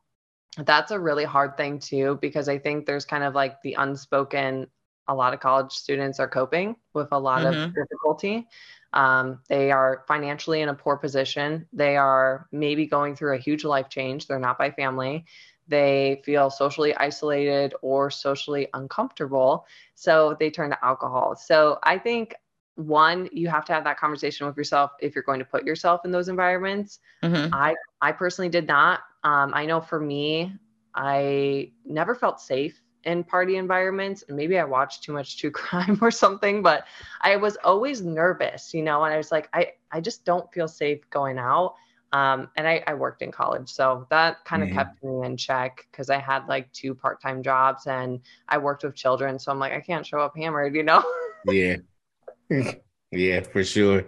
that's 0.58 0.92
a 0.92 1.00
really 1.00 1.26
hard 1.26 1.58
thing 1.58 1.80
too, 1.80 2.20
because 2.22 2.48
I 2.48 2.60
think 2.60 2.86
there's 2.86 3.06
kind 3.06 3.24
of 3.24 3.34
like 3.34 3.60
the 3.64 3.74
unspoken 3.80 4.68
a 5.08 5.16
lot 5.16 5.34
of 5.34 5.40
college 5.40 5.74
students 5.74 6.20
are 6.20 6.28
coping 6.28 6.76
with 6.94 7.08
a 7.12 7.18
lot 7.18 7.42
mm-hmm. 7.42 7.64
of 7.64 7.76
difficulty. 7.76 8.48
Um, 8.94 9.40
they 9.48 9.72
are 9.72 10.04
financially 10.08 10.62
in 10.62 10.70
a 10.70 10.74
poor 10.74 10.98
position. 10.98 11.68
They 11.74 11.96
are 11.98 12.48
maybe 12.52 12.86
going 12.86 13.16
through 13.16 13.36
a 13.36 13.40
huge 13.40 13.64
life 13.64 13.90
change. 13.90 14.28
They're 14.28 14.40
not 14.40 14.58
by 14.58 14.72
family. 14.72 15.26
They 15.68 16.22
feel 16.26 16.50
socially 16.50 16.94
isolated 16.96 17.74
or 17.82 18.12
socially 18.12 18.68
uncomfortable. 18.74 19.66
So 19.96 20.36
they 20.40 20.50
turn 20.50 20.72
to 20.72 20.86
alcohol. 20.86 21.36
So 21.36 21.80
I 21.84 21.98
think 21.98 22.36
one, 22.76 23.30
you 23.32 23.48
have 23.48 23.66
to 23.66 23.74
have 23.74 23.84
that 23.86 23.98
conversation 23.98 24.48
with 24.48 24.58
yourself 24.58 24.92
if 25.00 25.16
you're 25.16 25.24
going 25.24 25.40
to 25.40 25.46
put 25.46 25.64
yourself 25.64 26.02
in 26.04 26.12
those 26.12 26.30
environments. 26.30 27.00
Mm-hmm. 27.24 27.54
I 27.54 27.76
I 28.02 28.12
personally 28.12 28.50
did 28.50 28.68
not. 28.68 29.02
Um, 29.24 29.52
I 29.54 29.66
know 29.66 29.80
for 29.80 30.00
me, 30.00 30.54
I 30.96 31.72
never 31.86 32.16
felt 32.16 32.42
safe 32.42 32.82
in 33.06 33.24
party 33.24 33.58
environments 33.58 34.24
and 34.28 34.38
maybe 34.38 34.58
i 34.58 34.64
watched 34.64 35.04
too 35.04 35.14
much 35.14 35.38
true 35.38 35.52
crime 35.62 35.98
or 36.02 36.12
something 36.12 36.62
but 36.62 36.86
i 37.22 37.36
was 37.36 37.58
always 37.64 38.02
nervous 38.02 38.74
you 38.74 38.82
know 38.84 39.04
and 39.04 39.14
i 39.14 39.18
was 39.18 39.32
like 39.32 39.50
i 39.54 39.68
i 39.92 40.00
just 40.00 40.26
don't 40.26 40.52
feel 40.54 40.68
safe 40.68 41.00
going 41.10 41.38
out. 41.38 41.76
Um, 42.14 42.50
and 42.58 42.68
I, 42.68 42.84
I 42.88 42.94
worked 42.94 43.22
in 43.22 43.32
college 43.32 43.70
so 43.70 44.06
that 44.10 44.44
kind 44.44 44.62
of 44.62 44.68
mm-hmm. 44.68 44.78
kept 44.78 45.02
me 45.02 45.26
in 45.26 45.38
check 45.38 45.88
because 45.90 46.10
i 46.10 46.18
had 46.18 46.46
like 46.50 46.70
two 46.74 46.94
part-time 46.94 47.42
jobs 47.42 47.88
and 47.88 48.20
i 48.50 48.58
worked 48.58 48.84
with 48.84 48.96
children 48.96 49.40
so 49.40 49.50
i'm 49.50 49.60
like 49.60 49.72
i 49.72 49.80
can't 49.80 50.06
show 50.06 50.20
up 50.20 50.36
hammered 50.36 50.76
you 50.76 50.84
know? 50.84 51.02
Yeah. 51.46 51.78
Yeah 53.14 53.42
for 53.42 53.64
sure. 53.64 54.06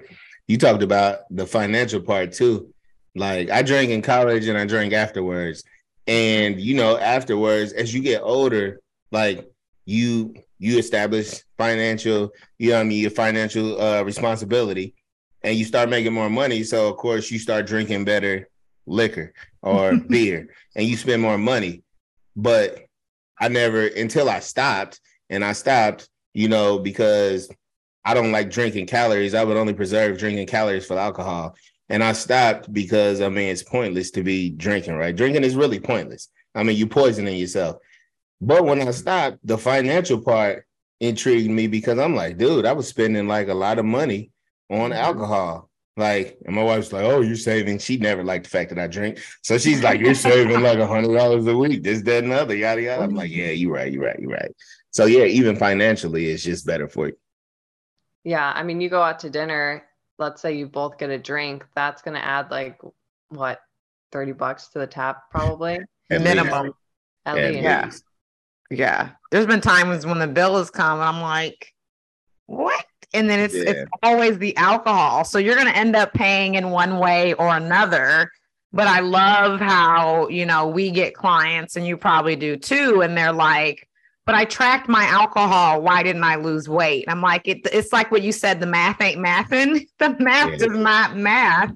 You 0.47 0.57
talked 0.57 0.83
about 0.83 1.19
the 1.29 1.45
financial 1.45 2.01
part 2.01 2.31
too. 2.31 2.73
Like 3.15 3.49
i 3.49 3.61
drank 3.61 3.89
in 3.89 4.01
college 4.01 4.47
and 4.47 4.57
i 4.57 4.65
drank 4.65 4.93
afterwards. 4.93 5.63
And 6.07 6.59
you 6.59 6.75
know 6.75 6.97
afterwards 6.97 7.71
as 7.71 7.93
you 7.93 8.01
get 8.01 8.21
older 8.21 8.81
like 9.13 9.49
you 9.85 10.35
you 10.59 10.77
establish 10.77 11.41
financial, 11.57 12.31
you 12.57 12.71
know 12.71 12.79
I 12.79 12.83
mean, 12.83 13.01
your 13.01 13.11
financial 13.11 13.79
uh, 13.79 14.01
responsibility, 14.01 14.95
and 15.43 15.55
you 15.55 15.63
start 15.63 15.89
making 15.89 16.13
more 16.13 16.29
money. 16.29 16.63
So 16.63 16.89
of 16.89 16.97
course 16.97 17.31
you 17.31 17.39
start 17.39 17.67
drinking 17.67 18.03
better 18.03 18.49
liquor 18.85 19.33
or 19.61 19.95
beer, 20.09 20.49
and 20.75 20.85
you 20.85 20.97
spend 20.97 21.21
more 21.21 21.37
money. 21.37 21.83
But 22.35 22.79
I 23.39 23.47
never 23.47 23.85
until 23.85 24.29
I 24.29 24.39
stopped 24.39 24.99
and 25.29 25.45
I 25.45 25.53
stopped, 25.53 26.09
you 26.33 26.47
know, 26.47 26.79
because 26.79 27.49
I 28.03 28.13
don't 28.13 28.31
like 28.31 28.49
drinking 28.49 28.87
calories. 28.87 29.35
I 29.35 29.43
would 29.43 29.57
only 29.57 29.73
preserve 29.73 30.17
drinking 30.17 30.47
calories 30.47 30.85
for 30.85 30.97
alcohol. 30.97 31.55
And 31.89 32.03
I 32.03 32.13
stopped 32.13 32.73
because 32.73 33.21
I 33.21 33.29
mean 33.29 33.49
it's 33.49 33.61
pointless 33.61 34.09
to 34.11 34.23
be 34.23 34.49
drinking, 34.49 34.95
right? 34.95 35.15
Drinking 35.15 35.43
is 35.43 35.55
really 35.55 35.79
pointless. 35.79 36.29
I 36.55 36.63
mean, 36.63 36.77
you 36.77 36.87
poisoning 36.87 37.37
yourself. 37.37 37.77
But 38.45 38.65
when 38.65 38.85
I 38.85 38.91
stopped, 38.91 39.37
the 39.43 39.57
financial 39.57 40.19
part 40.19 40.65
intrigued 40.99 41.49
me 41.49 41.67
because 41.67 41.97
I'm 41.97 42.13
like, 42.13 42.37
dude, 42.37 42.65
I 42.65 42.73
was 42.73 42.89
spending 42.89 43.27
like 43.27 43.47
a 43.47 43.53
lot 43.53 43.79
of 43.79 43.85
money 43.85 44.31
on 44.69 44.91
mm-hmm. 44.91 44.93
alcohol. 44.93 45.69
Like, 45.95 46.39
and 46.45 46.55
my 46.55 46.63
wife's 46.63 46.91
like, 46.91 47.03
"Oh, 47.03 47.21
you're 47.21 47.35
saving." 47.35 47.77
She 47.77 47.97
never 47.97 48.23
liked 48.23 48.45
the 48.45 48.49
fact 48.49 48.71
that 48.71 48.79
I 48.79 48.87
drink, 48.87 49.19
so 49.43 49.59
she's 49.59 49.83
like, 49.83 49.99
"You're 49.99 50.15
saving 50.15 50.61
like 50.61 50.79
a 50.79 50.87
hundred 50.87 51.15
dollars 51.15 51.45
a 51.45 51.55
week, 51.55 51.83
this, 51.83 52.01
that, 52.01 52.23
and 52.23 52.33
other, 52.33 52.55
yada 52.55 52.81
yada." 52.81 53.03
I'm 53.03 53.13
like, 53.13 53.29
"Yeah, 53.29 53.51
you're 53.51 53.71
right, 53.71 53.93
you're 53.93 54.03
right, 54.03 54.19
you're 54.19 54.31
right." 54.31 54.51
So 54.89 55.05
yeah, 55.05 55.25
even 55.25 55.55
financially, 55.55 56.25
it's 56.31 56.41
just 56.41 56.65
better 56.65 56.87
for 56.87 57.09
you. 57.09 57.17
Yeah, 58.23 58.51
I 58.55 58.63
mean, 58.63 58.81
you 58.81 58.89
go 58.89 59.03
out 59.03 59.19
to 59.19 59.29
dinner. 59.29 59.83
Let's 60.17 60.41
say 60.41 60.53
you 60.57 60.65
both 60.65 60.97
get 60.97 61.11
a 61.11 61.19
drink. 61.19 61.63
That's 61.75 62.01
going 62.01 62.15
to 62.15 62.25
add 62.25 62.49
like 62.49 62.81
what, 63.29 63.59
thirty 64.11 64.31
bucks 64.31 64.69
to 64.69 64.79
the 64.79 64.87
tab, 64.87 65.17
probably 65.29 65.77
minimum. 66.09 66.73
At 67.23 67.35
least. 67.35 67.61
Yeah, 67.61 67.91
yeah. 68.73 69.11
There's 69.31 69.45
been 69.45 69.61
times 69.61 70.05
when 70.05 70.19
the 70.19 70.27
bill 70.27 70.57
has 70.57 70.69
come, 70.69 70.99
and 70.99 71.07
I'm 71.07 71.21
like, 71.21 71.73
"What?" 72.47 72.85
and 73.13 73.29
then 73.29 73.39
it's 73.39 73.53
yeah. 73.53 73.63
it's 73.67 73.91
always 74.01 74.37
the 74.39 74.55
alcohol. 74.57 75.23
So 75.23 75.37
you're 75.37 75.55
going 75.55 75.67
to 75.67 75.77
end 75.77 75.95
up 75.95 76.13
paying 76.13 76.55
in 76.55 76.71
one 76.71 76.97
way 76.97 77.33
or 77.33 77.55
another. 77.55 78.31
But 78.75 78.87
I 78.87 79.01
love 79.01 79.59
how, 79.59 80.27
you 80.29 80.47
know, 80.47 80.67
we 80.67 80.89
get 80.89 81.13
clients 81.13 81.75
and 81.75 81.85
you 81.85 81.95
probably 81.95 82.35
do 82.35 82.57
too 82.57 83.01
and 83.01 83.15
they're 83.15 83.31
like, 83.31 83.87
"But 84.25 84.33
I 84.33 84.45
tracked 84.45 84.89
my 84.89 85.03
alcohol, 85.05 85.83
why 85.83 86.01
didn't 86.01 86.23
I 86.23 86.35
lose 86.35 86.67
weight?" 86.67 87.05
I'm 87.07 87.21
like, 87.21 87.47
it, 87.47 87.59
it's 87.71 87.93
like 87.93 88.11
what 88.11 88.23
you 88.23 88.31
said, 88.31 88.59
the 88.59 88.65
math 88.65 88.99
ain't 88.99 89.23
mathing. 89.23 89.87
The 89.99 90.15
math 90.19 90.51
yeah. 90.51 90.57
does 90.57 90.77
not 90.77 91.15
math 91.15 91.71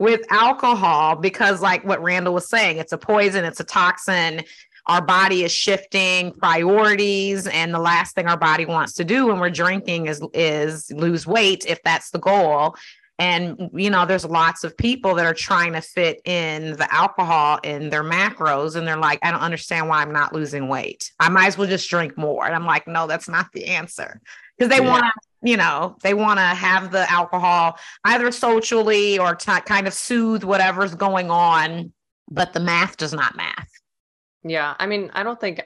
with 0.00 0.22
alcohol 0.30 1.14
because 1.16 1.62
like 1.62 1.84
what 1.84 2.02
Randall 2.02 2.34
was 2.34 2.48
saying, 2.48 2.78
it's 2.78 2.92
a 2.92 2.98
poison, 2.98 3.44
it's 3.44 3.60
a 3.60 3.64
toxin 3.64 4.42
our 4.86 5.00
body 5.00 5.44
is 5.44 5.52
shifting 5.52 6.32
priorities 6.32 7.46
and 7.46 7.72
the 7.72 7.78
last 7.78 8.14
thing 8.14 8.26
our 8.26 8.36
body 8.36 8.66
wants 8.66 8.92
to 8.94 9.04
do 9.04 9.26
when 9.26 9.40
we're 9.40 9.50
drinking 9.50 10.06
is 10.06 10.22
is 10.34 10.90
lose 10.92 11.26
weight 11.26 11.64
if 11.66 11.82
that's 11.82 12.10
the 12.10 12.18
goal. 12.18 12.76
And 13.18 13.70
you 13.72 13.90
know 13.90 14.04
there's 14.04 14.24
lots 14.24 14.64
of 14.64 14.76
people 14.76 15.14
that 15.14 15.24
are 15.24 15.34
trying 15.34 15.72
to 15.74 15.80
fit 15.80 16.20
in 16.24 16.72
the 16.76 16.92
alcohol 16.92 17.60
in 17.62 17.88
their 17.88 18.02
macros 18.02 18.74
and 18.74 18.86
they're 18.86 18.96
like 18.96 19.20
i 19.22 19.30
don't 19.30 19.40
understand 19.40 19.88
why 19.88 20.02
i'm 20.02 20.12
not 20.12 20.32
losing 20.32 20.68
weight. 20.68 21.12
I 21.20 21.28
might 21.28 21.46
as 21.46 21.56
well 21.56 21.68
just 21.68 21.88
drink 21.88 22.18
more. 22.18 22.44
And 22.44 22.54
i'm 22.54 22.66
like 22.66 22.88
no 22.88 23.06
that's 23.06 23.28
not 23.28 23.52
the 23.52 23.66
answer. 23.66 24.20
Because 24.58 24.68
they 24.68 24.82
yeah. 24.82 24.90
want 24.90 25.04
to 25.04 25.12
you 25.48 25.56
know 25.56 25.96
they 26.02 26.14
want 26.14 26.38
to 26.38 26.44
have 26.44 26.90
the 26.90 27.08
alcohol 27.10 27.78
either 28.04 28.32
socially 28.32 29.18
or 29.18 29.36
to 29.36 29.60
kind 29.60 29.86
of 29.86 29.94
soothe 29.94 30.42
whatever's 30.42 30.94
going 30.94 31.30
on 31.30 31.92
but 32.30 32.52
the 32.52 32.60
math 32.60 32.96
does 32.96 33.12
not 33.12 33.36
math 33.36 33.68
yeah, 34.44 34.74
I 34.78 34.86
mean, 34.86 35.10
I 35.14 35.22
don't 35.22 35.40
think 35.40 35.62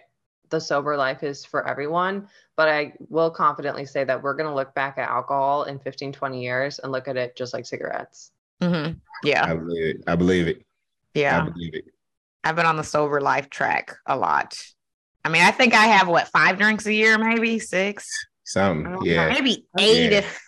the 0.51 0.61
sober 0.61 0.97
life 0.97 1.23
is 1.23 1.45
for 1.45 1.67
everyone, 1.67 2.29
but 2.57 2.69
I 2.69 2.95
will 3.09 3.31
confidently 3.31 3.85
say 3.85 4.05
that 4.05 4.23
we're 4.23 4.35
going 4.35 4.49
to 4.49 4.55
look 4.55 4.75
back 4.75 4.99
at 4.99 5.09
alcohol 5.09 5.65
in 5.65 5.79
15, 5.79 6.13
20 6.13 6.43
years 6.43 6.79
and 6.79 6.93
look 6.93 7.09
at 7.09 7.17
it 7.17 7.37
just 7.37 7.53
like 7.53 7.67
cigarettes. 7.67 8.33
Mm-hmm. 8.63 8.99
Yeah. 9.25 9.45
I 9.45 9.55
believe 9.55 9.85
it. 9.85 10.05
I 10.07 10.17
believe 10.17 10.49
it. 10.49 10.65
Yeah. 11.15 11.43
I 11.43 11.51
believe 11.51 11.75
it. 11.75 11.85
I've 12.45 12.57
been 12.57 12.67
on 12.67 12.77
the 12.77 12.85
sober 12.85 13.21
life 13.21 13.51
track 13.51 13.97
a 14.07 14.17
lot. 14.17 14.59
I 15.25 15.29
mean, 15.29 15.43
I 15.43 15.51
think 15.51 15.75
I 15.75 15.87
have 15.87 16.09
what 16.09 16.29
five 16.29 16.57
drinks 16.57 16.87
a 16.87 16.93
year, 16.93 17.19
maybe 17.19 17.59
six. 17.59 18.09
Some, 18.45 19.01
yeah. 19.03 19.29
Maybe 19.29 19.67
eight 19.79 20.13
yeah. 20.13 20.19
if 20.19 20.41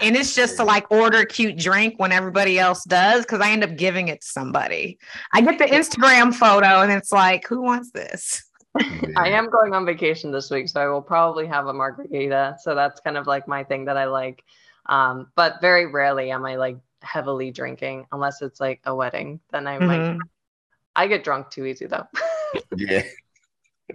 and 0.00 0.16
it's 0.16 0.34
just 0.34 0.56
to 0.56 0.64
like 0.64 0.90
order 0.90 1.18
a 1.18 1.26
cute 1.26 1.56
drink 1.56 1.94
when 1.98 2.12
everybody 2.12 2.58
else 2.58 2.84
does 2.84 3.22
because 3.22 3.40
I 3.40 3.50
end 3.50 3.64
up 3.64 3.76
giving 3.76 4.08
it 4.08 4.20
to 4.20 4.26
somebody. 4.26 4.98
I 5.32 5.40
get 5.40 5.58
the 5.58 5.64
Instagram 5.64 6.34
photo 6.34 6.82
and 6.82 6.92
it's 6.92 7.12
like, 7.12 7.46
who 7.46 7.62
wants 7.62 7.90
this? 7.90 8.44
I 9.16 9.28
am 9.30 9.48
going 9.48 9.74
on 9.74 9.86
vacation 9.86 10.30
this 10.30 10.50
week, 10.50 10.68
so 10.68 10.80
I 10.80 10.86
will 10.86 11.02
probably 11.02 11.46
have 11.46 11.66
a 11.66 11.72
margarita. 11.72 12.56
So 12.60 12.74
that's 12.74 13.00
kind 13.00 13.16
of 13.16 13.26
like 13.26 13.48
my 13.48 13.64
thing 13.64 13.86
that 13.86 13.96
I 13.96 14.04
like. 14.04 14.44
Um, 14.86 15.32
but 15.34 15.60
very 15.60 15.86
rarely 15.86 16.30
am 16.30 16.44
I 16.44 16.56
like 16.56 16.78
heavily 17.02 17.50
drinking 17.50 18.06
unless 18.12 18.42
it's 18.42 18.60
like 18.60 18.80
a 18.84 18.94
wedding. 18.94 19.40
Then 19.50 19.66
I 19.66 19.78
mm-hmm. 19.78 19.86
like 19.86 20.20
I 20.94 21.06
get 21.06 21.24
drunk 21.24 21.50
too 21.50 21.64
easy 21.64 21.86
though. 21.86 22.06
yeah. 22.76 23.02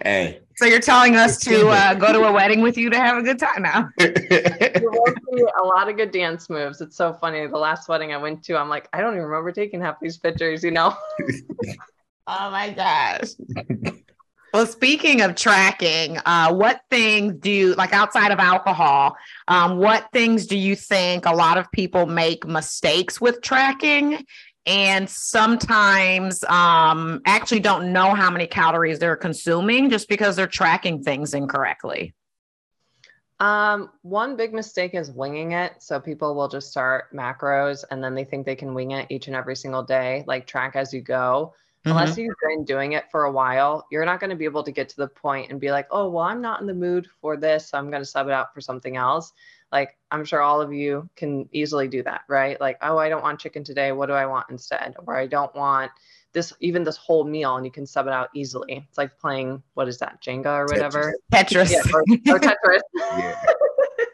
Hey. 0.03 0.41
So 0.55 0.65
you're 0.65 0.79
telling 0.79 1.15
us 1.15 1.37
to 1.39 1.67
uh, 1.67 1.93
go 1.95 2.13
to 2.13 2.23
a 2.23 2.31
wedding 2.31 2.61
with 2.61 2.77
you 2.77 2.89
to 2.89 2.97
have 2.97 3.17
a 3.17 3.21
good 3.21 3.39
time 3.39 3.63
now? 3.63 3.89
you 3.99 4.89
will 4.91 5.05
see 5.07 5.43
a 5.59 5.63
lot 5.63 5.89
of 5.89 5.97
good 5.97 6.11
dance 6.11 6.49
moves. 6.49 6.81
It's 6.81 6.95
so 6.95 7.13
funny. 7.13 7.47
The 7.47 7.57
last 7.57 7.89
wedding 7.89 8.13
I 8.13 8.17
went 8.17 8.43
to, 8.45 8.57
I'm 8.57 8.69
like, 8.69 8.87
I 8.93 9.01
don't 9.01 9.13
even 9.13 9.25
remember 9.25 9.51
taking 9.51 9.81
half 9.81 9.99
these 9.99 10.17
pictures. 10.17 10.63
You 10.63 10.71
know? 10.71 10.95
oh 12.27 12.51
my 12.51 12.69
gosh. 12.69 13.31
Well, 14.53 14.65
speaking 14.65 15.21
of 15.21 15.35
tracking, 15.35 16.17
uh, 16.25 16.53
what 16.53 16.81
things 16.89 17.35
do 17.39 17.49
you 17.49 17.73
like 17.75 17.93
outside 17.93 18.31
of 18.31 18.39
alcohol? 18.39 19.15
Um, 19.47 19.77
what 19.77 20.09
things 20.11 20.45
do 20.45 20.57
you 20.57 20.75
think 20.75 21.25
a 21.25 21.33
lot 21.33 21.57
of 21.57 21.71
people 21.71 22.05
make 22.05 22.45
mistakes 22.45 23.21
with 23.21 23.41
tracking? 23.41 24.25
And 24.65 25.09
sometimes 25.09 26.43
um, 26.45 27.21
actually 27.25 27.59
don't 27.59 27.91
know 27.91 28.13
how 28.13 28.29
many 28.29 28.45
calories 28.45 28.99
they're 28.99 29.15
consuming 29.15 29.89
just 29.89 30.07
because 30.07 30.35
they're 30.35 30.47
tracking 30.47 31.01
things 31.01 31.33
incorrectly. 31.33 32.13
Um, 33.39 33.89
one 34.03 34.35
big 34.35 34.53
mistake 34.53 34.93
is 34.93 35.11
winging 35.11 35.53
it. 35.53 35.73
So 35.79 35.99
people 35.99 36.35
will 36.35 36.47
just 36.47 36.69
start 36.69 37.05
macros 37.11 37.83
and 37.89 38.03
then 38.03 38.13
they 38.13 38.23
think 38.23 38.45
they 38.45 38.55
can 38.55 38.75
wing 38.75 38.91
it 38.91 39.07
each 39.09 39.25
and 39.25 39.35
every 39.35 39.55
single 39.55 39.81
day, 39.81 40.23
like 40.27 40.45
track 40.45 40.75
as 40.75 40.93
you 40.93 41.01
go. 41.01 41.55
Mm-hmm. 41.83 41.97
Unless 41.97 42.17
you've 42.19 42.35
been 42.47 42.63
doing 42.63 42.91
it 42.91 43.05
for 43.09 43.23
a 43.23 43.31
while, 43.31 43.87
you're 43.91 44.05
not 44.05 44.19
going 44.19 44.29
to 44.29 44.35
be 44.35 44.45
able 44.45 44.61
to 44.61 44.71
get 44.71 44.89
to 44.89 44.97
the 44.97 45.07
point 45.07 45.49
and 45.49 45.59
be 45.59 45.71
like, 45.71 45.87
oh, 45.89 46.07
well, 46.07 46.25
I'm 46.25 46.39
not 46.39 46.61
in 46.61 46.67
the 46.67 46.75
mood 46.75 47.07
for 47.19 47.35
this. 47.35 47.69
So 47.69 47.79
I'm 47.79 47.89
going 47.89 48.03
to 48.03 48.07
sub 48.07 48.27
it 48.27 48.33
out 48.33 48.53
for 48.53 48.61
something 48.61 48.95
else 48.95 49.33
like 49.71 49.97
i'm 50.11 50.25
sure 50.25 50.41
all 50.41 50.61
of 50.61 50.73
you 50.73 51.09
can 51.15 51.47
easily 51.51 51.87
do 51.87 52.03
that 52.03 52.21
right? 52.27 52.59
Like 52.59 52.77
oh 52.81 52.97
i 52.97 53.09
don't 53.09 53.23
want 53.23 53.39
chicken 53.39 53.63
today. 53.63 53.91
What 53.91 54.07
do 54.07 54.13
i 54.13 54.25
want 54.25 54.47
instead? 54.49 54.95
Or 55.05 55.15
i 55.15 55.27
don't 55.27 55.53
want 55.55 55.91
this 56.33 56.53
even 56.59 56.83
this 56.83 56.97
whole 56.97 57.25
meal 57.25 57.57
and 57.57 57.65
you 57.65 57.71
can 57.71 57.85
sub 57.85 58.07
it 58.07 58.13
out 58.13 58.29
easily. 58.33 58.85
It's 58.87 58.97
like 58.97 59.17
playing 59.19 59.61
what 59.73 59.87
is 59.87 59.97
that 59.99 60.21
jenga 60.21 60.47
or 60.47 60.65
whatever? 60.65 61.15
Tetris, 61.33 61.71
Yeah, 61.71 61.81
or, 61.93 62.01
or 62.35 62.39
tetris. 62.39 62.81
Yeah. 62.95 63.43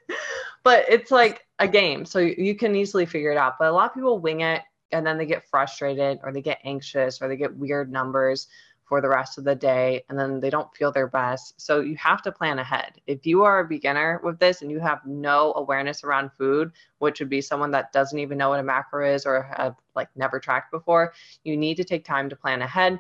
but 0.63 0.85
it's 0.89 1.11
like 1.11 1.45
a 1.59 1.67
game 1.67 2.05
so 2.05 2.19
you 2.19 2.55
can 2.55 2.75
easily 2.75 3.05
figure 3.05 3.31
it 3.31 3.37
out. 3.37 3.55
But 3.59 3.69
a 3.69 3.71
lot 3.71 3.89
of 3.89 3.95
people 3.95 4.19
wing 4.19 4.41
it 4.41 4.61
and 4.91 5.05
then 5.05 5.17
they 5.17 5.25
get 5.25 5.47
frustrated 5.49 6.19
or 6.23 6.31
they 6.31 6.41
get 6.41 6.59
anxious 6.63 7.21
or 7.21 7.27
they 7.27 7.37
get 7.37 7.55
weird 7.55 7.91
numbers 7.91 8.47
for 8.88 9.01
the 9.01 9.09
rest 9.09 9.38
of 9.38 9.43
the 9.43 9.55
day 9.55 10.03
and 10.09 10.17
then 10.17 10.39
they 10.39 10.49
don't 10.49 10.73
feel 10.75 10.91
their 10.91 11.07
best. 11.07 11.59
So 11.59 11.81
you 11.81 11.97
have 11.97 12.21
to 12.21 12.31
plan 12.31 12.57
ahead. 12.57 12.93
If 13.05 13.25
you 13.25 13.43
are 13.43 13.59
a 13.59 13.67
beginner 13.67 14.21
with 14.23 14.39
this 14.39 14.61
and 14.61 14.71
you 14.71 14.79
have 14.79 15.05
no 15.05 15.53
awareness 15.55 16.03
around 16.03 16.31
food, 16.38 16.71
which 16.99 17.19
would 17.19 17.29
be 17.29 17.41
someone 17.41 17.71
that 17.71 17.91
doesn't 17.91 18.17
even 18.17 18.38
know 18.38 18.49
what 18.49 18.59
a 18.59 18.63
macro 18.63 19.13
is 19.13 19.25
or 19.25 19.51
have 19.57 19.75
like 19.95 20.07
never 20.15 20.39
tracked 20.39 20.71
before, 20.71 21.13
you 21.43 21.57
need 21.57 21.75
to 21.77 21.83
take 21.83 22.05
time 22.05 22.29
to 22.29 22.35
plan 22.35 22.61
ahead. 22.61 22.99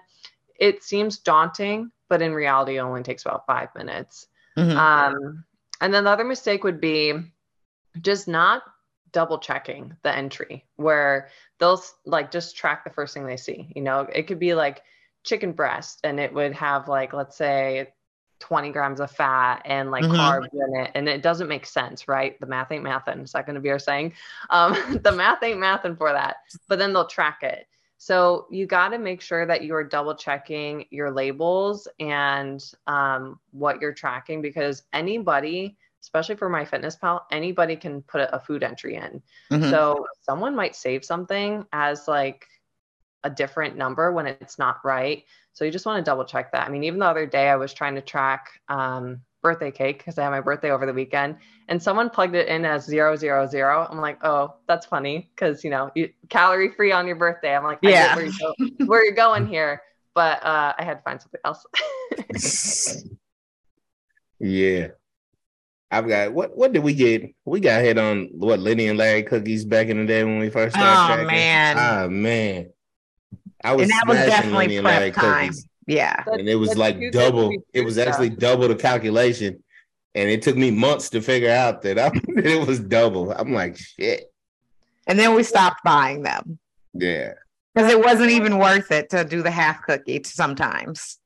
It 0.59 0.83
seems 0.83 1.19
daunting, 1.19 1.91
but 2.09 2.21
in 2.21 2.33
reality, 2.33 2.77
it 2.77 2.81
only 2.81 3.03
takes 3.03 3.25
about 3.25 3.45
five 3.45 3.69
minutes. 3.75 4.27
Mm-hmm. 4.57 4.77
Um, 4.77 5.45
and 5.79 5.93
then 5.93 6.03
the 6.03 6.09
other 6.09 6.25
mistake 6.25 6.63
would 6.63 6.81
be 6.81 7.13
just 8.01 8.27
not 8.27 8.63
double 9.13 9.39
checking 9.39 9.95
the 10.03 10.13
entry 10.13 10.65
where 10.75 11.29
they'll 11.59 11.81
like 12.05 12.29
just 12.29 12.57
track 12.57 12.83
the 12.83 12.89
first 12.89 13.13
thing 13.13 13.25
they 13.25 13.37
see. 13.37 13.71
You 13.75 13.81
know, 13.81 14.01
it 14.01 14.23
could 14.27 14.39
be 14.39 14.53
like 14.53 14.83
chicken 15.23 15.51
breast 15.51 15.99
and 16.03 16.19
it 16.19 16.33
would 16.33 16.53
have 16.53 16.87
like 16.87 17.13
let's 17.13 17.35
say 17.35 17.87
20 18.39 18.71
grams 18.71 18.99
of 18.99 19.09
fat 19.11 19.61
and 19.65 19.91
like 19.91 20.03
mm-hmm. 20.03 20.15
carbs 20.15 20.53
in 20.53 20.81
it 20.81 20.91
and 20.95 21.09
it 21.09 21.21
doesn't 21.21 21.47
make 21.47 21.65
sense 21.65 22.07
right 22.07 22.39
the 22.39 22.45
math 22.45 22.71
ain't 22.71 22.83
mathin 22.83 23.23
is 23.23 23.31
that 23.31 23.45
going 23.45 23.55
to 23.55 23.61
be 23.61 23.69
our 23.69 23.79
saying 23.79 24.13
um, 24.49 24.99
the 25.03 25.11
math 25.11 25.41
ain't 25.43 25.59
mathin 25.59 25.97
for 25.97 26.11
that 26.11 26.37
but 26.67 26.79
then 26.79 26.93
they'll 26.93 27.07
track 27.07 27.39
it 27.41 27.67
so 27.99 28.45
you 28.51 28.67
got 28.67 28.89
to 28.89 28.99
make 28.99 29.21
sure 29.21 29.47
that 29.47 29.63
you 29.63 29.73
are 29.73 29.83
double 29.83 30.13
checking 30.13 30.85
your 30.91 31.09
labels 31.09 31.87
and 31.99 32.73
um, 32.85 33.39
what 33.51 33.81
you're 33.81 33.93
tracking 33.93 34.41
because 34.41 34.83
anybody 34.93 35.75
especially 36.01 36.35
for 36.35 36.49
MyFitnessPal 36.49 37.21
anybody 37.31 37.75
can 37.75 38.01
put 38.03 38.29
a 38.31 38.39
food 38.39 38.63
entry 38.63 38.95
in 38.95 39.21
mm-hmm. 39.51 39.69
so 39.69 40.05
someone 40.21 40.55
might 40.55 40.75
save 40.75 41.03
something 41.03 41.65
as 41.73 42.07
like 42.07 42.45
a 43.23 43.29
different 43.29 43.75
number 43.75 44.11
when 44.11 44.27
it's 44.27 44.59
not 44.59 44.77
right. 44.83 45.23
So 45.53 45.65
you 45.65 45.71
just 45.71 45.85
want 45.85 46.03
to 46.03 46.09
double 46.09 46.23
check 46.23 46.51
that. 46.51 46.67
I 46.67 46.69
mean, 46.69 46.83
even 46.83 46.99
the 46.99 47.05
other 47.05 47.25
day 47.25 47.49
I 47.49 47.55
was 47.55 47.73
trying 47.73 47.95
to 47.95 48.01
track 48.01 48.49
um, 48.69 49.21
birthday 49.41 49.71
cake 49.71 49.99
because 49.99 50.17
I 50.17 50.23
had 50.23 50.29
my 50.29 50.41
birthday 50.41 50.71
over 50.71 50.85
the 50.85 50.93
weekend, 50.93 51.37
and 51.67 51.81
someone 51.81 52.09
plugged 52.09 52.35
it 52.35 52.47
in 52.47 52.65
as 52.65 52.85
zero 52.85 53.15
zero 53.15 53.47
zero. 53.47 53.87
I'm 53.89 53.99
like, 53.99 54.23
oh, 54.23 54.55
that's 54.67 54.85
funny 54.85 55.31
because 55.35 55.63
you 55.63 55.69
know, 55.69 55.91
you, 55.95 56.09
calorie 56.29 56.71
free 56.71 56.91
on 56.91 57.07
your 57.07 57.15
birthday. 57.15 57.55
I'm 57.55 57.63
like, 57.63 57.79
yeah, 57.81 58.15
where, 58.15 58.25
you 58.25 58.33
go, 58.39 58.85
where 58.85 59.03
you're 59.03 59.15
going 59.15 59.47
here, 59.55 59.81
but 60.13 60.43
uh, 60.43 60.73
I 60.77 60.83
had 60.83 60.95
to 60.95 61.01
find 61.01 61.21
something 61.21 61.41
else. 61.43 61.65
yeah, 64.39 64.89
I've 65.89 66.07
got 66.07 66.33
what 66.33 66.55
what 66.57 66.73
did 66.73 66.83
we 66.83 66.93
get? 66.93 67.33
We 67.45 67.59
got 67.61 67.81
hit 67.81 67.97
on 67.97 68.29
what 68.33 68.59
Lenny 68.59 68.87
and 68.87 68.97
Larry 68.97 69.23
cookies 69.23 69.65
back 69.65 69.87
in 69.87 69.97
the 69.97 70.05
day 70.05 70.23
when 70.23 70.39
we 70.39 70.49
first 70.49 70.75
started. 70.75 71.23
Oh 71.23 71.25
man. 71.25 71.77
Oh 71.79 72.09
man. 72.09 72.69
I 73.63 73.73
was 73.75 73.83
and 73.83 73.91
that 73.91 74.03
was 74.07 74.17
smashing 74.17 74.29
definitely 74.29 74.57
Lenny 74.67 74.77
and 74.77 74.85
prep 74.85 75.13
time. 75.13 75.47
cookies. 75.47 75.67
Yeah. 75.87 76.23
That- 76.25 76.39
And 76.39 76.49
it 76.49 76.55
was 76.55 76.69
that's 76.69 76.79
like 76.79 76.95
too 76.95 76.99
good 76.99 77.11
to 77.13 77.19
double, 77.19 77.51
it 77.51 77.61
true 77.75 77.85
was 77.85 77.93
stuff. 77.95 78.07
actually 78.07 78.29
double 78.29 78.67
the 78.67 78.75
calculation. 78.75 79.63
And 80.15 80.29
it 80.29 80.41
took 80.41 80.57
me 80.57 80.71
months 80.71 81.09
to 81.11 81.21
figure 81.21 81.51
out 81.51 81.81
that, 81.83 81.99
I, 81.99 82.09
that 82.35 82.45
it 82.45 82.67
was 82.67 82.79
double. 82.79 83.31
I'm 83.31 83.53
like, 83.53 83.77
shit. 83.77 84.31
And 85.05 85.17
then 85.19 85.35
we 85.35 85.43
stopped 85.43 85.83
buying 85.83 86.23
them 86.23 86.59
Yeah. 86.93 87.33
because 87.73 87.91
it 87.91 88.03
wasn't 88.03 88.31
even 88.31 88.57
worth 88.57 88.91
it 88.91 89.09
to 89.11 89.23
do 89.23 89.41
the 89.43 89.51
half 89.51 89.81
cookie 89.83 90.21
sometimes. 90.25 91.19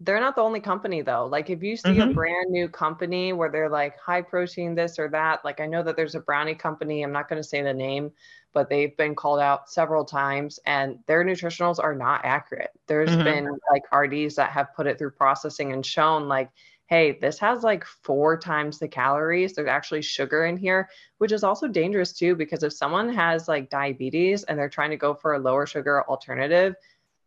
They're 0.00 0.20
not 0.20 0.36
the 0.36 0.42
only 0.42 0.60
company 0.60 1.02
though. 1.02 1.26
Like 1.26 1.50
if 1.50 1.60
you 1.62 1.76
see 1.76 1.98
a 1.98 2.06
Mhm. 2.06 2.14
brand 2.14 2.50
new 2.50 2.68
company 2.68 3.32
where 3.32 3.50
they're 3.50 3.68
like 3.68 3.98
high 3.98 4.22
protein 4.22 4.76
this 4.76 4.96
or 4.96 5.08
that, 5.10 5.44
like 5.44 5.58
I 5.60 5.66
know 5.66 5.82
that 5.82 5.96
there's 5.96 6.14
a 6.14 6.20
brownie 6.20 6.54
company, 6.54 7.02
I'm 7.02 7.10
not 7.10 7.28
going 7.28 7.42
to 7.42 7.48
say 7.48 7.62
the 7.62 7.74
name, 7.74 8.12
but 8.52 8.68
they've 8.68 8.96
been 8.96 9.16
called 9.16 9.40
out 9.40 9.68
several 9.68 10.04
times 10.04 10.60
and 10.66 11.00
their 11.06 11.24
nutritionals 11.24 11.80
are 11.82 11.96
not 11.96 12.24
accurate. 12.24 12.70
There's 12.86 13.16
Mhm. 13.16 13.18
been 13.18 13.48
like 13.72 13.82
RDs 13.92 14.36
that 14.36 14.50
have 14.52 14.72
put 14.76 14.86
it 14.86 14.98
through 14.98 15.10
processing 15.12 15.72
and 15.72 15.84
shown 15.84 16.28
like 16.28 16.50
hey, 16.86 17.18
this 17.20 17.38
has 17.38 17.62
like 17.62 17.84
four 17.84 18.38
times 18.38 18.78
the 18.78 18.88
calories. 18.88 19.54
There's 19.54 19.68
actually 19.68 20.00
sugar 20.00 20.46
in 20.46 20.56
here, 20.56 20.88
which 21.18 21.32
is 21.32 21.44
also 21.44 21.68
dangerous 21.68 22.14
too 22.14 22.34
because 22.34 22.62
if 22.62 22.72
someone 22.72 23.10
has 23.12 23.46
like 23.46 23.68
diabetes 23.68 24.42
and 24.44 24.58
they're 24.58 24.70
trying 24.70 24.88
to 24.90 24.96
go 24.96 25.12
for 25.14 25.34
a 25.34 25.38
lower 25.38 25.66
sugar 25.66 26.02
alternative, 26.08 26.74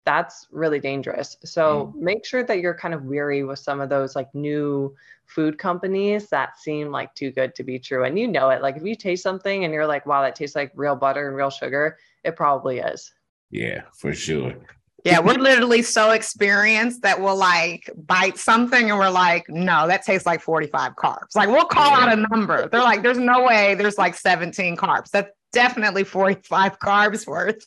that's 0.05 0.47
really 0.51 0.79
dangerous. 0.79 1.37
So 1.43 1.93
mm. 1.95 2.01
make 2.01 2.25
sure 2.25 2.43
that 2.43 2.59
you're 2.59 2.73
kind 2.73 2.93
of 2.93 3.03
weary 3.03 3.43
with 3.43 3.59
some 3.59 3.81
of 3.81 3.89
those 3.89 4.15
like 4.15 4.33
new 4.33 4.95
food 5.25 5.57
companies 5.57 6.27
that 6.29 6.57
seem 6.57 6.91
like 6.91 7.13
too 7.15 7.31
good 7.31 7.55
to 7.55 7.63
be 7.63 7.79
true. 7.79 8.03
And 8.03 8.17
you 8.17 8.27
know 8.27 8.49
it. 8.49 8.61
Like 8.61 8.77
if 8.77 8.83
you 8.83 8.95
taste 8.95 9.23
something 9.23 9.63
and 9.63 9.73
you're 9.73 9.87
like, 9.87 10.05
wow, 10.05 10.21
that 10.21 10.35
tastes 10.35 10.55
like 10.55 10.71
real 10.75 10.95
butter 10.95 11.27
and 11.27 11.35
real 11.35 11.49
sugar, 11.49 11.97
it 12.23 12.35
probably 12.35 12.79
is. 12.79 13.11
Yeah, 13.49 13.81
for 13.93 14.13
sure. 14.13 14.55
Yeah, 15.03 15.19
we're 15.19 15.33
literally 15.33 15.81
so 15.81 16.11
experienced 16.11 17.01
that 17.01 17.19
we'll 17.19 17.35
like 17.35 17.89
bite 18.05 18.37
something 18.37 18.91
and 18.91 18.99
we're 18.99 19.09
like, 19.09 19.49
no, 19.49 19.87
that 19.87 20.05
tastes 20.05 20.27
like 20.27 20.41
45 20.41 20.95
carbs. 20.95 21.35
Like 21.35 21.49
we'll 21.49 21.65
call 21.65 21.91
out 21.91 22.11
a 22.11 22.15
number. 22.15 22.67
They're 22.67 22.83
like, 22.83 23.01
there's 23.01 23.17
no 23.17 23.43
way 23.43 23.73
there's 23.73 23.97
like 23.97 24.15
17 24.15 24.77
carbs. 24.77 25.09
That's 25.09 25.31
definitely 25.51 26.03
45 26.03 26.79
carbs 26.79 27.27
worth 27.27 27.65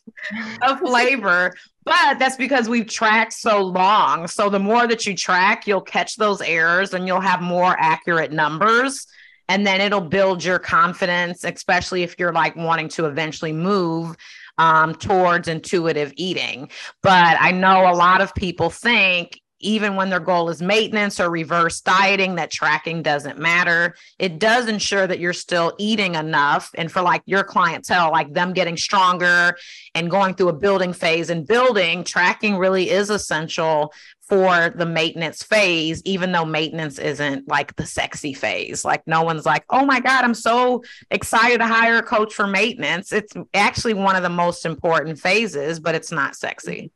of 0.62 0.78
flavor. 0.85 1.55
But 1.85 2.18
that's 2.18 2.37
because 2.37 2.68
we've 2.68 2.87
tracked 2.87 3.35
so 3.35 3.62
long. 3.62 4.26
So 4.26 4.49
the 4.49 4.59
more 4.59 4.87
that 4.87 5.07
you 5.07 5.14
track, 5.14 5.66
you'll 5.66 5.82
catch 5.82 6.16
those 6.16 6.41
errors 6.41 6.95
and 6.95 7.07
you'll 7.07 7.20
have 7.20 7.43
more 7.43 7.76
accurate 7.78 8.32
numbers. 8.32 9.07
And 9.49 9.66
then 9.66 9.82
it'll 9.82 10.01
build 10.01 10.43
your 10.43 10.59
confidence, 10.59 11.45
especially 11.45 12.03
if 12.03 12.18
you're 12.18 12.32
like 12.32 12.57
wanting 12.57 12.89
to 12.91 13.05
eventually 13.05 13.53
move 13.53 14.16
um, 14.57 14.95
towards 14.95 15.49
intuitive 15.49 16.12
eating. 16.16 16.70
But 17.03 17.37
I 17.39 17.51
know 17.51 17.91
a 17.91 17.95
lot 17.95 18.22
of 18.22 18.35
people 18.35 18.70
think 18.70 19.39
even 19.65 19.97
when 19.97 20.11
their 20.11 20.21
goal 20.21 20.49
is 20.51 20.61
maintenance 20.62 21.19
or 21.19 21.31
reverse 21.31 21.81
dieting, 21.81 22.35
that 22.37 22.51
tracking 22.51 23.03
doesn't 23.03 23.39
matter. 23.39 23.97
It 24.19 24.39
does 24.39 24.69
ensure 24.69 25.07
that 25.07 25.19
you're 25.19 25.33
still 25.33 25.75
eating 25.79 26.15
enough. 26.15 26.71
And 26.75 26.93
for 26.93 27.03
like 27.03 27.23
your 27.27 27.45
clientele, 27.45 28.12
like 28.12 28.33
them 28.33 28.53
getting 28.53 28.77
stronger 28.77 29.57
and 29.95 30.11
going 30.11 30.35
through 30.35 30.49
a 30.49 30.55
building 30.55 30.93
phase 30.93 31.31
and 31.31 31.47
building, 31.47 32.05
tracking 32.05 32.57
really 32.57 32.91
is 32.91 33.11
essential 33.11 33.93
for 34.29 34.71
the 34.75 34.87
maintenance 34.87 35.43
phase, 35.43 36.01
even 36.05 36.33
though 36.33 36.47
maintenance 36.47 36.99
isn't 36.99 37.47
like 37.47 37.77
the 37.77 37.85
sexy 37.85 38.33
phase. 38.33 38.85
Like, 38.85 39.07
no 39.07 39.23
one's 39.23 39.45
like, 39.45 39.65
oh 39.69 39.85
my 39.85 40.01
God, 40.01 40.25
I'm 40.25 40.35
so 40.35 40.83
excited 41.11 41.59
to 41.59 41.67
hire 41.67 41.99
a 41.99 42.03
coach 42.03 42.33
for 42.33 42.47
maintenance. 42.47 43.12
It's 43.12 43.35
actually 43.53 43.95
one 43.95 44.17
of 44.17 44.23
the 44.23 44.31
most 44.31 44.65
important 44.65 45.19
phases, 45.19 45.79
but 45.79 45.95
it's 45.95 46.11
not 46.11 46.37
sexy. 46.37 46.91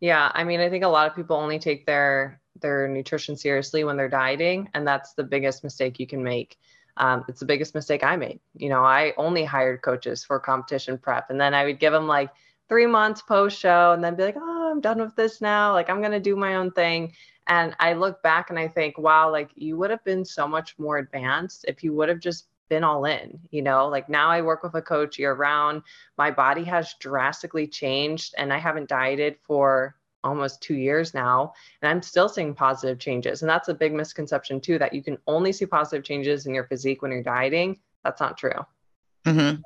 Yeah, 0.00 0.30
I 0.34 0.44
mean, 0.44 0.60
I 0.60 0.70
think 0.70 0.84
a 0.84 0.88
lot 0.88 1.06
of 1.08 1.14
people 1.16 1.36
only 1.36 1.58
take 1.58 1.86
their 1.86 2.40
their 2.60 2.88
nutrition 2.88 3.36
seriously 3.36 3.84
when 3.84 3.96
they're 3.96 4.08
dieting, 4.08 4.68
and 4.74 4.86
that's 4.86 5.14
the 5.14 5.24
biggest 5.24 5.62
mistake 5.64 5.98
you 5.98 6.06
can 6.06 6.22
make. 6.22 6.58
Um, 6.96 7.24
it's 7.28 7.40
the 7.40 7.46
biggest 7.46 7.74
mistake 7.74 8.02
I 8.04 8.16
made. 8.16 8.40
You 8.54 8.68
know, 8.70 8.82
I 8.84 9.14
only 9.16 9.44
hired 9.44 9.82
coaches 9.82 10.24
for 10.24 10.38
competition 10.40 10.98
prep, 10.98 11.30
and 11.30 11.40
then 11.40 11.54
I 11.54 11.64
would 11.64 11.78
give 11.80 11.92
them 11.92 12.06
like 12.06 12.30
three 12.68 12.86
months 12.86 13.22
post 13.22 13.58
show, 13.58 13.92
and 13.92 14.02
then 14.02 14.14
be 14.16 14.24
like, 14.24 14.36
"Oh, 14.38 14.70
I'm 14.70 14.80
done 14.80 15.00
with 15.00 15.16
this 15.16 15.40
now. 15.40 15.72
Like, 15.72 15.90
I'm 15.90 16.02
gonna 16.02 16.20
do 16.20 16.36
my 16.36 16.56
own 16.56 16.70
thing." 16.72 17.12
And 17.46 17.74
I 17.80 17.94
look 17.94 18.22
back 18.22 18.50
and 18.50 18.58
I 18.58 18.68
think, 18.68 18.96
wow, 18.98 19.30
like 19.30 19.50
you 19.56 19.76
would 19.78 19.90
have 19.90 20.04
been 20.04 20.24
so 20.24 20.46
much 20.46 20.78
more 20.78 20.98
advanced 20.98 21.64
if 21.68 21.82
you 21.82 21.92
would 21.94 22.08
have 22.08 22.20
just 22.20 22.46
been 22.70 22.84
all 22.84 23.04
in, 23.04 23.38
you 23.50 23.60
know, 23.60 23.88
like 23.88 24.08
now 24.08 24.30
I 24.30 24.40
work 24.40 24.62
with 24.62 24.74
a 24.74 24.80
coach 24.80 25.18
year 25.18 25.34
round. 25.34 25.82
My 26.16 26.30
body 26.30 26.64
has 26.64 26.94
drastically 27.00 27.66
changed 27.66 28.34
and 28.38 28.50
I 28.50 28.58
haven't 28.58 28.88
dieted 28.88 29.36
for 29.42 29.96
almost 30.24 30.62
two 30.62 30.74
years 30.74 31.12
now. 31.12 31.52
And 31.82 31.90
I'm 31.90 32.00
still 32.00 32.28
seeing 32.28 32.54
positive 32.54 32.98
changes. 32.98 33.42
And 33.42 33.50
that's 33.50 33.68
a 33.68 33.74
big 33.74 33.92
misconception 33.92 34.60
too, 34.60 34.78
that 34.78 34.94
you 34.94 35.02
can 35.02 35.18
only 35.26 35.52
see 35.52 35.66
positive 35.66 36.04
changes 36.04 36.46
in 36.46 36.54
your 36.54 36.64
physique 36.64 37.02
when 37.02 37.10
you're 37.10 37.22
dieting. 37.22 37.78
That's 38.04 38.20
not 38.20 38.38
true. 38.38 38.64
Mm-hmm. 39.26 39.60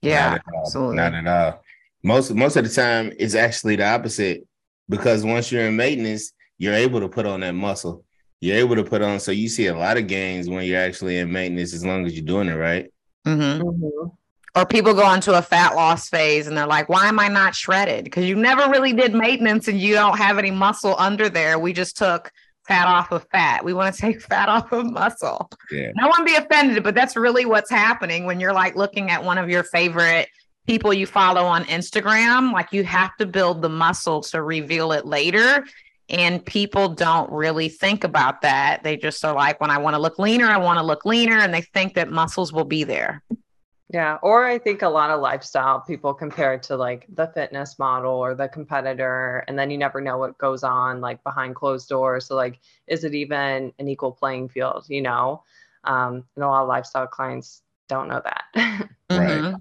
Yeah, 0.00 0.30
Not 0.30 0.40
absolutely. 0.60 0.96
Not 0.96 1.14
at 1.14 1.26
all. 1.26 1.62
Most 2.02 2.32
most 2.34 2.56
of 2.56 2.64
the 2.64 2.70
time, 2.70 3.12
it's 3.18 3.36
actually 3.36 3.76
the 3.76 3.86
opposite 3.86 4.46
because 4.88 5.24
once 5.24 5.52
you're 5.52 5.66
in 5.66 5.76
maintenance, 5.76 6.32
you're 6.58 6.74
able 6.74 6.98
to 7.00 7.08
put 7.08 7.26
on 7.26 7.40
that 7.40 7.52
muscle. 7.52 8.04
You're 8.42 8.56
able 8.56 8.74
to 8.74 8.82
put 8.82 9.02
on, 9.02 9.20
so 9.20 9.30
you 9.30 9.48
see 9.48 9.68
a 9.68 9.74
lot 9.74 9.96
of 9.96 10.08
gains 10.08 10.48
when 10.48 10.66
you're 10.66 10.80
actually 10.80 11.18
in 11.18 11.30
maintenance 11.30 11.72
as 11.72 11.86
long 11.86 12.04
as 12.06 12.14
you're 12.14 12.26
doing 12.26 12.48
it 12.48 12.56
right. 12.56 12.92
Mm-hmm. 13.24 14.08
Or 14.56 14.66
people 14.66 14.94
go 14.94 15.12
into 15.12 15.32
a 15.32 15.40
fat 15.40 15.76
loss 15.76 16.08
phase 16.08 16.48
and 16.48 16.56
they're 16.56 16.66
like, 16.66 16.88
why 16.88 17.06
am 17.06 17.20
I 17.20 17.28
not 17.28 17.54
shredded? 17.54 18.02
Because 18.02 18.24
you 18.24 18.34
never 18.34 18.68
really 18.68 18.92
did 18.92 19.14
maintenance 19.14 19.68
and 19.68 19.80
you 19.80 19.94
don't 19.94 20.18
have 20.18 20.38
any 20.38 20.50
muscle 20.50 20.96
under 20.98 21.28
there. 21.28 21.56
We 21.60 21.72
just 21.72 21.96
took 21.96 22.32
fat 22.66 22.88
off 22.88 23.12
of 23.12 23.24
fat. 23.30 23.64
We 23.64 23.74
want 23.74 23.94
to 23.94 24.00
take 24.00 24.20
fat 24.28 24.48
off 24.48 24.72
of 24.72 24.90
muscle. 24.90 25.48
Yeah. 25.70 25.92
No 25.94 26.08
one 26.08 26.24
be 26.24 26.34
offended, 26.34 26.82
but 26.82 26.96
that's 26.96 27.14
really 27.14 27.44
what's 27.44 27.70
happening 27.70 28.26
when 28.26 28.40
you're 28.40 28.52
like 28.52 28.74
looking 28.74 29.08
at 29.12 29.22
one 29.22 29.38
of 29.38 29.48
your 29.48 29.62
favorite 29.62 30.28
people 30.66 30.92
you 30.92 31.06
follow 31.06 31.44
on 31.44 31.62
Instagram. 31.66 32.52
Like 32.52 32.72
you 32.72 32.82
have 32.82 33.16
to 33.18 33.26
build 33.26 33.62
the 33.62 33.68
muscle 33.68 34.20
to 34.22 34.42
reveal 34.42 34.90
it 34.90 35.06
later. 35.06 35.64
And 36.12 36.44
people 36.44 36.90
don't 36.90 37.30
really 37.32 37.70
think 37.70 38.04
about 38.04 38.42
that. 38.42 38.84
They 38.84 38.98
just 38.98 39.24
are 39.24 39.34
like, 39.34 39.60
when 39.60 39.70
I 39.70 39.78
want 39.78 39.94
to 39.94 40.00
look 40.00 40.18
leaner, 40.18 40.46
I 40.46 40.58
want 40.58 40.78
to 40.78 40.84
look 40.84 41.06
leaner. 41.06 41.38
And 41.38 41.54
they 41.54 41.62
think 41.62 41.94
that 41.94 42.10
muscles 42.10 42.52
will 42.52 42.66
be 42.66 42.84
there. 42.84 43.22
Yeah. 43.88 44.18
Or 44.22 44.44
I 44.44 44.58
think 44.58 44.82
a 44.82 44.88
lot 44.88 45.10
of 45.10 45.20
lifestyle 45.20 45.80
people 45.80 46.12
compare 46.14 46.54
it 46.54 46.62
to 46.64 46.76
like 46.76 47.06
the 47.14 47.28
fitness 47.28 47.78
model 47.78 48.12
or 48.12 48.34
the 48.34 48.48
competitor. 48.48 49.44
And 49.48 49.58
then 49.58 49.70
you 49.70 49.78
never 49.78 50.00
know 50.02 50.18
what 50.18 50.36
goes 50.38 50.62
on 50.62 51.00
like 51.00 51.22
behind 51.24 51.54
closed 51.54 51.88
doors. 51.88 52.26
So, 52.26 52.36
like, 52.36 52.58
is 52.86 53.04
it 53.04 53.14
even 53.14 53.72
an 53.78 53.88
equal 53.88 54.12
playing 54.12 54.50
field? 54.50 54.84
You 54.88 55.02
know? 55.02 55.42
Um, 55.84 56.24
and 56.36 56.44
a 56.44 56.48
lot 56.48 56.62
of 56.62 56.68
lifestyle 56.68 57.06
clients 57.06 57.62
don't 57.88 58.08
know 58.08 58.22
that. 58.24 58.88
Right. 59.10 59.42
Mhm. 59.42 59.60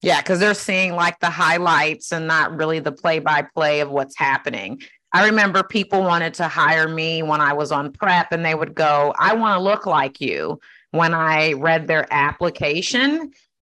Yeah, 0.00 0.22
because 0.22 0.40
they're 0.40 0.54
seeing 0.54 0.94
like 0.94 1.20
the 1.20 1.28
highlights 1.28 2.12
and 2.12 2.26
not 2.26 2.56
really 2.56 2.78
the 2.78 2.92
play 2.92 3.18
by 3.18 3.42
play 3.42 3.80
of 3.80 3.90
what's 3.90 4.16
happening. 4.16 4.80
I 5.16 5.24
remember 5.24 5.62
people 5.62 6.02
wanted 6.02 6.34
to 6.34 6.46
hire 6.46 6.86
me 6.86 7.22
when 7.22 7.40
I 7.40 7.54
was 7.54 7.72
on 7.72 7.90
prep 7.90 8.32
and 8.32 8.44
they 8.44 8.54
would 8.54 8.74
go, 8.74 9.14
I 9.18 9.34
want 9.34 9.56
to 9.56 9.62
look 9.62 9.86
like 9.86 10.20
you 10.20 10.60
when 10.90 11.14
I 11.14 11.54
read 11.54 11.86
their 11.86 12.06
application. 12.10 13.30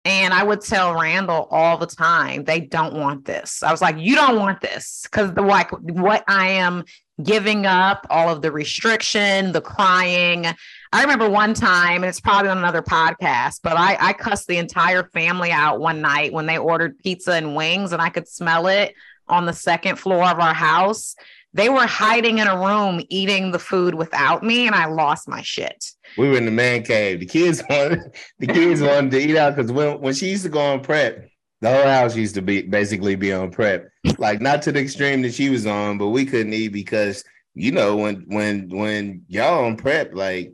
And 0.05 0.35
I 0.35 0.43
would 0.43 0.61
tell 0.61 1.01
Randall 1.01 1.49
all 1.51 1.79
the 1.79 1.87
time, 1.87 2.45
they 2.45 2.61
don't 2.61 2.93
want 2.93 3.25
this. 3.25 3.63
I 3.63 3.71
was 3.71 3.81
like, 3.81 3.97
you 3.99 4.17
don't 4.17 4.39
want 4.39 4.61
this 4.61 5.07
because 5.11 5.33
the 5.33 5.41
like 5.41 5.71
what 5.71 6.25
I 6.29 6.49
am 6.49 6.85
giving 7.23 7.65
up, 7.65 8.07
all 8.11 8.29
of 8.29 8.43
the 8.43 8.53
restriction, 8.53 9.53
the 9.53 9.63
crying. 9.63 10.45
I 10.93 11.01
remember 11.01 11.31
one 11.31 11.55
time, 11.55 12.03
and 12.03 12.07
it's 12.07 12.21
probably 12.21 12.51
on 12.51 12.59
another 12.59 12.83
podcast, 12.83 13.61
but 13.63 13.79
I, 13.79 13.97
I 13.99 14.13
cussed 14.13 14.47
the 14.47 14.59
entire 14.59 15.05
family 15.05 15.53
out 15.53 15.81
one 15.81 16.03
night 16.03 16.35
when 16.35 16.45
they 16.45 16.59
ordered 16.59 16.99
pizza 16.99 17.33
and 17.33 17.57
wings, 17.57 17.93
and 17.93 18.03
I 18.03 18.11
could 18.11 18.29
smell 18.29 18.67
it 18.67 18.95
on 19.31 19.47
the 19.47 19.53
second 19.53 19.97
floor 19.97 20.25
of 20.25 20.39
our 20.39 20.55
house. 20.55 21.15
They 21.53 21.69
were 21.69 21.87
hiding 21.87 22.39
in 22.39 22.47
a 22.47 22.57
room 22.57 23.03
eating 23.09 23.51
the 23.51 23.59
food 23.59 23.95
without 23.95 24.45
me, 24.45 24.67
and 24.67 24.75
I 24.75 24.87
lost 24.87 25.29
my 25.29 25.43
shit. 25.43 25.85
We 26.17 26.29
were 26.29 26.37
in 26.37 26.45
the 26.45 26.53
man 26.53 26.85
cave. 26.85 27.21
The 27.21 27.27
kids 27.27 27.63
wanted 27.71 28.15
the 28.39 28.47
kids 28.47 28.81
wanted 28.81 29.11
to 29.13 29.19
eat 29.19 29.37
out 29.37 29.57
because 29.57 29.73
when, 29.73 30.01
when 30.01 30.15
she 30.15 30.31
used 30.31 30.45
to 30.45 30.49
go 30.49 30.61
on 30.61 30.81
prep, 30.81 31.29
the 31.61 31.71
whole 31.71 31.87
house 31.87 32.17
used 32.17 32.37
to 32.37 32.43
be 32.43 32.63
basically 32.63 33.17
be 33.17 33.33
on 33.33 33.51
prep. 33.51 33.89
Like 34.19 34.41
not 34.41 34.63
to 34.63 34.73
the 34.73 34.81
extreme 34.81 35.23
that 35.23 35.35
she 35.35 35.51
was 35.51 35.67
on, 35.67 35.99
but 35.99 36.09
we 36.09 36.25
couldn't 36.25 36.55
eat 36.55 36.69
because 36.69 37.25
you 37.55 37.73
know 37.73 37.97
when 37.97 38.25
when 38.29 38.69
when 38.69 39.25
y'all 39.29 39.65
on 39.65 39.77
prep, 39.77 40.15
like 40.15 40.53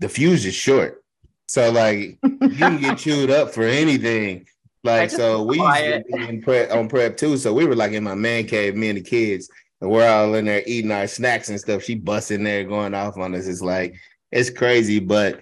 the 0.00 0.08
fuse 0.08 0.46
is 0.46 0.54
short. 0.54 1.04
So 1.46 1.70
like 1.70 2.18
you 2.22 2.56
can 2.56 2.80
get 2.80 2.98
chewed 2.98 3.30
up 3.30 3.52
for 3.52 3.64
anything. 3.64 4.46
Like 4.84 5.10
so 5.10 5.42
we 5.42 5.60
used 5.60 6.06
to 6.10 6.16
be 6.16 6.28
in 6.28 6.42
prep 6.42 6.72
on 6.72 6.88
prep 6.88 7.16
too. 7.16 7.36
So 7.36 7.52
we 7.52 7.66
were 7.66 7.76
like 7.76 7.92
in 7.92 8.02
my 8.02 8.14
man 8.14 8.46
cave, 8.46 8.74
me 8.74 8.88
and 8.88 8.98
the 8.98 9.02
kids, 9.02 9.48
and 9.80 9.90
we're 9.90 10.08
all 10.08 10.34
in 10.34 10.46
there 10.46 10.62
eating 10.66 10.90
our 10.90 11.06
snacks 11.06 11.48
and 11.50 11.60
stuff. 11.60 11.82
She 11.82 11.94
busts 11.94 12.30
in 12.30 12.42
there 12.42 12.64
going 12.64 12.94
off 12.94 13.16
on 13.16 13.34
us. 13.34 13.46
It's 13.46 13.62
like 13.62 13.94
it's 14.32 14.50
crazy, 14.50 14.98
but 14.98 15.40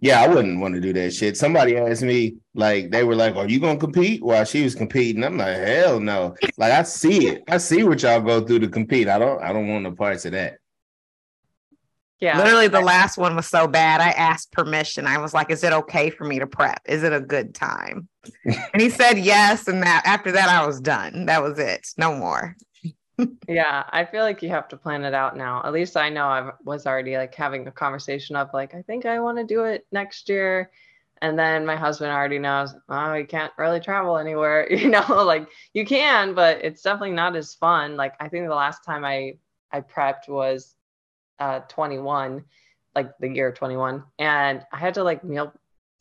yeah, 0.00 0.20
I 0.20 0.28
wouldn't 0.28 0.60
want 0.60 0.74
to 0.74 0.80
do 0.80 0.92
that 0.92 1.14
shit. 1.14 1.36
Somebody 1.36 1.78
asked 1.78 2.02
me, 2.02 2.36
like, 2.54 2.90
they 2.90 3.04
were 3.04 3.14
like, 3.14 3.36
Are 3.36 3.48
you 3.48 3.60
gonna 3.60 3.78
compete? 3.78 4.22
While 4.22 4.44
she 4.44 4.64
was 4.64 4.74
competing. 4.74 5.24
I'm 5.24 5.38
like, 5.38 5.56
hell 5.56 6.00
no. 6.00 6.34
Like 6.58 6.72
I 6.72 6.82
see 6.82 7.28
it. 7.28 7.44
I 7.48 7.58
see 7.58 7.84
what 7.84 8.02
y'all 8.02 8.20
go 8.20 8.44
through 8.44 8.58
to 8.60 8.68
compete. 8.68 9.08
I 9.08 9.18
don't 9.18 9.40
I 9.42 9.52
don't 9.52 9.68
want 9.68 9.84
no 9.84 9.92
parts 9.92 10.24
of 10.24 10.32
that. 10.32 10.58
Yeah. 12.20 12.38
Literally 12.38 12.68
the 12.68 12.80
last 12.80 13.18
one 13.18 13.36
was 13.36 13.46
so 13.46 13.66
bad. 13.66 14.00
I 14.00 14.10
asked 14.10 14.52
permission. 14.52 15.06
I 15.06 15.18
was 15.18 15.34
like, 15.34 15.50
is 15.50 15.64
it 15.64 15.72
okay 15.72 16.10
for 16.10 16.24
me 16.24 16.38
to 16.38 16.46
prep? 16.46 16.80
Is 16.86 17.02
it 17.02 17.12
a 17.12 17.20
good 17.20 17.54
time? 17.54 18.08
and 18.46 18.80
he 18.80 18.88
said 18.88 19.18
yes. 19.18 19.68
And 19.68 19.82
that 19.82 20.02
after 20.06 20.32
that, 20.32 20.48
I 20.48 20.66
was 20.66 20.80
done. 20.80 21.26
That 21.26 21.42
was 21.42 21.58
it. 21.58 21.88
No 21.98 22.14
more. 22.16 22.56
yeah. 23.48 23.84
I 23.90 24.04
feel 24.04 24.22
like 24.22 24.42
you 24.42 24.48
have 24.50 24.68
to 24.68 24.76
plan 24.76 25.04
it 25.04 25.12
out 25.14 25.36
now. 25.36 25.60
At 25.64 25.72
least 25.72 25.96
I 25.96 26.08
know 26.08 26.26
I 26.26 26.50
was 26.64 26.86
already 26.86 27.16
like 27.16 27.34
having 27.34 27.66
a 27.66 27.72
conversation 27.72 28.36
of 28.36 28.48
like, 28.54 28.74
I 28.74 28.82
think 28.82 29.06
I 29.06 29.20
want 29.20 29.38
to 29.38 29.44
do 29.44 29.64
it 29.64 29.86
next 29.92 30.28
year. 30.28 30.70
And 31.20 31.38
then 31.38 31.64
my 31.64 31.76
husband 31.76 32.10
already 32.10 32.38
knows, 32.38 32.74
oh, 32.88 33.14
you 33.14 33.26
can't 33.26 33.52
really 33.58 33.80
travel 33.80 34.18
anywhere. 34.18 34.68
You 34.72 34.88
know, 34.88 35.04
like 35.24 35.48
you 35.72 35.84
can, 35.84 36.34
but 36.34 36.64
it's 36.64 36.82
definitely 36.82 37.12
not 37.12 37.36
as 37.36 37.54
fun. 37.54 37.96
Like 37.96 38.14
I 38.20 38.28
think 38.28 38.46
the 38.46 38.54
last 38.54 38.84
time 38.84 39.04
I 39.04 39.34
I 39.72 39.80
prepped 39.80 40.28
was 40.28 40.74
uh 41.38 41.60
21 41.60 42.44
like 42.94 43.10
the 43.18 43.28
year 43.28 43.52
21 43.52 44.04
and 44.18 44.64
i 44.72 44.78
had 44.78 44.94
to 44.94 45.02
like 45.02 45.24
meal 45.24 45.52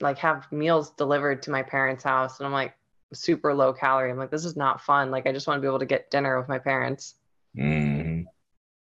like 0.03 0.17
have 0.19 0.51
meals 0.51 0.91
delivered 0.91 1.41
to 1.43 1.51
my 1.51 1.63
parents 1.63 2.03
house. 2.03 2.39
And 2.39 2.45
i'm 2.45 2.53
like 2.53 2.75
super 3.13 3.53
low 3.53 3.73
calorie. 3.73 4.11
I'm 4.11 4.17
like 4.17 4.31
this 4.31 4.45
is 4.45 4.55
not 4.55 4.81
fun. 4.81 5.09
Like 5.09 5.25
i 5.25 5.31
just 5.31 5.47
want 5.47 5.57
to 5.57 5.61
be 5.61 5.67
able 5.67 5.79
to 5.79 5.85
get 5.85 6.11
dinner 6.11 6.37
with 6.37 6.47
my 6.47 6.59
parents. 6.59 7.15
Mm. 7.57 8.25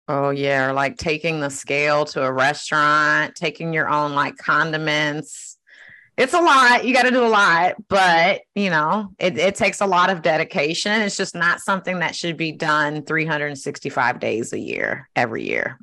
oh 0.08 0.30
yeah. 0.30 0.70
Or 0.70 0.74
like 0.74 0.98
taking 0.98 1.39
the 1.39 1.50
scale 1.50 2.06
to 2.06 2.24
a 2.24 2.32
restaurant 2.32 3.36
taking 3.36 3.74
your 3.74 3.89
own 3.89 4.14
like 4.14 4.38
condiments. 4.38 5.58
It's 6.18 6.34
a 6.34 6.42
lot. 6.42 6.86
You 6.86 6.94
got 6.94 7.04
to 7.04 7.12
do 7.12 7.26
a 7.26 7.28
lot. 7.28 7.76
But 7.88 8.42
you 8.56 8.70
know 8.70 9.14
it, 9.20 9.38
it 9.38 9.56
takes 9.56 9.82
a 9.82 9.88
lot 9.88 10.10
of 10.10 10.22
dedication. 10.22 11.02
It's 11.02 11.18
just 11.18 11.36
not 11.36 11.60
something 11.60 12.00
that 12.00 12.16
should 12.16 12.38
be 12.38 12.52
done 12.52 13.04
365 13.04 14.20
days 14.20 14.54
a 14.54 14.60
year 14.60 15.10
every 15.16 15.48
year 15.48 15.80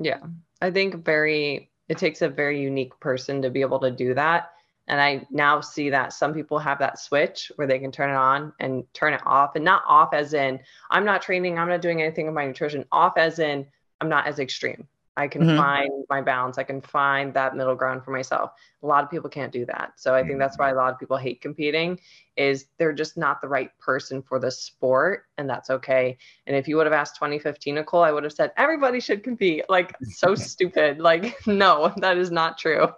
yeah. 0.00 0.20
I 0.60 0.70
think 0.70 1.04
very, 1.04 1.70
it 1.88 1.98
takes 1.98 2.22
a 2.22 2.28
very 2.28 2.60
unique 2.60 2.98
person 3.00 3.42
to 3.42 3.50
be 3.50 3.60
able 3.60 3.80
to 3.80 3.90
do 3.90 4.14
that. 4.14 4.50
And 4.88 5.00
I 5.00 5.26
now 5.30 5.60
see 5.60 5.90
that 5.90 6.12
some 6.12 6.32
people 6.32 6.58
have 6.58 6.78
that 6.78 6.98
switch 6.98 7.50
where 7.56 7.66
they 7.66 7.78
can 7.78 7.90
turn 7.90 8.10
it 8.10 8.16
on 8.16 8.52
and 8.60 8.84
turn 8.94 9.14
it 9.14 9.22
off. 9.26 9.56
And 9.56 9.64
not 9.64 9.82
off 9.86 10.14
as 10.14 10.32
in, 10.32 10.60
I'm 10.90 11.04
not 11.04 11.22
training, 11.22 11.58
I'm 11.58 11.68
not 11.68 11.82
doing 11.82 12.02
anything 12.02 12.26
with 12.26 12.34
my 12.34 12.46
nutrition, 12.46 12.84
off 12.92 13.16
as 13.16 13.40
in, 13.40 13.66
I'm 14.00 14.08
not 14.08 14.26
as 14.26 14.38
extreme. 14.38 14.86
I 15.16 15.28
can 15.28 15.42
mm-hmm. 15.42 15.56
find 15.56 15.90
my 16.10 16.20
balance. 16.20 16.58
I 16.58 16.62
can 16.62 16.80
find 16.80 17.32
that 17.34 17.56
middle 17.56 17.74
ground 17.74 18.04
for 18.04 18.10
myself. 18.10 18.50
A 18.82 18.86
lot 18.86 19.02
of 19.02 19.10
people 19.10 19.30
can't 19.30 19.52
do 19.52 19.64
that. 19.66 19.92
So 19.96 20.14
I 20.14 20.22
think 20.22 20.38
that's 20.38 20.58
why 20.58 20.70
a 20.70 20.74
lot 20.74 20.92
of 20.92 20.98
people 20.98 21.16
hate 21.16 21.40
competing 21.40 21.98
is 22.36 22.66
they're 22.78 22.92
just 22.92 23.16
not 23.16 23.40
the 23.40 23.48
right 23.48 23.70
person 23.78 24.22
for 24.22 24.38
the 24.38 24.50
sport 24.50 25.24
and 25.38 25.48
that's 25.48 25.70
okay. 25.70 26.18
And 26.46 26.54
if 26.54 26.68
you 26.68 26.76
would 26.76 26.86
have 26.86 26.92
asked 26.92 27.16
2015 27.16 27.76
Nicole, 27.76 28.02
I 28.02 28.12
would 28.12 28.24
have 28.24 28.32
said 28.32 28.52
everybody 28.58 29.00
should 29.00 29.22
compete. 29.22 29.64
Like 29.70 29.96
so 30.02 30.34
stupid. 30.34 30.98
Like 30.98 31.34
no, 31.46 31.92
that 31.96 32.18
is 32.18 32.30
not 32.30 32.58
true. 32.58 32.88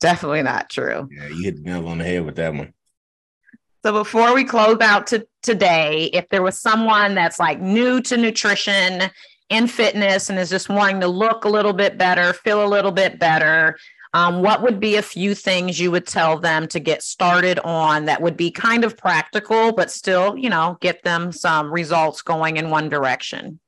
Definitely 0.00 0.42
not 0.42 0.70
true. 0.70 1.08
Yeah, 1.10 1.28
you 1.28 1.44
hit 1.44 1.56
the 1.56 1.62
nail 1.62 1.86
on 1.88 1.98
the 1.98 2.04
head 2.04 2.24
with 2.24 2.36
that 2.36 2.54
one. 2.54 2.72
So 3.84 3.92
before 3.92 4.34
we 4.34 4.42
close 4.42 4.80
out 4.80 5.06
to 5.08 5.26
today, 5.42 6.10
if 6.12 6.28
there 6.30 6.42
was 6.42 6.58
someone 6.58 7.14
that's 7.14 7.38
like 7.38 7.60
new 7.60 8.00
to 8.02 8.16
nutrition 8.16 9.10
in 9.50 9.66
fitness 9.66 10.30
and 10.30 10.38
is 10.38 10.50
just 10.50 10.68
wanting 10.68 11.00
to 11.00 11.08
look 11.08 11.44
a 11.44 11.48
little 11.48 11.72
bit 11.72 11.96
better, 11.98 12.32
feel 12.32 12.64
a 12.64 12.68
little 12.68 12.92
bit 12.92 13.18
better, 13.18 13.76
um, 14.14 14.42
what 14.42 14.62
would 14.62 14.80
be 14.80 14.96
a 14.96 15.02
few 15.02 15.34
things 15.34 15.78
you 15.78 15.90
would 15.90 16.06
tell 16.06 16.38
them 16.38 16.66
to 16.68 16.80
get 16.80 17.02
started 17.02 17.58
on 17.60 18.06
that 18.06 18.22
would 18.22 18.36
be 18.36 18.50
kind 18.50 18.84
of 18.84 18.96
practical, 18.96 19.72
but 19.72 19.90
still, 19.90 20.36
you 20.36 20.48
know, 20.48 20.78
get 20.80 21.02
them 21.02 21.30
some 21.30 21.70
results 21.70 22.22
going 22.22 22.56
in 22.56 22.70
one 22.70 22.88
direction? 22.88 23.60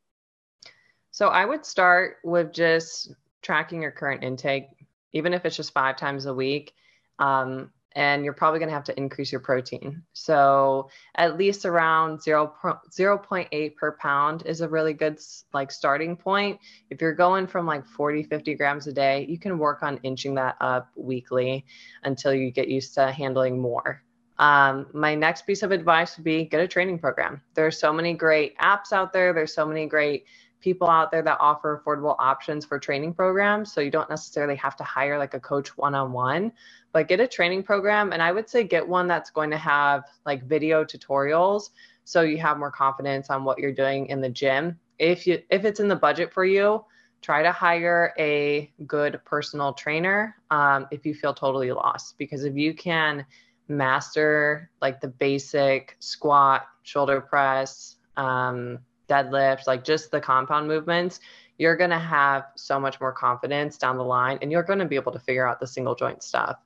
So 1.10 1.28
I 1.28 1.44
would 1.44 1.66
start 1.66 2.16
with 2.24 2.52
just 2.52 3.14
tracking 3.42 3.82
your 3.82 3.90
current 3.90 4.24
intake, 4.24 4.68
even 5.12 5.34
if 5.34 5.44
it's 5.44 5.56
just 5.56 5.72
five 5.72 5.96
times 5.96 6.24
a 6.24 6.34
week. 6.34 6.72
Um, 7.18 7.70
and 7.92 8.24
you're 8.24 8.34
probably 8.34 8.58
going 8.58 8.68
to 8.68 8.74
have 8.74 8.84
to 8.84 8.96
increase 8.96 9.32
your 9.32 9.40
protein. 9.40 10.02
So 10.12 10.90
at 11.16 11.36
least 11.36 11.64
around 11.64 12.22
0, 12.22 12.54
0.8 12.62 13.76
per 13.76 13.92
pound 13.92 14.44
is 14.46 14.60
a 14.60 14.68
really 14.68 14.92
good 14.92 15.18
like 15.52 15.72
starting 15.72 16.16
point. 16.16 16.60
If 16.90 17.00
you're 17.00 17.14
going 17.14 17.46
from 17.46 17.66
like 17.66 17.84
40, 17.86 18.24
50 18.24 18.54
grams 18.54 18.86
a 18.86 18.92
day, 18.92 19.26
you 19.28 19.38
can 19.38 19.58
work 19.58 19.82
on 19.82 19.98
inching 20.02 20.34
that 20.36 20.56
up 20.60 20.88
weekly 20.94 21.64
until 22.04 22.32
you 22.32 22.50
get 22.50 22.68
used 22.68 22.94
to 22.94 23.10
handling 23.10 23.58
more. 23.58 24.02
Um, 24.38 24.86
my 24.94 25.14
next 25.14 25.46
piece 25.46 25.62
of 25.62 25.70
advice 25.70 26.16
would 26.16 26.24
be 26.24 26.46
get 26.46 26.60
a 26.60 26.68
training 26.68 26.98
program. 26.98 27.42
There's 27.54 27.78
so 27.78 27.92
many 27.92 28.14
great 28.14 28.56
apps 28.58 28.92
out 28.92 29.12
there. 29.12 29.34
There's 29.34 29.54
so 29.54 29.66
many 29.66 29.86
great 29.86 30.24
people 30.60 30.88
out 30.88 31.10
there 31.10 31.22
that 31.22 31.38
offer 31.40 31.82
affordable 31.82 32.16
options 32.18 32.64
for 32.64 32.78
training 32.78 33.14
programs. 33.14 33.72
So 33.72 33.80
you 33.80 33.90
don't 33.90 34.08
necessarily 34.08 34.56
have 34.56 34.76
to 34.76 34.84
hire 34.84 35.18
like 35.18 35.34
a 35.34 35.40
coach 35.40 35.76
one 35.76 35.94
on 35.94 36.12
one, 36.12 36.52
but 36.92 37.08
get 37.08 37.20
a 37.20 37.26
training 37.26 37.62
program. 37.62 38.12
And 38.12 38.22
I 38.22 38.32
would 38.32 38.48
say 38.48 38.64
get 38.64 38.86
one 38.86 39.06
that's 39.06 39.30
going 39.30 39.50
to 39.50 39.58
have 39.58 40.04
like 40.26 40.44
video 40.44 40.84
tutorials 40.84 41.70
so 42.04 42.22
you 42.22 42.38
have 42.38 42.58
more 42.58 42.70
confidence 42.70 43.30
on 43.30 43.44
what 43.44 43.58
you're 43.58 43.72
doing 43.72 44.06
in 44.06 44.20
the 44.20 44.28
gym. 44.28 44.78
If 44.98 45.26
you 45.26 45.42
if 45.50 45.64
it's 45.64 45.80
in 45.80 45.88
the 45.88 45.96
budget 45.96 46.32
for 46.32 46.44
you, 46.44 46.84
try 47.22 47.42
to 47.42 47.52
hire 47.52 48.12
a 48.18 48.72
good 48.86 49.20
personal 49.24 49.72
trainer 49.72 50.36
um, 50.50 50.86
if 50.90 51.06
you 51.06 51.14
feel 51.14 51.34
totally 51.34 51.70
lost 51.72 52.16
because 52.18 52.44
if 52.44 52.56
you 52.56 52.74
can 52.74 53.24
master 53.68 54.70
like 54.82 55.00
the 55.00 55.08
basic 55.08 55.96
squat 56.00 56.66
shoulder 56.82 57.20
press 57.20 57.96
um, 58.16 58.78
deadlifts, 59.08 59.66
like 59.66 59.84
just 59.84 60.10
the 60.10 60.20
compound 60.20 60.66
movements, 60.66 61.20
you're 61.58 61.76
going 61.76 61.90
to 61.90 61.98
have 61.98 62.46
so 62.56 62.80
much 62.80 63.00
more 63.00 63.12
confidence 63.12 63.76
down 63.76 63.96
the 63.96 64.04
line 64.04 64.38
and 64.40 64.50
you're 64.50 64.62
going 64.62 64.78
to 64.78 64.84
be 64.84 64.96
able 64.96 65.12
to 65.12 65.18
figure 65.18 65.46
out 65.46 65.60
the 65.60 65.66
single 65.66 65.94
joint 65.94 66.22
stuff. 66.22 66.56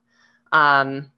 Um, 0.51 1.11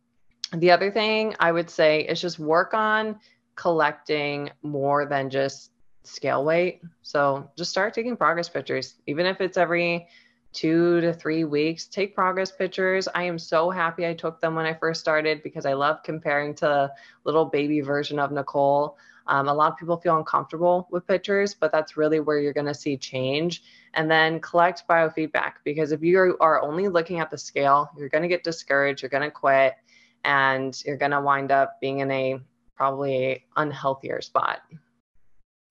the 0.54 0.72
other 0.72 0.92
thing 0.92 1.36
I 1.40 1.52
would 1.52 1.70
say 1.70 2.02
is 2.02 2.22
just 2.22 2.40
work 2.40 2.74
on 2.74 3.20
collecting 3.56 4.50
more 4.62 5.06
than 5.06 5.30
just 5.30 5.72
scale 6.04 6.46
weight. 6.46 6.82
So 7.02 7.50
just 7.58 7.72
start 7.72 7.94
taking 7.94 8.16
progress 8.16 8.48
pictures, 8.48 8.96
even 9.08 9.26
if 9.26 9.42
it's 9.42 9.58
every 9.58 10.08
two 10.54 11.02
to 11.02 11.14
three 11.14 11.44
weeks. 11.44 11.86
Take 11.86 12.16
progress 12.16 12.52
pictures. 12.52 13.08
I 13.14 13.24
am 13.24 13.38
so 13.38 13.70
happy 13.70 14.08
I 14.08 14.14
took 14.14 14.40
them 14.40 14.56
when 14.56 14.66
I 14.66 14.74
first 14.74 15.02
started 15.02 15.44
because 15.44 15.66
I 15.66 15.74
love 15.74 16.02
comparing 16.04 16.56
to 16.56 16.92
little 17.26 17.46
baby 17.46 17.82
version 17.82 18.20
of 18.20 18.32
Nicole. 18.32 18.98
Um, 19.28 19.48
a 19.48 19.54
lot 19.54 19.72
of 19.72 19.78
people 19.78 19.98
feel 19.98 20.18
uncomfortable 20.18 20.88
with 20.92 21.06
pictures, 21.06 21.54
but 21.54 21.72
that's 21.72 21.98
really 21.98 22.20
where 22.20 22.40
you're 22.40 22.54
going 22.54 22.68
to 22.68 22.74
see 22.74 22.98
change. 22.98 23.64
And 23.94 24.10
then 24.10 24.40
collect 24.40 24.84
biofeedback 24.90 25.54
because 25.64 25.92
if 25.92 26.02
you 26.02 26.38
are 26.40 26.62
only 26.62 26.88
looking 26.88 27.20
at 27.20 27.30
the 27.30 27.38
scale, 27.38 27.90
you're 27.98 28.10
going 28.10 28.22
to 28.22 28.28
get 28.28 28.44
discouraged, 28.44 29.02
you're 29.02 29.10
going 29.10 29.24
to 29.24 29.32
quit, 29.32 29.76
and 30.24 30.80
you're 30.86 30.98
going 30.98 31.12
to 31.12 31.22
wind 31.22 31.52
up 31.52 31.80
being 31.82 32.00
in 32.00 32.12
a 32.12 32.40
probably 32.76 33.46
unhealthier 33.58 34.24
spot. 34.24 34.62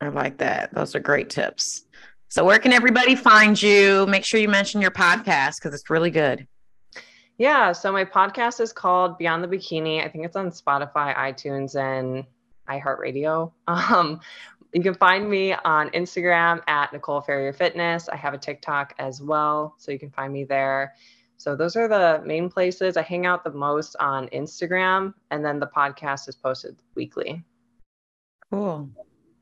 I 0.01 0.09
like 0.09 0.39
that. 0.39 0.75
Those 0.75 0.95
are 0.95 1.01
great 1.01 1.31
tips. 1.31 1.85
So, 2.29 2.45
where 2.45 2.59
can 2.59 2.73
everybody 2.73 3.15
find 3.15 3.61
you? 3.61 4.07
Make 4.07 4.25
sure 4.25 4.41
you 4.41 4.49
mention 4.49 4.81
your 4.81 4.91
podcast 4.91 5.55
because 5.57 5.73
it's 5.75 5.89
really 5.89 6.11
good. 6.11 6.47
Yeah. 7.39 7.73
So, 7.73 7.93
my 7.93 8.05
podcast 8.05 8.61
is 8.61 8.73
called 8.73 9.17
Beyond 9.17 9.45
the 9.45 9.49
Bikini. 9.49 10.05
I 10.05 10.09
think 10.09 10.25
it's 10.25 10.37
on 10.37 10.51
Spotify, 10.51 11.17
iTunes, 11.17 11.77
and 11.81 12.25
iHeartRadio. 12.67 13.53
Um, 13.69 14.21
you 14.73 14.83
can 14.83 14.95
find 14.95 15.31
me 15.31 15.55
on 15.55 15.89
Instagram 15.91 16.61
at 16.67 16.93
Nicole 16.93 17.23
Ferrier 17.23 17.53
Fitness. 17.53 18.09
I 18.09 18.17
have 18.17 18.35
a 18.35 18.39
TikTok 18.39 18.95
as 18.99 19.23
well, 19.23 19.75
so 19.79 19.91
you 19.91 19.99
can 19.99 20.11
find 20.11 20.33
me 20.33 20.45
there. 20.45 20.95
So 21.39 21.57
those 21.57 21.77
are 21.77 21.89
the 21.89 22.23
main 22.27 22.51
places 22.51 22.97
I 22.97 23.03
hang 23.03 23.25
out 23.25 23.43
the 23.43 23.53
most 23.53 23.97
on 24.01 24.29
Instagram, 24.29 25.15
and 25.31 25.45
then 25.45 25.61
the 25.61 25.69
podcast 25.69 26.29
is 26.29 26.35
posted 26.35 26.77
weekly. 26.95 27.43
Cool. 28.51 28.91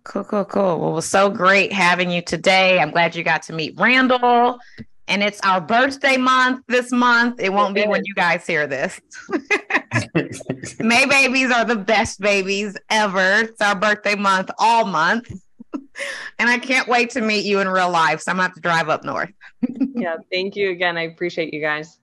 Cool, 0.04 0.24
cool, 0.24 0.44
cool. 0.44 0.78
Well, 0.78 0.90
it 0.90 0.94
was 0.94 1.06
so 1.06 1.30
great 1.30 1.72
having 1.72 2.10
you 2.10 2.22
today. 2.22 2.78
I'm 2.78 2.90
glad 2.90 3.16
you 3.16 3.24
got 3.24 3.42
to 3.44 3.54
meet 3.54 3.74
Randall 3.78 4.58
and 5.08 5.22
it's 5.22 5.40
our 5.42 5.60
birthday 5.60 6.16
month 6.16 6.62
this 6.68 6.90
month. 6.90 7.40
It 7.40 7.52
won't 7.52 7.74
be 7.74 7.86
when 7.86 8.02
you 8.04 8.14
guys 8.14 8.46
hear 8.46 8.66
this. 8.66 9.00
May 10.84 11.06
babies 11.06 11.50
are 11.50 11.64
the 11.64 11.76
best 11.76 12.20
babies 12.20 12.76
ever. 12.90 13.40
It's 13.40 13.60
our 13.62 13.74
birthday 13.74 14.16
month 14.16 14.50
all 14.58 14.84
month. 14.84 15.32
and 16.38 16.50
I 16.50 16.58
can't 16.58 16.86
wait 16.86 17.08
to 17.10 17.22
meet 17.22 17.46
you 17.46 17.60
in 17.60 17.68
real 17.68 17.90
life. 17.90 18.20
So 18.20 18.30
I'm 18.30 18.36
gonna 18.36 18.48
have 18.48 18.54
to 18.54 18.60
drive 18.60 18.90
up 18.90 19.02
north. 19.02 19.30
yeah, 19.94 20.16
thank 20.30 20.56
you 20.56 20.70
again. 20.70 20.98
I 20.98 21.02
appreciate 21.02 21.54
you 21.54 21.62
guys. 21.62 21.98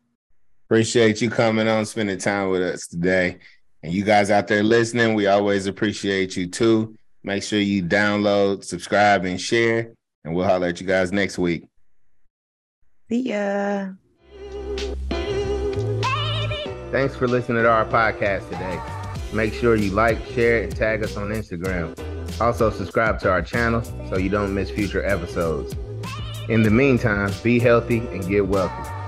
Appreciate 0.65 1.21
you 1.21 1.29
coming 1.29 1.67
on, 1.67 1.85
spending 1.85 2.17
time 2.17 2.49
with 2.49 2.63
us 2.63 2.87
today. 2.87 3.37
And 3.83 3.93
you 3.93 4.03
guys 4.03 4.31
out 4.31 4.47
there 4.47 4.63
listening, 4.63 5.13
we 5.13 5.27
always 5.27 5.67
appreciate 5.67 6.35
you 6.35 6.47
too. 6.47 6.97
Make 7.23 7.43
sure 7.43 7.59
you 7.59 7.83
download, 7.83 8.63
subscribe, 8.63 9.25
and 9.25 9.39
share. 9.39 9.93
And 10.23 10.33
we'll 10.33 10.47
holler 10.47 10.67
at 10.67 10.81
you 10.81 10.87
guys 10.87 11.11
next 11.11 11.37
week. 11.37 11.67
See 13.09 13.29
ya. 13.29 13.89
Thanks 16.91 17.15
for 17.15 17.25
listening 17.25 17.63
to 17.63 17.69
our 17.69 17.85
podcast 17.85 18.49
today. 18.49 18.77
Make 19.31 19.53
sure 19.53 19.77
you 19.77 19.91
like, 19.91 20.25
share, 20.25 20.61
and 20.61 20.75
tag 20.75 21.01
us 21.05 21.15
on 21.15 21.29
Instagram. 21.29 21.97
Also, 22.41 22.69
subscribe 22.69 23.17
to 23.21 23.31
our 23.31 23.41
channel 23.41 23.81
so 24.09 24.17
you 24.17 24.27
don't 24.27 24.53
miss 24.53 24.69
future 24.69 25.01
episodes. 25.05 25.73
In 26.49 26.63
the 26.63 26.69
meantime, 26.69 27.31
be 27.43 27.59
healthy 27.59 27.99
and 27.99 28.27
get 28.27 28.45
wealthy. 28.45 29.00